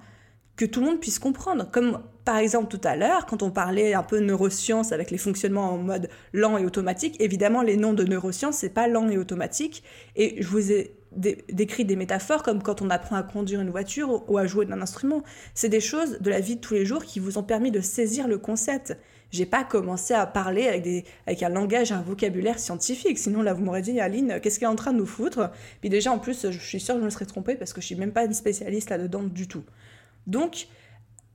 que 0.56 0.66
tout 0.66 0.82
le 0.82 0.86
monde 0.86 1.00
puisse 1.00 1.18
comprendre. 1.18 1.68
Comme 1.72 2.04
par 2.26 2.38
exemple 2.38 2.68
tout 2.68 2.86
à 2.88 2.96
l'heure, 2.96 3.26
quand 3.26 3.42
on 3.42 3.50
parlait 3.50 3.96
un 3.96 4.04
peu 4.04 4.20
neurosciences 4.20 4.92
avec 4.92 5.10
les 5.10 5.18
fonctionnements 5.18 5.72
en 5.72 5.78
mode 5.80 6.10
lent 6.34 6.60
et 6.60 6.66
automatique, 6.66 7.16
évidemment 7.20 7.64
les 7.64 7.76
noms 7.76 7.94
de 7.94 8.04
neurosciences, 8.04 8.58
c'est 8.58 8.70
pas 8.70 8.88
lent 8.88 9.10
et 9.10 9.18
automatique. 9.18 9.84
Et 10.16 10.42
je 10.44 10.48
vous 10.48 10.72
ai 10.72 10.97
décrit 11.12 11.86
des 11.86 11.96
métaphores 11.96 12.44
comme 12.44 12.62
quand 12.62 12.82
on 12.82 12.90
apprend 12.90 13.16
à 13.16 13.24
conduire 13.24 13.62
une 13.62 13.70
voiture 13.70 14.30
ou 14.30 14.38
à 14.38 14.46
jouer 14.46 14.66
d'un 14.66 14.82
instrument. 14.82 15.24
C'est 15.54 15.70
des 15.70 15.80
choses 15.80 16.20
de 16.20 16.30
la 16.30 16.40
vie 16.40 16.56
de 16.56 16.62
tous 16.62 16.74
les 16.74 16.86
jours 16.86 17.04
qui 17.06 17.20
vous 17.20 17.38
ont 17.38 17.44
permis 17.44 17.72
de 17.72 17.82
saisir 17.82 18.28
le 18.28 18.38
concept. 18.38 18.98
J'ai 19.32 19.46
pas 19.46 19.64
commencé 19.64 20.14
à 20.14 20.26
parler 20.26 20.68
avec, 20.68 20.84
des, 20.84 21.06
avec 21.26 21.44
un 21.44 21.50
langage, 21.50 21.92
un 21.92 22.02
vocabulaire 22.02 22.60
scientifique. 22.60 23.20
Sinon, 23.20 23.42
là, 23.42 23.54
vous 23.54 23.64
m'aurez 23.64 23.82
dit, 23.82 24.00
Aline, 24.00 24.40
qu'est-ce 24.42 24.60
qu'elle 24.60 24.70
est 24.70 24.72
en 24.72 24.76
train 24.76 24.94
de 24.94 24.98
nous 24.98 25.06
foutre? 25.06 25.52
Puis 25.82 25.90
déjà, 25.90 26.12
en 26.12 26.20
plus, 26.20 26.50
je 26.50 26.60
suis 26.60 26.80
sûre 26.80 26.96
que 26.96 27.02
je 27.02 27.06
me 27.06 27.10
serais 27.10 27.26
trompée 27.26 27.56
parce 27.56 27.74
que 27.74 27.82
je 27.82 27.88
suis 27.88 27.96
même 27.96 28.14
pas 28.14 28.24
une 28.24 28.34
spécialiste 28.34 28.90
là-dedans 28.90 29.24
du 29.24 29.48
tout. 29.48 29.64
Donc, 30.28 30.68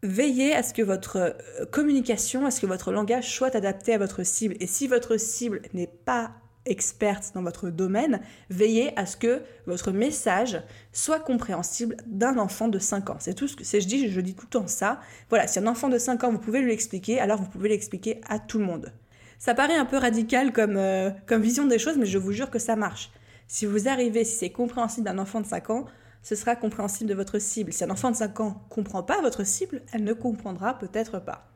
veillez 0.02 0.54
à 0.54 0.62
ce 0.62 0.74
que 0.74 0.82
votre 0.82 1.16
euh, 1.16 1.66
communication, 1.70 2.46
à 2.46 2.50
ce 2.50 2.60
que 2.60 2.66
votre 2.66 2.92
langage 2.92 3.34
soit 3.34 3.54
adapté 3.54 3.94
à 3.94 3.98
votre 3.98 4.22
cible. 4.24 4.56
Et 4.60 4.66
si 4.66 4.88
votre 4.88 5.16
cible 5.16 5.62
n'est 5.74 5.86
pas 5.86 6.32
experte 6.66 7.32
dans 7.34 7.42
votre 7.42 7.70
domaine, 7.70 8.20
veillez 8.50 8.98
à 8.98 9.06
ce 9.06 9.16
que 9.16 9.42
votre 9.66 9.90
message 9.90 10.62
soit 10.92 11.20
compréhensible 11.20 11.96
d'un 12.06 12.38
enfant 12.38 12.68
de 12.68 12.78
5 12.78 13.10
ans. 13.10 13.16
C'est 13.18 13.34
tout 13.34 13.48
ce 13.48 13.56
que 13.56 13.64
je 13.64 13.86
dis, 13.86 14.08
je 14.08 14.20
dis 14.20 14.34
tout 14.34 14.46
le 14.46 14.50
temps 14.50 14.66
ça. 14.66 15.00
Voilà, 15.28 15.46
si 15.46 15.58
un 15.58 15.66
enfant 15.66 15.88
de 15.88 15.98
5 15.98 16.24
ans, 16.24 16.32
vous 16.32 16.38
pouvez 16.38 16.60
lui 16.60 16.70
l'expliquer, 16.70 17.20
alors 17.20 17.38
vous 17.38 17.48
pouvez 17.48 17.68
l'expliquer 17.68 18.20
à 18.28 18.38
tout 18.38 18.58
le 18.58 18.64
monde. 18.64 18.92
Ça 19.38 19.54
paraît 19.54 19.74
un 19.74 19.84
peu 19.84 19.96
radical 19.96 20.52
comme, 20.52 20.76
euh, 20.76 21.10
comme 21.26 21.42
vision 21.42 21.66
des 21.66 21.78
choses, 21.78 21.96
mais 21.98 22.06
je 22.06 22.18
vous 22.18 22.32
jure 22.32 22.50
que 22.50 22.60
ça 22.60 22.76
marche. 22.76 23.10
Si 23.48 23.66
vous 23.66 23.88
arrivez, 23.88 24.24
si 24.24 24.36
c'est 24.36 24.50
compréhensible 24.50 25.04
d'un 25.04 25.18
enfant 25.18 25.40
de 25.40 25.46
5 25.46 25.70
ans, 25.70 25.86
ce 26.22 26.36
sera 26.36 26.54
compréhensible 26.54 27.10
de 27.10 27.14
votre 27.14 27.38
cible. 27.40 27.72
Si 27.72 27.82
un 27.82 27.90
enfant 27.90 28.10
de 28.10 28.16
5 28.16 28.40
ans 28.40 28.62
comprend 28.68 29.02
pas 29.02 29.20
votre 29.20 29.44
cible, 29.44 29.82
elle 29.92 30.04
ne 30.04 30.12
comprendra 30.12 30.78
peut-être 30.78 31.18
pas. 31.18 31.48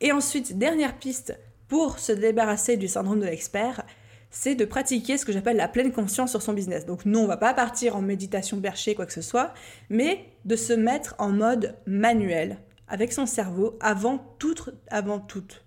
Et 0.00 0.12
ensuite, 0.12 0.58
dernière 0.58 0.98
piste 0.98 1.38
pour 1.68 1.98
se 1.98 2.12
débarrasser 2.12 2.76
du 2.76 2.88
syndrome 2.88 3.20
de 3.20 3.26
l'expert, 3.26 3.86
c'est 4.32 4.54
de 4.54 4.64
pratiquer 4.64 5.18
ce 5.18 5.24
que 5.24 5.30
j'appelle 5.30 5.58
la 5.58 5.68
pleine 5.68 5.92
conscience 5.92 6.30
sur 6.30 6.42
son 6.42 6.54
business. 6.54 6.86
Donc 6.86 7.04
non, 7.04 7.20
on 7.20 7.26
va 7.26 7.36
pas 7.36 7.54
partir 7.54 7.94
en 7.94 8.02
méditation 8.02 8.56
bercher, 8.56 8.96
quoi 8.96 9.06
que 9.06 9.12
ce 9.12 9.20
soit, 9.20 9.52
mais 9.90 10.24
de 10.46 10.56
se 10.56 10.72
mettre 10.72 11.14
en 11.18 11.28
mode 11.28 11.76
manuel 11.86 12.58
avec 12.88 13.12
son 13.12 13.26
cerveau 13.26 13.78
avant 13.80 14.34
toute, 14.38 14.70
avant 14.88 15.20
toute, 15.20 15.64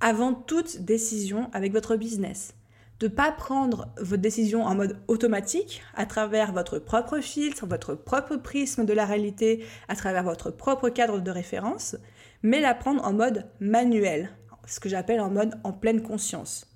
avant 0.00 0.34
toute 0.34 0.82
décision 0.82 1.48
avec 1.52 1.72
votre 1.72 1.96
business. 1.96 2.54
De 2.98 3.08
pas 3.08 3.32
prendre 3.32 3.88
votre 3.98 4.22
décision 4.22 4.64
en 4.64 4.74
mode 4.74 4.98
automatique 5.08 5.82
à 5.94 6.06
travers 6.06 6.52
votre 6.52 6.78
propre 6.78 7.20
filtre, 7.20 7.66
votre 7.66 7.94
propre 7.94 8.36
prisme 8.36 8.84
de 8.84 8.92
la 8.92 9.04
réalité, 9.04 9.64
à 9.88 9.94
travers 9.94 10.24
votre 10.24 10.50
propre 10.50 10.88
cadre 10.88 11.20
de 11.20 11.30
référence, 11.30 11.96
mais 12.42 12.60
la 12.60 12.74
prendre 12.74 13.04
en 13.04 13.12
mode 13.12 13.46
manuel, 13.60 14.30
ce 14.66 14.80
que 14.80 14.88
j'appelle 14.88 15.20
en 15.20 15.30
mode 15.30 15.54
en 15.62 15.72
pleine 15.72 16.02
conscience. 16.02 16.73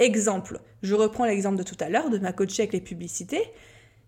Exemple, 0.00 0.58
je 0.82 0.94
reprends 0.94 1.26
l'exemple 1.26 1.58
de 1.58 1.62
tout 1.62 1.76
à 1.78 1.90
l'heure 1.90 2.08
de 2.08 2.18
ma 2.18 2.32
coachée 2.32 2.62
avec 2.62 2.72
les 2.72 2.80
publicités. 2.80 3.42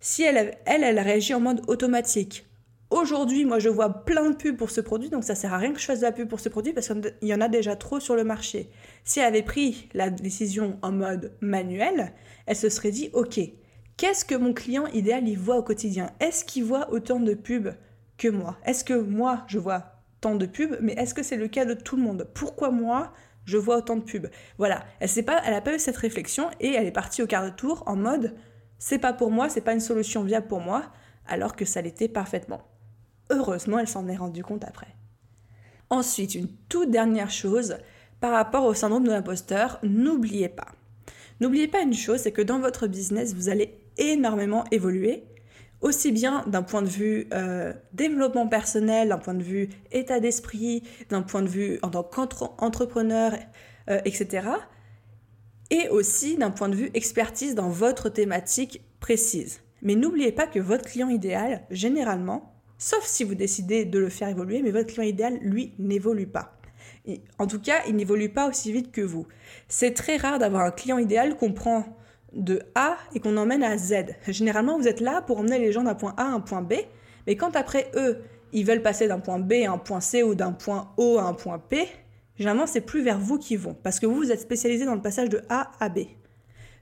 Si 0.00 0.22
elle, 0.22 0.56
elle, 0.64 0.98
réagit 0.98 1.34
en 1.34 1.40
mode 1.40 1.62
automatique, 1.68 2.46
Aujourd'hui, 2.90 3.46
moi, 3.46 3.58
je 3.58 3.70
vois 3.70 4.04
plein 4.04 4.28
de 4.28 4.36
pubs 4.36 4.58
pour 4.58 4.70
ce 4.70 4.82
produit, 4.82 5.08
donc 5.08 5.24
ça 5.24 5.34
sert 5.34 5.54
à 5.54 5.56
rien 5.56 5.72
que 5.72 5.80
je 5.80 5.86
fasse 5.86 6.00
de 6.00 6.04
la 6.04 6.12
pub 6.12 6.28
pour 6.28 6.40
ce 6.40 6.50
produit 6.50 6.74
parce 6.74 6.88
qu'il 6.88 7.14
y 7.22 7.32
en 7.32 7.40
a 7.40 7.48
déjà 7.48 7.74
trop 7.74 8.00
sur 8.00 8.14
le 8.14 8.22
marché. 8.22 8.68
Si 9.02 9.18
elle 9.18 9.24
avait 9.24 9.42
pris 9.42 9.88
la 9.94 10.10
décision 10.10 10.78
en 10.82 10.92
mode 10.92 11.32
manuel, 11.40 12.12
elle 12.44 12.54
se 12.54 12.68
serait 12.68 12.90
dit, 12.90 13.08
ok, 13.14 13.40
qu'est-ce 13.96 14.26
que 14.26 14.34
mon 14.34 14.52
client 14.52 14.88
idéal 14.88 15.26
y 15.26 15.36
voit 15.36 15.56
au 15.56 15.62
quotidien? 15.62 16.10
Est-ce 16.20 16.44
qu'il 16.44 16.64
voit 16.64 16.92
autant 16.92 17.18
de 17.18 17.32
pubs 17.32 17.74
que 18.18 18.28
moi? 18.28 18.58
Est-ce 18.66 18.84
que 18.84 18.92
moi, 18.92 19.44
je 19.46 19.58
vois 19.58 20.02
tant 20.20 20.34
de 20.34 20.44
pubs, 20.44 20.76
mais 20.82 20.92
est-ce 20.92 21.14
que 21.14 21.22
c'est 21.22 21.38
le 21.38 21.48
cas 21.48 21.64
de 21.64 21.72
tout 21.72 21.96
le 21.96 22.02
monde? 22.02 22.28
Pourquoi 22.34 22.70
moi, 22.70 23.14
je 23.44 23.56
vois 23.56 23.78
autant 23.78 23.96
de 23.96 24.04
pubs 24.04 24.30
Voilà, 24.58 24.84
elle 25.00 25.10
n'a 25.16 25.22
pas, 25.22 25.60
pas 25.60 25.74
eu 25.74 25.78
cette 25.78 25.96
réflexion 25.96 26.50
et 26.60 26.72
elle 26.72 26.86
est 26.86 26.92
partie 26.92 27.22
au 27.22 27.26
quart 27.26 27.44
de 27.44 27.50
tour 27.50 27.82
en 27.86 27.96
mode, 27.96 28.34
c'est 28.78 28.98
pas 28.98 29.12
pour 29.12 29.30
moi, 29.30 29.48
c'est 29.48 29.60
pas 29.60 29.74
une 29.74 29.80
solution 29.80 30.22
viable 30.22 30.48
pour 30.48 30.60
moi, 30.60 30.90
alors 31.26 31.54
que 31.54 31.64
ça 31.64 31.82
l'était 31.82 32.08
parfaitement. 32.08 32.62
Heureusement, 33.30 33.78
elle 33.78 33.88
s'en 33.88 34.08
est 34.08 34.16
rendue 34.16 34.42
compte 34.42 34.64
après. 34.64 34.94
Ensuite, 35.90 36.34
une 36.34 36.48
toute 36.68 36.90
dernière 36.90 37.30
chose 37.30 37.76
par 38.20 38.32
rapport 38.32 38.64
au 38.64 38.74
syndrome 38.74 39.04
de 39.04 39.10
l'imposteur, 39.10 39.78
n'oubliez 39.82 40.48
pas. 40.48 40.68
N'oubliez 41.40 41.68
pas 41.68 41.82
une 41.82 41.94
chose, 41.94 42.20
c'est 42.20 42.32
que 42.32 42.42
dans 42.42 42.60
votre 42.60 42.86
business, 42.86 43.34
vous 43.34 43.48
allez 43.48 43.80
énormément 43.98 44.64
évoluer, 44.70 45.24
aussi 45.82 46.12
bien 46.12 46.44
d'un 46.46 46.62
point 46.62 46.82
de 46.82 46.88
vue 46.88 47.28
euh, 47.32 47.72
développement 47.92 48.48
personnel, 48.48 49.10
d'un 49.10 49.18
point 49.18 49.34
de 49.34 49.42
vue 49.42 49.68
état 49.90 50.20
d'esprit, 50.20 50.82
d'un 51.10 51.22
point 51.22 51.42
de 51.42 51.48
vue 51.48 51.78
en 51.82 51.90
tant 51.90 52.02
qu'entrepreneur, 52.02 53.34
euh, 53.90 54.00
etc. 54.04 54.48
Et 55.70 55.88
aussi 55.88 56.36
d'un 56.36 56.50
point 56.50 56.68
de 56.68 56.76
vue 56.76 56.90
expertise 56.94 57.54
dans 57.54 57.68
votre 57.68 58.08
thématique 58.08 58.82
précise. 59.00 59.60
Mais 59.82 59.96
n'oubliez 59.96 60.32
pas 60.32 60.46
que 60.46 60.60
votre 60.60 60.84
client 60.84 61.08
idéal, 61.08 61.62
généralement, 61.70 62.52
Sauf 62.84 63.04
si 63.06 63.22
vous 63.22 63.36
décidez 63.36 63.84
de 63.84 64.00
le 64.00 64.08
faire 64.08 64.28
évoluer, 64.28 64.60
mais 64.60 64.72
votre 64.72 64.92
client 64.92 65.04
idéal, 65.04 65.38
lui, 65.40 65.72
n'évolue 65.78 66.26
pas. 66.26 66.58
en 67.38 67.46
tout 67.46 67.60
cas, 67.60 67.76
il 67.86 67.94
n'évolue 67.94 68.28
pas 68.28 68.48
aussi 68.48 68.72
vite 68.72 68.90
que 68.90 69.00
vous. 69.00 69.28
C'est 69.68 69.94
très 69.94 70.16
rare 70.16 70.40
d'avoir 70.40 70.64
un 70.64 70.72
client 70.72 70.98
idéal 70.98 71.36
qu'on 71.36 71.52
prend 71.52 71.84
de 72.34 72.62
A 72.74 72.96
et 73.14 73.20
qu'on 73.20 73.36
emmène 73.36 73.62
à 73.62 73.76
Z. 73.76 74.16
Généralement, 74.28 74.78
vous 74.78 74.88
êtes 74.88 75.00
là 75.00 75.22
pour 75.22 75.38
emmener 75.38 75.58
les 75.58 75.72
gens 75.72 75.82
d'un 75.82 75.94
point 75.94 76.14
A 76.16 76.24
à 76.24 76.30
un 76.30 76.40
point 76.40 76.62
B, 76.62 76.74
mais 77.26 77.36
quand 77.36 77.56
après 77.56 77.90
eux, 77.94 78.18
ils 78.52 78.66
veulent 78.66 78.82
passer 78.82 79.08
d'un 79.08 79.20
point 79.20 79.38
B 79.38 79.52
à 79.66 79.72
un 79.72 79.78
point 79.78 80.00
C 80.00 80.22
ou 80.22 80.34
d'un 80.34 80.52
point 80.52 80.92
O 80.96 81.18
à 81.18 81.24
un 81.24 81.34
point 81.34 81.58
P, 81.58 81.86
généralement, 82.36 82.66
c'est 82.66 82.80
plus 82.80 83.02
vers 83.02 83.18
vous 83.18 83.38
qu'ils 83.38 83.58
vont, 83.58 83.74
parce 83.82 84.00
que 84.00 84.06
vous, 84.06 84.16
vous 84.16 84.32
êtes 84.32 84.40
spécialisé 84.40 84.84
dans 84.84 84.94
le 84.94 85.02
passage 85.02 85.28
de 85.28 85.42
A 85.48 85.70
à 85.80 85.88
B. 85.88 86.00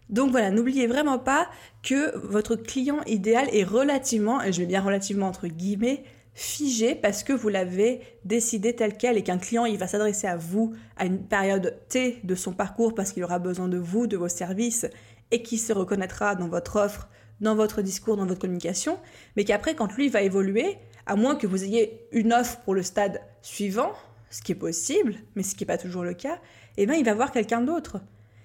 Donc 0.09 0.33
voilà, 0.33 0.51
n'oubliez 0.51 0.89
vraiment 0.89 1.19
pas 1.19 1.49
que 1.83 2.17
votre 2.19 2.57
client 2.57 3.01
idéal 3.07 3.49
est 3.53 3.63
relativement, 3.63 4.43
et 4.43 4.53
je 4.53 4.61
vais 4.61 4.67
bien 4.67 4.81
relativement 4.81 5.27
entre 5.27 5.47
guillemets, 5.47 6.03
figé 6.35 6.95
parce 6.95 7.23
que 7.23 7.33
vous 7.33 7.49
l'avez 7.49 8.01
décidé 8.25 8.75
tel 8.75 8.97
quel 8.97 9.19
et 9.19 9.23
qu'un 9.23 9.39
client 9.39 9.65
il 9.65 9.79
va 9.79 9.87
s'adresser 9.87 10.27
à 10.27 10.37
vous 10.37 10.73
à 10.97 11.05
une 11.05 11.19
période 11.19 11.77
T 11.89 12.21
de 12.25 12.35
son 12.35 12.53
parcours 12.53 12.95
parce 12.95 13.13
qu'il 13.13 13.25
aura 13.25 13.39
besoin 13.39 13.69
de 13.69 13.79
vous, 13.79 14.07
de 14.07 14.17
vos 14.17 14.29
services 14.29 14.87
et 15.31 15.43
qui 15.43 15.59
se 15.59 15.73
reconnaîtra 15.73 16.35
dans 16.35 16.49
votre 16.49 16.77
offre, 16.77 17.09
dans 17.41 17.55
votre 17.55 17.83
discours, 17.83 18.17
dans 18.17 18.27
votre 18.27 18.41
communication, 18.41 18.99
mais 19.37 19.45
qu'après 19.45 19.75
quand 19.75 19.95
lui 19.95 20.09
va 20.09 20.23
évoluer, 20.23 20.77
à 21.07 21.17
moins 21.17 21.37
que 21.37 21.47
vous 21.47 21.65
ayez 21.65 22.07
une 22.13 22.33
offre 22.33 22.61
pour 22.61 22.75
le 22.75 22.83
stade 22.83 23.21
suivant, 23.43 23.93
ce 24.31 24.43
qui 24.43 24.53
est 24.53 24.57
possible, 24.57 25.17
mais 25.35 25.43
ce 25.43 25.55
qui 25.55 25.65
n'est 25.65 25.69
pas 25.69 25.79
toujours 25.79 26.05
le 26.05 26.15
cas, 26.15 26.39
eh 26.77 26.87
bien 26.87 26.97
il 26.97 27.05
va 27.05 27.15
voir 27.15 27.33
quelqu'un 27.33 27.61
d'autre. 27.61 28.01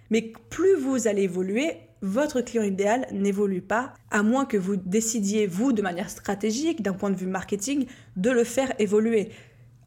Mais 0.10 0.34
plus 0.50 0.76
vous 0.76 1.08
allez 1.08 1.24
évoluer, 1.24 1.78
votre 2.02 2.42
client 2.42 2.64
idéal 2.64 3.08
n'évolue 3.12 3.62
pas, 3.62 3.94
à 4.12 4.22
moins 4.22 4.46
que 4.46 4.58
vous 4.58 4.76
décidiez, 4.76 5.48
vous, 5.48 5.74
de 5.74 5.82
manière 5.82 6.10
stratégique, 6.10 6.82
d'un 6.82 6.94
point 6.94 7.10
de 7.10 7.16
vue 7.16 7.28
marketing, 7.28 7.88
de 8.16 8.30
le 8.30 8.44
faire 8.44 8.74
évoluer. 8.80 9.32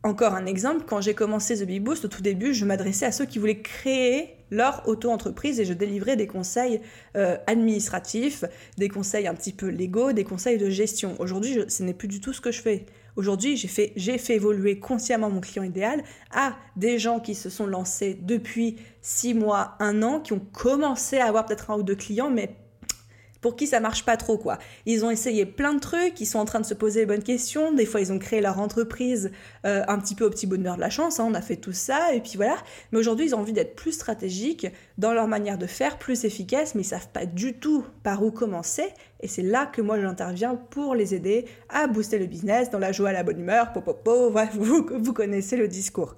Encore 0.08 0.32
un 0.32 0.46
exemple, 0.46 0.84
quand 0.86 1.02
j'ai 1.02 1.12
commencé 1.12 1.54
The 1.58 1.66
Big 1.66 1.82
Boost, 1.82 2.06
au 2.06 2.08
tout 2.08 2.22
début, 2.22 2.54
je 2.54 2.64
m'adressais 2.64 3.04
à 3.04 3.12
ceux 3.12 3.26
qui 3.26 3.38
voulaient 3.38 3.60
créer 3.60 4.36
leur 4.50 4.88
auto-entreprise 4.88 5.60
et 5.60 5.66
je 5.66 5.74
délivrais 5.74 6.16
des 6.16 6.26
conseils 6.26 6.80
euh, 7.14 7.36
administratifs, 7.46 8.42
des 8.78 8.88
conseils 8.88 9.26
un 9.26 9.34
petit 9.34 9.52
peu 9.52 9.66
légaux, 9.66 10.14
des 10.14 10.24
conseils 10.24 10.56
de 10.56 10.70
gestion. 10.70 11.14
Aujourd'hui, 11.18 11.58
ce 11.68 11.82
n'est 11.82 11.92
plus 11.92 12.08
du 12.08 12.22
tout 12.22 12.32
ce 12.32 12.40
que 12.40 12.50
je 12.50 12.62
fais. 12.62 12.86
Aujourd'hui, 13.16 13.58
j'ai 13.58 13.68
fait, 13.68 13.92
fait 13.98 14.36
évoluer 14.36 14.78
consciemment 14.78 15.28
mon 15.28 15.42
client 15.42 15.62
idéal 15.62 16.02
à 16.30 16.56
des 16.76 16.98
gens 16.98 17.20
qui 17.20 17.34
se 17.34 17.50
sont 17.50 17.66
lancés 17.66 18.18
depuis 18.22 18.76
six 19.02 19.34
mois, 19.34 19.76
un 19.78 20.02
an, 20.02 20.20
qui 20.20 20.32
ont 20.32 20.40
commencé 20.40 21.18
à 21.18 21.26
avoir 21.26 21.44
peut-être 21.44 21.70
un 21.70 21.76
ou 21.76 21.82
deux 21.82 21.96
clients, 21.96 22.30
mais 22.30 22.56
pour 23.40 23.56
qui 23.56 23.66
ça 23.66 23.80
marche 23.80 24.04
pas 24.04 24.16
trop 24.16 24.38
quoi. 24.38 24.58
Ils 24.86 25.04
ont 25.04 25.10
essayé 25.10 25.46
plein 25.46 25.74
de 25.74 25.80
trucs, 25.80 26.20
ils 26.20 26.26
sont 26.26 26.38
en 26.38 26.44
train 26.44 26.60
de 26.60 26.66
se 26.66 26.74
poser 26.74 27.00
les 27.00 27.06
bonnes 27.06 27.22
questions, 27.22 27.72
des 27.72 27.86
fois 27.86 28.00
ils 28.00 28.12
ont 28.12 28.18
créé 28.18 28.40
leur 28.40 28.58
entreprise 28.58 29.30
euh, 29.66 29.82
un 29.88 29.98
petit 29.98 30.14
peu 30.14 30.24
au 30.24 30.30
petit 30.30 30.46
bonheur 30.46 30.76
de 30.76 30.80
la 30.80 30.90
chance, 30.90 31.20
hein, 31.20 31.26
on 31.28 31.34
a 31.34 31.42
fait 31.42 31.56
tout 31.56 31.72
ça, 31.72 32.14
et 32.14 32.20
puis 32.20 32.32
voilà. 32.36 32.56
Mais 32.92 32.98
aujourd'hui 32.98 33.26
ils 33.26 33.34
ont 33.34 33.40
envie 33.40 33.52
d'être 33.52 33.76
plus 33.76 33.92
stratégiques 33.92 34.66
dans 34.96 35.12
leur 35.12 35.28
manière 35.28 35.58
de 35.58 35.66
faire, 35.66 35.98
plus 35.98 36.24
efficaces, 36.24 36.74
mais 36.74 36.82
ils 36.82 36.84
savent 36.84 37.08
pas 37.08 37.26
du 37.26 37.54
tout 37.54 37.84
par 38.02 38.22
où 38.22 38.30
commencer, 38.30 38.88
et 39.20 39.28
c'est 39.28 39.42
là 39.42 39.66
que 39.66 39.82
moi 39.82 40.00
j'interviens 40.00 40.54
pour 40.54 40.94
les 40.94 41.14
aider 41.14 41.46
à 41.68 41.86
booster 41.86 42.18
le 42.18 42.26
business, 42.26 42.70
dans 42.70 42.78
la 42.78 42.92
joie, 42.92 43.12
la 43.12 43.22
bonne 43.22 43.40
humeur, 43.40 43.72
popopo, 43.72 44.30
bref, 44.30 44.50
vous, 44.54 44.86
vous 44.90 45.12
connaissez 45.12 45.56
le 45.56 45.68
discours. 45.68 46.16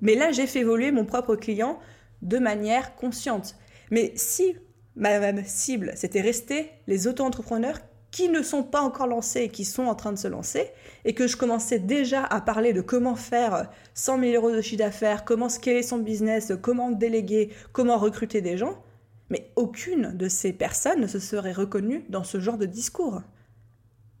Mais 0.00 0.14
là 0.14 0.32
j'ai 0.32 0.46
fait 0.46 0.60
évoluer 0.60 0.90
mon 0.90 1.04
propre 1.04 1.36
client 1.36 1.78
de 2.22 2.38
manière 2.38 2.94
consciente. 2.94 3.56
Mais 3.90 4.12
si 4.16 4.56
ma, 4.96 5.44
cible, 5.44 5.92
c'était 5.96 6.20
rester 6.20 6.70
les 6.86 7.06
auto-entrepreneurs 7.06 7.78
qui 8.10 8.28
ne 8.28 8.42
sont 8.42 8.62
pas 8.62 8.82
encore 8.82 9.06
lancés 9.06 9.40
et 9.40 9.48
qui 9.48 9.64
sont 9.64 9.84
en 9.84 9.94
train 9.94 10.12
de 10.12 10.18
se 10.18 10.28
lancer, 10.28 10.70
et 11.06 11.14
que 11.14 11.26
je 11.26 11.38
commençais 11.38 11.78
déjà 11.78 12.22
à 12.24 12.42
parler 12.42 12.74
de 12.74 12.82
comment 12.82 13.16
faire 13.16 13.70
100 13.94 14.20
000 14.20 14.32
euros 14.34 14.54
de 14.54 14.60
chiffre 14.60 14.78
d'affaires, 14.78 15.24
comment 15.24 15.48
scaler 15.48 15.82
son 15.82 15.98
business, 15.98 16.52
comment 16.60 16.90
déléguer, 16.90 17.50
comment 17.72 17.96
recruter 17.96 18.42
des 18.42 18.58
gens, 18.58 18.82
mais 19.30 19.50
aucune 19.56 20.14
de 20.14 20.28
ces 20.28 20.52
personnes 20.52 21.00
ne 21.00 21.06
se 21.06 21.18
serait 21.18 21.52
reconnue 21.52 22.04
dans 22.10 22.22
ce 22.22 22.38
genre 22.38 22.58
de 22.58 22.66
discours. 22.66 23.22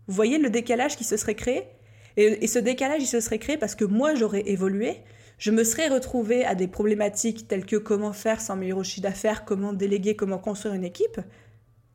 Vous 0.06 0.14
voyez 0.14 0.38
le 0.38 0.48
décalage 0.48 0.96
qui 0.96 1.04
se 1.04 1.18
serait 1.18 1.34
créé? 1.34 1.64
Et, 2.16 2.44
et 2.44 2.46
ce 2.46 2.58
décalage, 2.58 3.02
il 3.02 3.06
se 3.06 3.20
serait 3.20 3.38
créé 3.38 3.58
parce 3.58 3.74
que 3.74 3.84
moi, 3.84 4.14
j'aurais 4.14 4.48
évolué, 4.48 5.02
je 5.42 5.50
me 5.50 5.64
serais 5.64 5.88
retrouvée 5.88 6.44
à 6.44 6.54
des 6.54 6.68
problématiques 6.68 7.48
telles 7.48 7.66
que 7.66 7.74
comment 7.74 8.12
faire 8.12 8.40
100 8.40 8.58
000 8.58 8.70
euros 8.70 8.82
de 8.82 8.86
chiffre 8.86 9.02
d'affaires, 9.02 9.44
comment 9.44 9.72
déléguer, 9.72 10.14
comment 10.14 10.38
construire 10.38 10.72
une 10.72 10.84
équipe. 10.84 11.20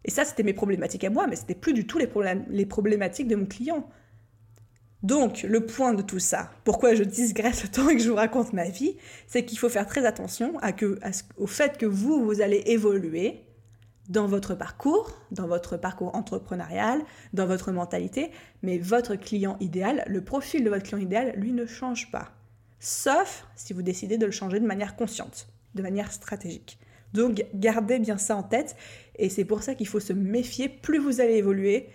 Et 0.03 0.11
ça, 0.11 0.25
c'était 0.25 0.43
mes 0.43 0.51
problématiques 0.51 1.05
à 1.05 1.09
moi, 1.09 1.27
mais 1.27 1.37
c'était 1.37 1.55
plus 1.55 1.71
du 1.71 1.87
tout 1.87 1.97
les, 1.97 2.65
problématiques 2.65 3.29
de 3.29 3.37
mon 3.37 3.45
client. 3.45 3.87
Donc, 5.01 5.43
le 5.43 5.65
point 5.65 5.93
de 5.93 6.01
tout 6.01 6.19
ça, 6.19 6.51
pourquoi 6.65 6.93
je 6.93 7.03
digresse 7.03 7.63
autant 7.63 7.87
et 7.87 7.95
que 7.95 8.03
je 8.03 8.09
vous 8.09 8.17
raconte 8.17 8.51
ma 8.51 8.67
vie, 8.67 8.97
c'est 9.27 9.45
qu'il 9.45 9.57
faut 9.57 9.69
faire 9.69 9.87
très 9.87 10.05
attention 10.05 10.55
au 11.37 11.47
fait 11.47 11.77
que 11.77 11.85
vous, 11.85 12.25
vous 12.25 12.41
allez 12.41 12.63
évoluer 12.65 13.45
dans 14.09 14.27
votre 14.27 14.55
parcours, 14.55 15.21
dans 15.31 15.47
votre 15.47 15.77
parcours 15.77 16.13
entrepreneurial, 16.15 17.01
dans 17.31 17.45
votre 17.45 17.71
mentalité, 17.71 18.31
mais 18.61 18.77
votre 18.77 19.15
client 19.15 19.55
idéal, 19.61 20.03
le 20.05 20.21
profil 20.21 20.65
de 20.65 20.69
votre 20.69 20.83
client 20.83 20.99
idéal, 21.01 21.33
lui 21.37 21.53
ne 21.53 21.65
change 21.65 22.11
pas 22.11 22.36
sauf 22.79 23.45
si 23.55 23.73
vous 23.73 23.81
décidez 23.81 24.17
de 24.17 24.25
le 24.25 24.31
changer 24.31 24.59
de 24.59 24.65
manière 24.65 24.95
consciente, 24.95 25.47
de 25.75 25.81
manière 25.81 26.11
stratégique. 26.11 26.79
Donc 27.13 27.45
gardez 27.53 27.99
bien 27.99 28.17
ça 28.17 28.35
en 28.35 28.43
tête, 28.43 28.75
et 29.17 29.29
c'est 29.29 29.45
pour 29.45 29.63
ça 29.63 29.75
qu'il 29.75 29.87
faut 29.87 29.99
se 29.99 30.13
méfier, 30.13 30.69
plus 30.69 30.99
vous 30.99 31.21
allez 31.21 31.35
évoluer, 31.35 31.89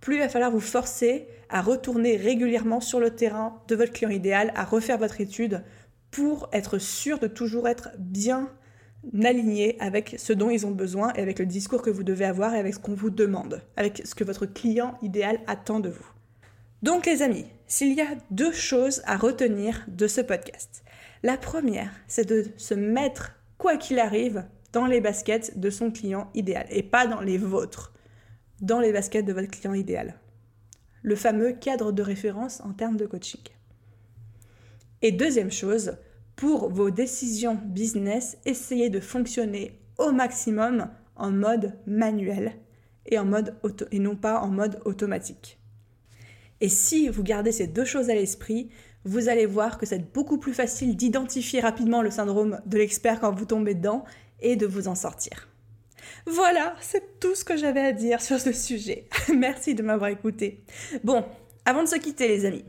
plus 0.00 0.16
il 0.16 0.20
va 0.20 0.28
falloir 0.28 0.50
vous 0.50 0.60
forcer 0.60 1.26
à 1.48 1.62
retourner 1.62 2.16
régulièrement 2.16 2.80
sur 2.80 3.00
le 3.00 3.10
terrain 3.10 3.60
de 3.68 3.76
votre 3.76 3.92
client 3.92 4.10
idéal, 4.10 4.52
à 4.54 4.64
refaire 4.64 4.98
votre 4.98 5.20
étude 5.20 5.62
pour 6.10 6.48
être 6.52 6.78
sûr 6.78 7.18
de 7.18 7.26
toujours 7.26 7.68
être 7.68 7.90
bien 7.98 8.50
aligné 9.22 9.76
avec 9.80 10.16
ce 10.18 10.32
dont 10.32 10.50
ils 10.50 10.66
ont 10.66 10.72
besoin 10.72 11.12
et 11.14 11.20
avec 11.20 11.38
le 11.38 11.46
discours 11.46 11.82
que 11.82 11.90
vous 11.90 12.02
devez 12.02 12.24
avoir 12.24 12.54
et 12.54 12.58
avec 12.58 12.74
ce 12.74 12.78
qu'on 12.78 12.94
vous 12.94 13.10
demande, 13.10 13.62
avec 13.76 14.02
ce 14.04 14.14
que 14.14 14.24
votre 14.24 14.46
client 14.46 14.98
idéal 15.02 15.40
attend 15.46 15.80
de 15.80 15.90
vous. 15.90 16.06
Donc 16.82 17.06
les 17.06 17.22
amis, 17.22 17.46
s'il 17.66 17.94
y 17.94 18.02
a 18.02 18.16
deux 18.30 18.52
choses 18.52 19.02
à 19.06 19.16
retenir 19.16 19.84
de 19.88 20.06
ce 20.06 20.20
podcast. 20.20 20.84
La 21.22 21.38
première, 21.38 21.90
c'est 22.06 22.28
de 22.28 22.44
se 22.56 22.74
mettre, 22.74 23.32
quoi 23.56 23.76
qu'il 23.76 23.98
arrive, 23.98 24.44
dans 24.72 24.86
les 24.86 25.00
baskets 25.00 25.58
de 25.58 25.70
son 25.70 25.90
client 25.90 26.30
idéal 26.34 26.66
et 26.70 26.82
pas 26.82 27.06
dans 27.06 27.22
les 27.22 27.38
vôtres, 27.38 27.94
dans 28.60 28.78
les 28.78 28.92
baskets 28.92 29.24
de 29.24 29.32
votre 29.32 29.48
client 29.48 29.72
idéal. 29.72 30.20
Le 31.02 31.16
fameux 31.16 31.52
cadre 31.52 31.92
de 31.92 32.02
référence 32.02 32.60
en 32.60 32.72
termes 32.72 32.98
de 32.98 33.06
coaching. 33.06 33.40
Et 35.00 35.12
deuxième 35.12 35.52
chose, 35.52 35.96
pour 36.36 36.68
vos 36.68 36.90
décisions 36.90 37.58
business, 37.64 38.36
essayez 38.44 38.90
de 38.90 39.00
fonctionner 39.00 39.80
au 39.96 40.12
maximum 40.12 40.90
en 41.16 41.30
mode 41.30 41.72
manuel 41.86 42.52
et, 43.06 43.18
en 43.18 43.24
mode 43.24 43.54
et 43.90 43.98
non 43.98 44.16
pas 44.16 44.40
en 44.40 44.48
mode 44.48 44.80
automatique. 44.84 45.58
Et 46.60 46.68
si 46.68 47.08
vous 47.08 47.22
gardez 47.22 47.52
ces 47.52 47.66
deux 47.66 47.84
choses 47.84 48.10
à 48.10 48.14
l'esprit, 48.14 48.70
vous 49.04 49.28
allez 49.28 49.46
voir 49.46 49.78
que 49.78 49.86
c'est 49.86 50.12
beaucoup 50.12 50.38
plus 50.38 50.54
facile 50.54 50.96
d'identifier 50.96 51.60
rapidement 51.60 52.02
le 52.02 52.10
syndrome 52.10 52.60
de 52.66 52.78
l'expert 52.78 53.20
quand 53.20 53.32
vous 53.32 53.44
tombez 53.44 53.74
dedans 53.74 54.04
et 54.40 54.56
de 54.56 54.66
vous 54.66 54.88
en 54.88 54.94
sortir. 54.94 55.48
Voilà, 56.26 56.74
c'est 56.80 57.20
tout 57.20 57.34
ce 57.34 57.44
que 57.44 57.56
j'avais 57.56 57.80
à 57.80 57.92
dire 57.92 58.20
sur 58.20 58.40
ce 58.40 58.52
sujet. 58.52 59.08
Merci 59.34 59.74
de 59.74 59.82
m'avoir 59.82 60.10
écouté. 60.10 60.64
Bon, 61.04 61.24
avant 61.64 61.82
de 61.82 61.88
se 61.88 61.96
quitter 61.96 62.28
les 62.28 62.44
amis, 62.44 62.64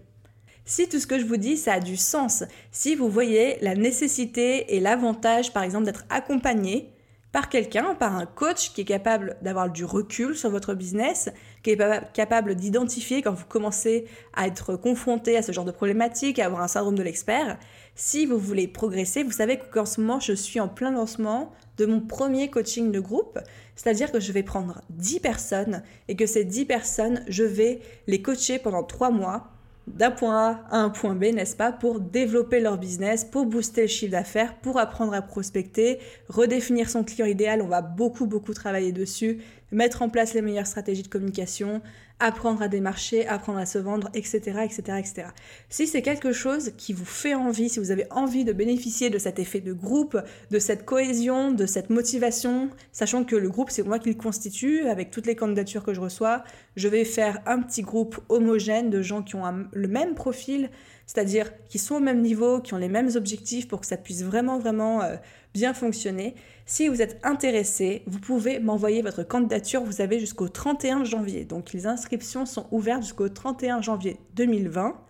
si 0.66 0.90
tout 0.90 1.00
ce 1.00 1.08
que 1.08 1.18
je 1.18 1.26
vous 1.26 1.38
dis, 1.38 1.58
ça 1.58 1.74
a 1.74 1.80
du 1.80 1.98
sens, 1.98 2.44
si 2.72 2.96
vous 2.96 3.10
voyez 3.10 3.58
la 3.62 3.74
nécessité 3.74 4.76
et 4.76 4.80
l'avantage, 4.80 5.54
par 5.54 5.64
exemple, 5.64 5.86
d'être 5.86 6.06
accompagné 6.10 6.94
par 7.32 7.50
quelqu'un, 7.50 7.96
par 7.96 8.16
un 8.16 8.26
coach 8.26 8.74
qui 8.74 8.82
est 8.82 8.86
capable 8.86 9.38
d'avoir 9.42 9.70
du 9.70 9.86
recul 9.86 10.36
sur 10.36 10.50
votre 10.50 10.74
business, 10.74 11.30
qui 11.64 11.72
est 11.72 12.14
capable 12.14 12.56
d'identifier 12.56 13.22
quand 13.22 13.34
vous 13.34 13.46
commencez 13.46 14.06
à 14.34 14.48
être 14.48 14.76
confronté 14.76 15.38
à 15.38 15.42
ce 15.42 15.52
genre 15.52 15.66
de 15.66 15.72
problématique, 15.72 16.40
à 16.40 16.46
avoir 16.46 16.62
un 16.62 16.68
syndrome 16.68 16.96
de 16.96 17.04
l'expert, 17.04 17.58
si 17.96 18.26
vous 18.26 18.38
voulez 18.38 18.68
progresser, 18.68 19.24
vous 19.24 19.32
savez 19.32 19.58
qu'en 19.58 19.86
ce 19.86 20.00
moment, 20.02 20.20
je 20.20 20.34
suis 20.34 20.60
en 20.60 20.68
plein 20.68 20.92
lancement 20.92 21.52
de 21.78 21.86
mon 21.86 22.00
premier 22.00 22.50
coaching 22.50 22.92
de 22.92 23.00
groupe, 23.00 23.40
c'est-à-dire 23.76 24.12
que 24.12 24.20
je 24.20 24.32
vais 24.32 24.44
prendre 24.44 24.82
10 24.90 25.20
personnes 25.20 25.84
et 26.08 26.16
que 26.16 26.26
ces 26.26 26.44
10 26.44 26.66
personnes, 26.66 27.24
je 27.28 27.44
vais 27.44 27.82
les 28.08 28.22
coacher 28.22 28.60
pendant 28.60 28.84
3 28.84 29.10
mois 29.10 29.52
d'un 29.88 30.12
point 30.12 30.38
A 30.38 30.64
à 30.70 30.78
un 30.80 30.90
point 30.90 31.16
B, 31.16 31.26
n'est-ce 31.34 31.56
pas, 31.56 31.72
pour 31.72 32.00
développer 32.00 32.60
leur 32.60 32.78
business, 32.78 33.24
pour 33.26 33.46
booster 33.46 33.82
le 33.82 33.88
chiffre 33.88 34.12
d'affaires, 34.12 34.56
pour 34.56 34.78
apprendre 34.80 35.14
à 35.14 35.22
prospecter, 35.22 36.00
redéfinir 36.28 36.90
son 36.90 37.04
client 37.04 37.26
idéal. 37.26 37.62
On 37.62 37.68
va 37.68 37.82
beaucoup, 37.82 38.28
beaucoup 38.28 38.54
travailler 38.54 38.92
dessus, 38.92 39.40
mettre 39.72 40.02
en 40.02 40.10
place 40.10 40.34
les 40.34 40.42
meilleures 40.42 40.68
stratégies 40.68 41.04
de 41.04 41.08
communication, 41.08 41.82
apprendre 42.20 42.62
à 42.62 42.68
démarcher, 42.68 43.28
apprendre 43.28 43.60
à 43.60 43.66
se 43.66 43.78
vendre, 43.78 44.10
etc., 44.14 44.38
etc., 44.64 44.82
etc. 45.00 45.28
Si 45.70 45.88
c'est 45.88 46.02
quelque 46.02 46.32
chose 46.32 46.72
qui 46.78 46.94
vous 46.94 47.06
fait 47.06 47.36
envie, 47.36 47.70
si 47.70 47.80
vous 47.80 47.92
avez 47.92 48.08
envie 48.12 48.44
de 48.44 48.54
bénéficier 48.54 49.10
de 49.10 49.18
cet 49.18 49.40
effet 49.40 49.62
de 49.62 49.74
groupe, 49.74 50.18
de 50.50 50.60
cette 50.60 50.86
cohésion, 50.86 51.52
de 51.52 51.66
cette 51.66 51.90
motivation, 51.90 52.70
sachant 52.92 53.24
que 53.24 53.36
le 53.36 53.50
groupe, 53.50 53.70
c'est 53.70 53.84
moi 53.84 54.00
qui 54.00 54.10
le 54.10 54.16
constitue, 54.16 54.88
avec 54.88 55.12
toutes 55.12 55.28
les 55.28 55.36
candidatures 55.36 55.84
que 55.84 55.94
je 55.94 56.02
reçois, 56.02 56.44
je 56.76 56.88
vais 56.88 57.06
faire 57.06 57.40
un 57.46 57.62
petit 57.62 57.82
groupe 57.82 58.20
homogène 58.30 58.90
de 58.90 59.02
gens 59.02 59.22
qui 59.22 59.36
ont 59.36 59.44
le 59.72 59.88
même 59.88 60.16
profil, 60.16 60.70
c'est-à-dire 61.08 61.52
qui 61.70 61.80
sont 61.80 61.96
au 61.96 62.00
même 62.02 62.22
niveau, 62.22 62.60
qui 62.60 62.74
ont 62.74 62.78
les 62.78 62.90
mêmes 62.90 63.10
objectifs 63.16 63.68
pour 63.68 63.80
que 63.80 63.88
ça 63.88 63.96
puisse 63.96 64.24
vraiment, 64.24 64.60
vraiment 64.60 65.02
euh, 65.02 65.16
bien 65.54 65.74
fonctionner. 65.74 66.36
Si 66.66 66.90
vous 66.90 67.02
êtes 67.02 67.18
intéressé, 67.24 68.04
vous 68.08 68.20
pouvez 68.20 68.60
m'envoyer 68.60 69.02
votre 69.02 69.24
candidature. 69.24 69.82
Vous 69.84 70.02
avez 70.02 70.20
jusqu'au 70.20 70.50
31 70.50 71.06
janvier. 71.06 71.46
Donc 71.46 71.72
les 71.72 71.88
inscriptions 71.88 72.46
sont 72.46 72.68
ouvertes 72.72 73.04
jusqu'au 73.04 73.30
31 73.30 73.82
janvier 73.82 74.20
2020. 74.36 75.02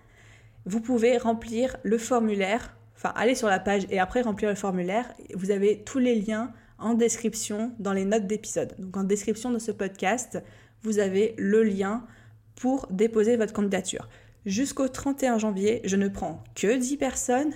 Vous 0.65 0.81
pouvez 0.81 1.17
remplir 1.17 1.77
le 1.81 1.97
formulaire, 1.97 2.77
enfin 2.95 3.11
aller 3.15 3.33
sur 3.33 3.47
la 3.47 3.59
page 3.59 3.87
et 3.89 3.99
après 3.99 4.21
remplir 4.21 4.49
le 4.49 4.55
formulaire. 4.55 5.11
Vous 5.33 5.49
avez 5.49 5.83
tous 5.83 5.99
les 5.99 6.13
liens 6.13 6.53
en 6.77 6.93
description 6.93 7.71
dans 7.79 7.93
les 7.93 8.05
notes 8.05 8.27
d'épisode. 8.27 8.75
Donc 8.77 8.95
en 8.97 9.03
description 9.03 9.49
de 9.49 9.57
ce 9.57 9.71
podcast, 9.71 10.43
vous 10.83 10.99
avez 10.99 11.33
le 11.39 11.63
lien 11.63 12.05
pour 12.53 12.85
déposer 12.91 13.35
votre 13.35 13.53
candidature. 13.53 14.07
Jusqu'au 14.47 14.87
31 14.87 15.39
janvier, 15.39 15.81
je 15.83 15.97
ne 15.97 16.07
prends 16.07 16.41
que 16.55 16.77
10 16.77 16.95
personnes. 16.95 17.51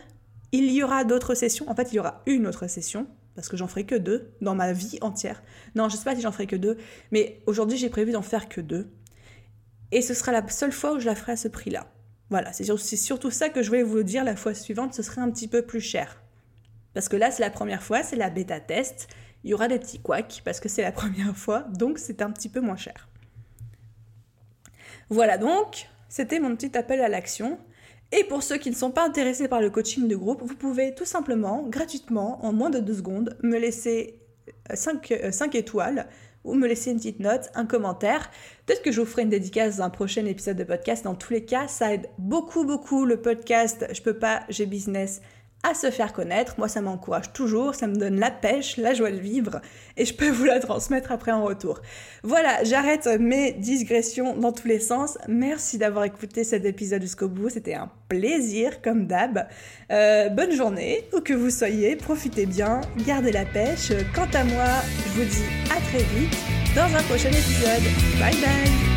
Il 0.51 0.69
y 0.73 0.83
aura 0.83 1.05
d'autres 1.05 1.35
sessions. 1.35 1.69
En 1.69 1.73
fait, 1.73 1.93
il 1.93 1.95
y 1.95 1.99
aura 1.99 2.21
une 2.25 2.45
autre 2.45 2.67
session 2.67 3.07
parce 3.33 3.47
que 3.47 3.55
j'en 3.55 3.69
ferai 3.69 3.85
que 3.85 3.95
deux 3.95 4.33
dans 4.41 4.55
ma 4.55 4.73
vie 4.73 4.97
entière. 4.99 5.41
Non, 5.73 5.87
je 5.87 5.95
sais 5.95 6.03
pas 6.03 6.17
si 6.17 6.21
j'en 6.21 6.33
ferai 6.33 6.47
que 6.47 6.57
deux, 6.57 6.77
mais 7.11 7.39
aujourd'hui 7.45 7.77
j'ai 7.77 7.89
prévu 7.89 8.11
d'en 8.11 8.21
faire 8.21 8.49
que 8.49 8.59
deux. 8.59 8.91
Et 9.93 10.01
ce 10.01 10.13
sera 10.13 10.33
la 10.33 10.45
seule 10.49 10.73
fois 10.73 10.91
où 10.91 10.99
je 10.99 11.05
la 11.05 11.15
ferai 11.15 11.31
à 11.31 11.37
ce 11.37 11.47
prix-là. 11.47 11.87
Voilà, 12.29 12.51
c'est 12.51 12.65
surtout 12.97 13.31
ça 13.31 13.47
que 13.47 13.61
je 13.61 13.69
voulais 13.69 13.83
vous 13.83 14.03
dire 14.03 14.25
la 14.25 14.35
fois 14.35 14.53
suivante, 14.53 14.93
ce 14.93 15.01
serait 15.01 15.21
un 15.21 15.31
petit 15.31 15.47
peu 15.47 15.61
plus 15.61 15.79
cher. 15.79 16.21
Parce 16.93 17.07
que 17.07 17.15
là, 17.15 17.31
c'est 17.31 17.41
la 17.41 17.51
première 17.51 17.83
fois, 17.83 18.03
c'est 18.03 18.17
la 18.17 18.29
bêta 18.29 18.59
test. 18.59 19.07
Il 19.45 19.51
y 19.51 19.53
aura 19.53 19.69
des 19.69 19.79
petits 19.79 20.01
couacs 20.01 20.41
parce 20.43 20.59
que 20.59 20.67
c'est 20.67 20.81
la 20.81 20.91
première 20.91 21.37
fois, 21.37 21.61
donc 21.69 21.99
c'est 21.99 22.21
un 22.21 22.31
petit 22.31 22.49
peu 22.49 22.59
moins 22.59 22.75
cher. 22.75 23.07
Voilà 25.09 25.37
donc, 25.37 25.87
c'était 26.11 26.41
mon 26.41 26.53
petit 26.57 26.77
appel 26.77 26.99
à 26.99 27.07
l'action. 27.07 27.57
Et 28.11 28.25
pour 28.25 28.43
ceux 28.43 28.57
qui 28.57 28.69
ne 28.69 28.75
sont 28.75 28.91
pas 28.91 29.05
intéressés 29.05 29.47
par 29.47 29.61
le 29.61 29.69
coaching 29.69 30.09
de 30.09 30.15
groupe, 30.17 30.41
vous 30.43 30.55
pouvez 30.55 30.93
tout 30.93 31.05
simplement, 31.05 31.65
gratuitement, 31.69 32.45
en 32.45 32.51
moins 32.51 32.69
de 32.69 32.79
deux 32.79 32.95
secondes, 32.95 33.37
me 33.41 33.57
laisser 33.57 34.19
5, 34.73 35.09
euh, 35.13 35.31
euh, 35.31 35.47
étoiles 35.53 36.09
ou 36.43 36.55
me 36.55 36.67
laisser 36.67 36.91
une 36.91 36.97
petite 36.97 37.21
note, 37.21 37.49
un 37.55 37.65
commentaire. 37.65 38.29
Peut-être 38.65 38.81
que 38.81 38.91
je 38.91 38.99
vous 38.99 39.07
ferai 39.07 39.21
une 39.21 39.29
dédicace 39.29 39.77
dans 39.77 39.85
un 39.85 39.89
prochain 39.89 40.25
épisode 40.25 40.57
de 40.57 40.65
podcast. 40.65 41.05
Dans 41.05 41.15
tous 41.15 41.31
les 41.31 41.45
cas, 41.45 41.69
ça 41.69 41.93
aide 41.93 42.09
beaucoup, 42.17 42.65
beaucoup 42.65 43.05
le 43.05 43.21
podcast. 43.21 43.87
Je 43.93 44.01
peux 44.01 44.17
pas, 44.17 44.41
j'ai 44.49 44.65
business 44.65 45.21
à 45.63 45.73
se 45.73 45.91
faire 45.91 46.13
connaître. 46.13 46.55
Moi, 46.57 46.67
ça 46.67 46.81
m'encourage 46.81 47.33
toujours, 47.33 47.75
ça 47.75 47.87
me 47.87 47.95
donne 47.95 48.19
la 48.19 48.31
pêche, 48.31 48.77
la 48.77 48.93
joie 48.93 49.11
de 49.11 49.19
vivre, 49.19 49.61
et 49.97 50.05
je 50.05 50.13
peux 50.13 50.29
vous 50.29 50.45
la 50.45 50.59
transmettre 50.59 51.11
après 51.11 51.31
en 51.31 51.43
retour. 51.43 51.81
Voilà, 52.23 52.63
j'arrête 52.63 53.07
mes 53.19 53.53
digressions 53.53 54.35
dans 54.35 54.51
tous 54.51 54.67
les 54.67 54.79
sens. 54.79 55.17
Merci 55.27 55.77
d'avoir 55.77 56.05
écouté 56.05 56.43
cet 56.43 56.65
épisode 56.65 57.01
jusqu'au 57.01 57.27
bout, 57.27 57.49
c'était 57.49 57.75
un 57.75 57.89
plaisir, 58.09 58.81
comme 58.81 59.07
d'hab. 59.07 59.47
Euh, 59.91 60.29
bonne 60.29 60.51
journée, 60.51 61.07
où 61.15 61.21
que 61.21 61.33
vous 61.33 61.49
soyez, 61.49 61.95
profitez 61.95 62.45
bien, 62.45 62.81
gardez 63.05 63.31
la 63.31 63.45
pêche. 63.45 63.91
Quant 64.13 64.29
à 64.33 64.43
moi, 64.43 64.65
je 65.05 65.21
vous 65.21 65.29
dis 65.29 65.45
à 65.69 65.79
très 65.89 66.03
vite 66.15 66.37
dans 66.75 66.95
un 66.95 67.03
prochain 67.03 67.29
épisode. 67.29 67.83
Bye 68.19 68.35
bye 68.35 68.90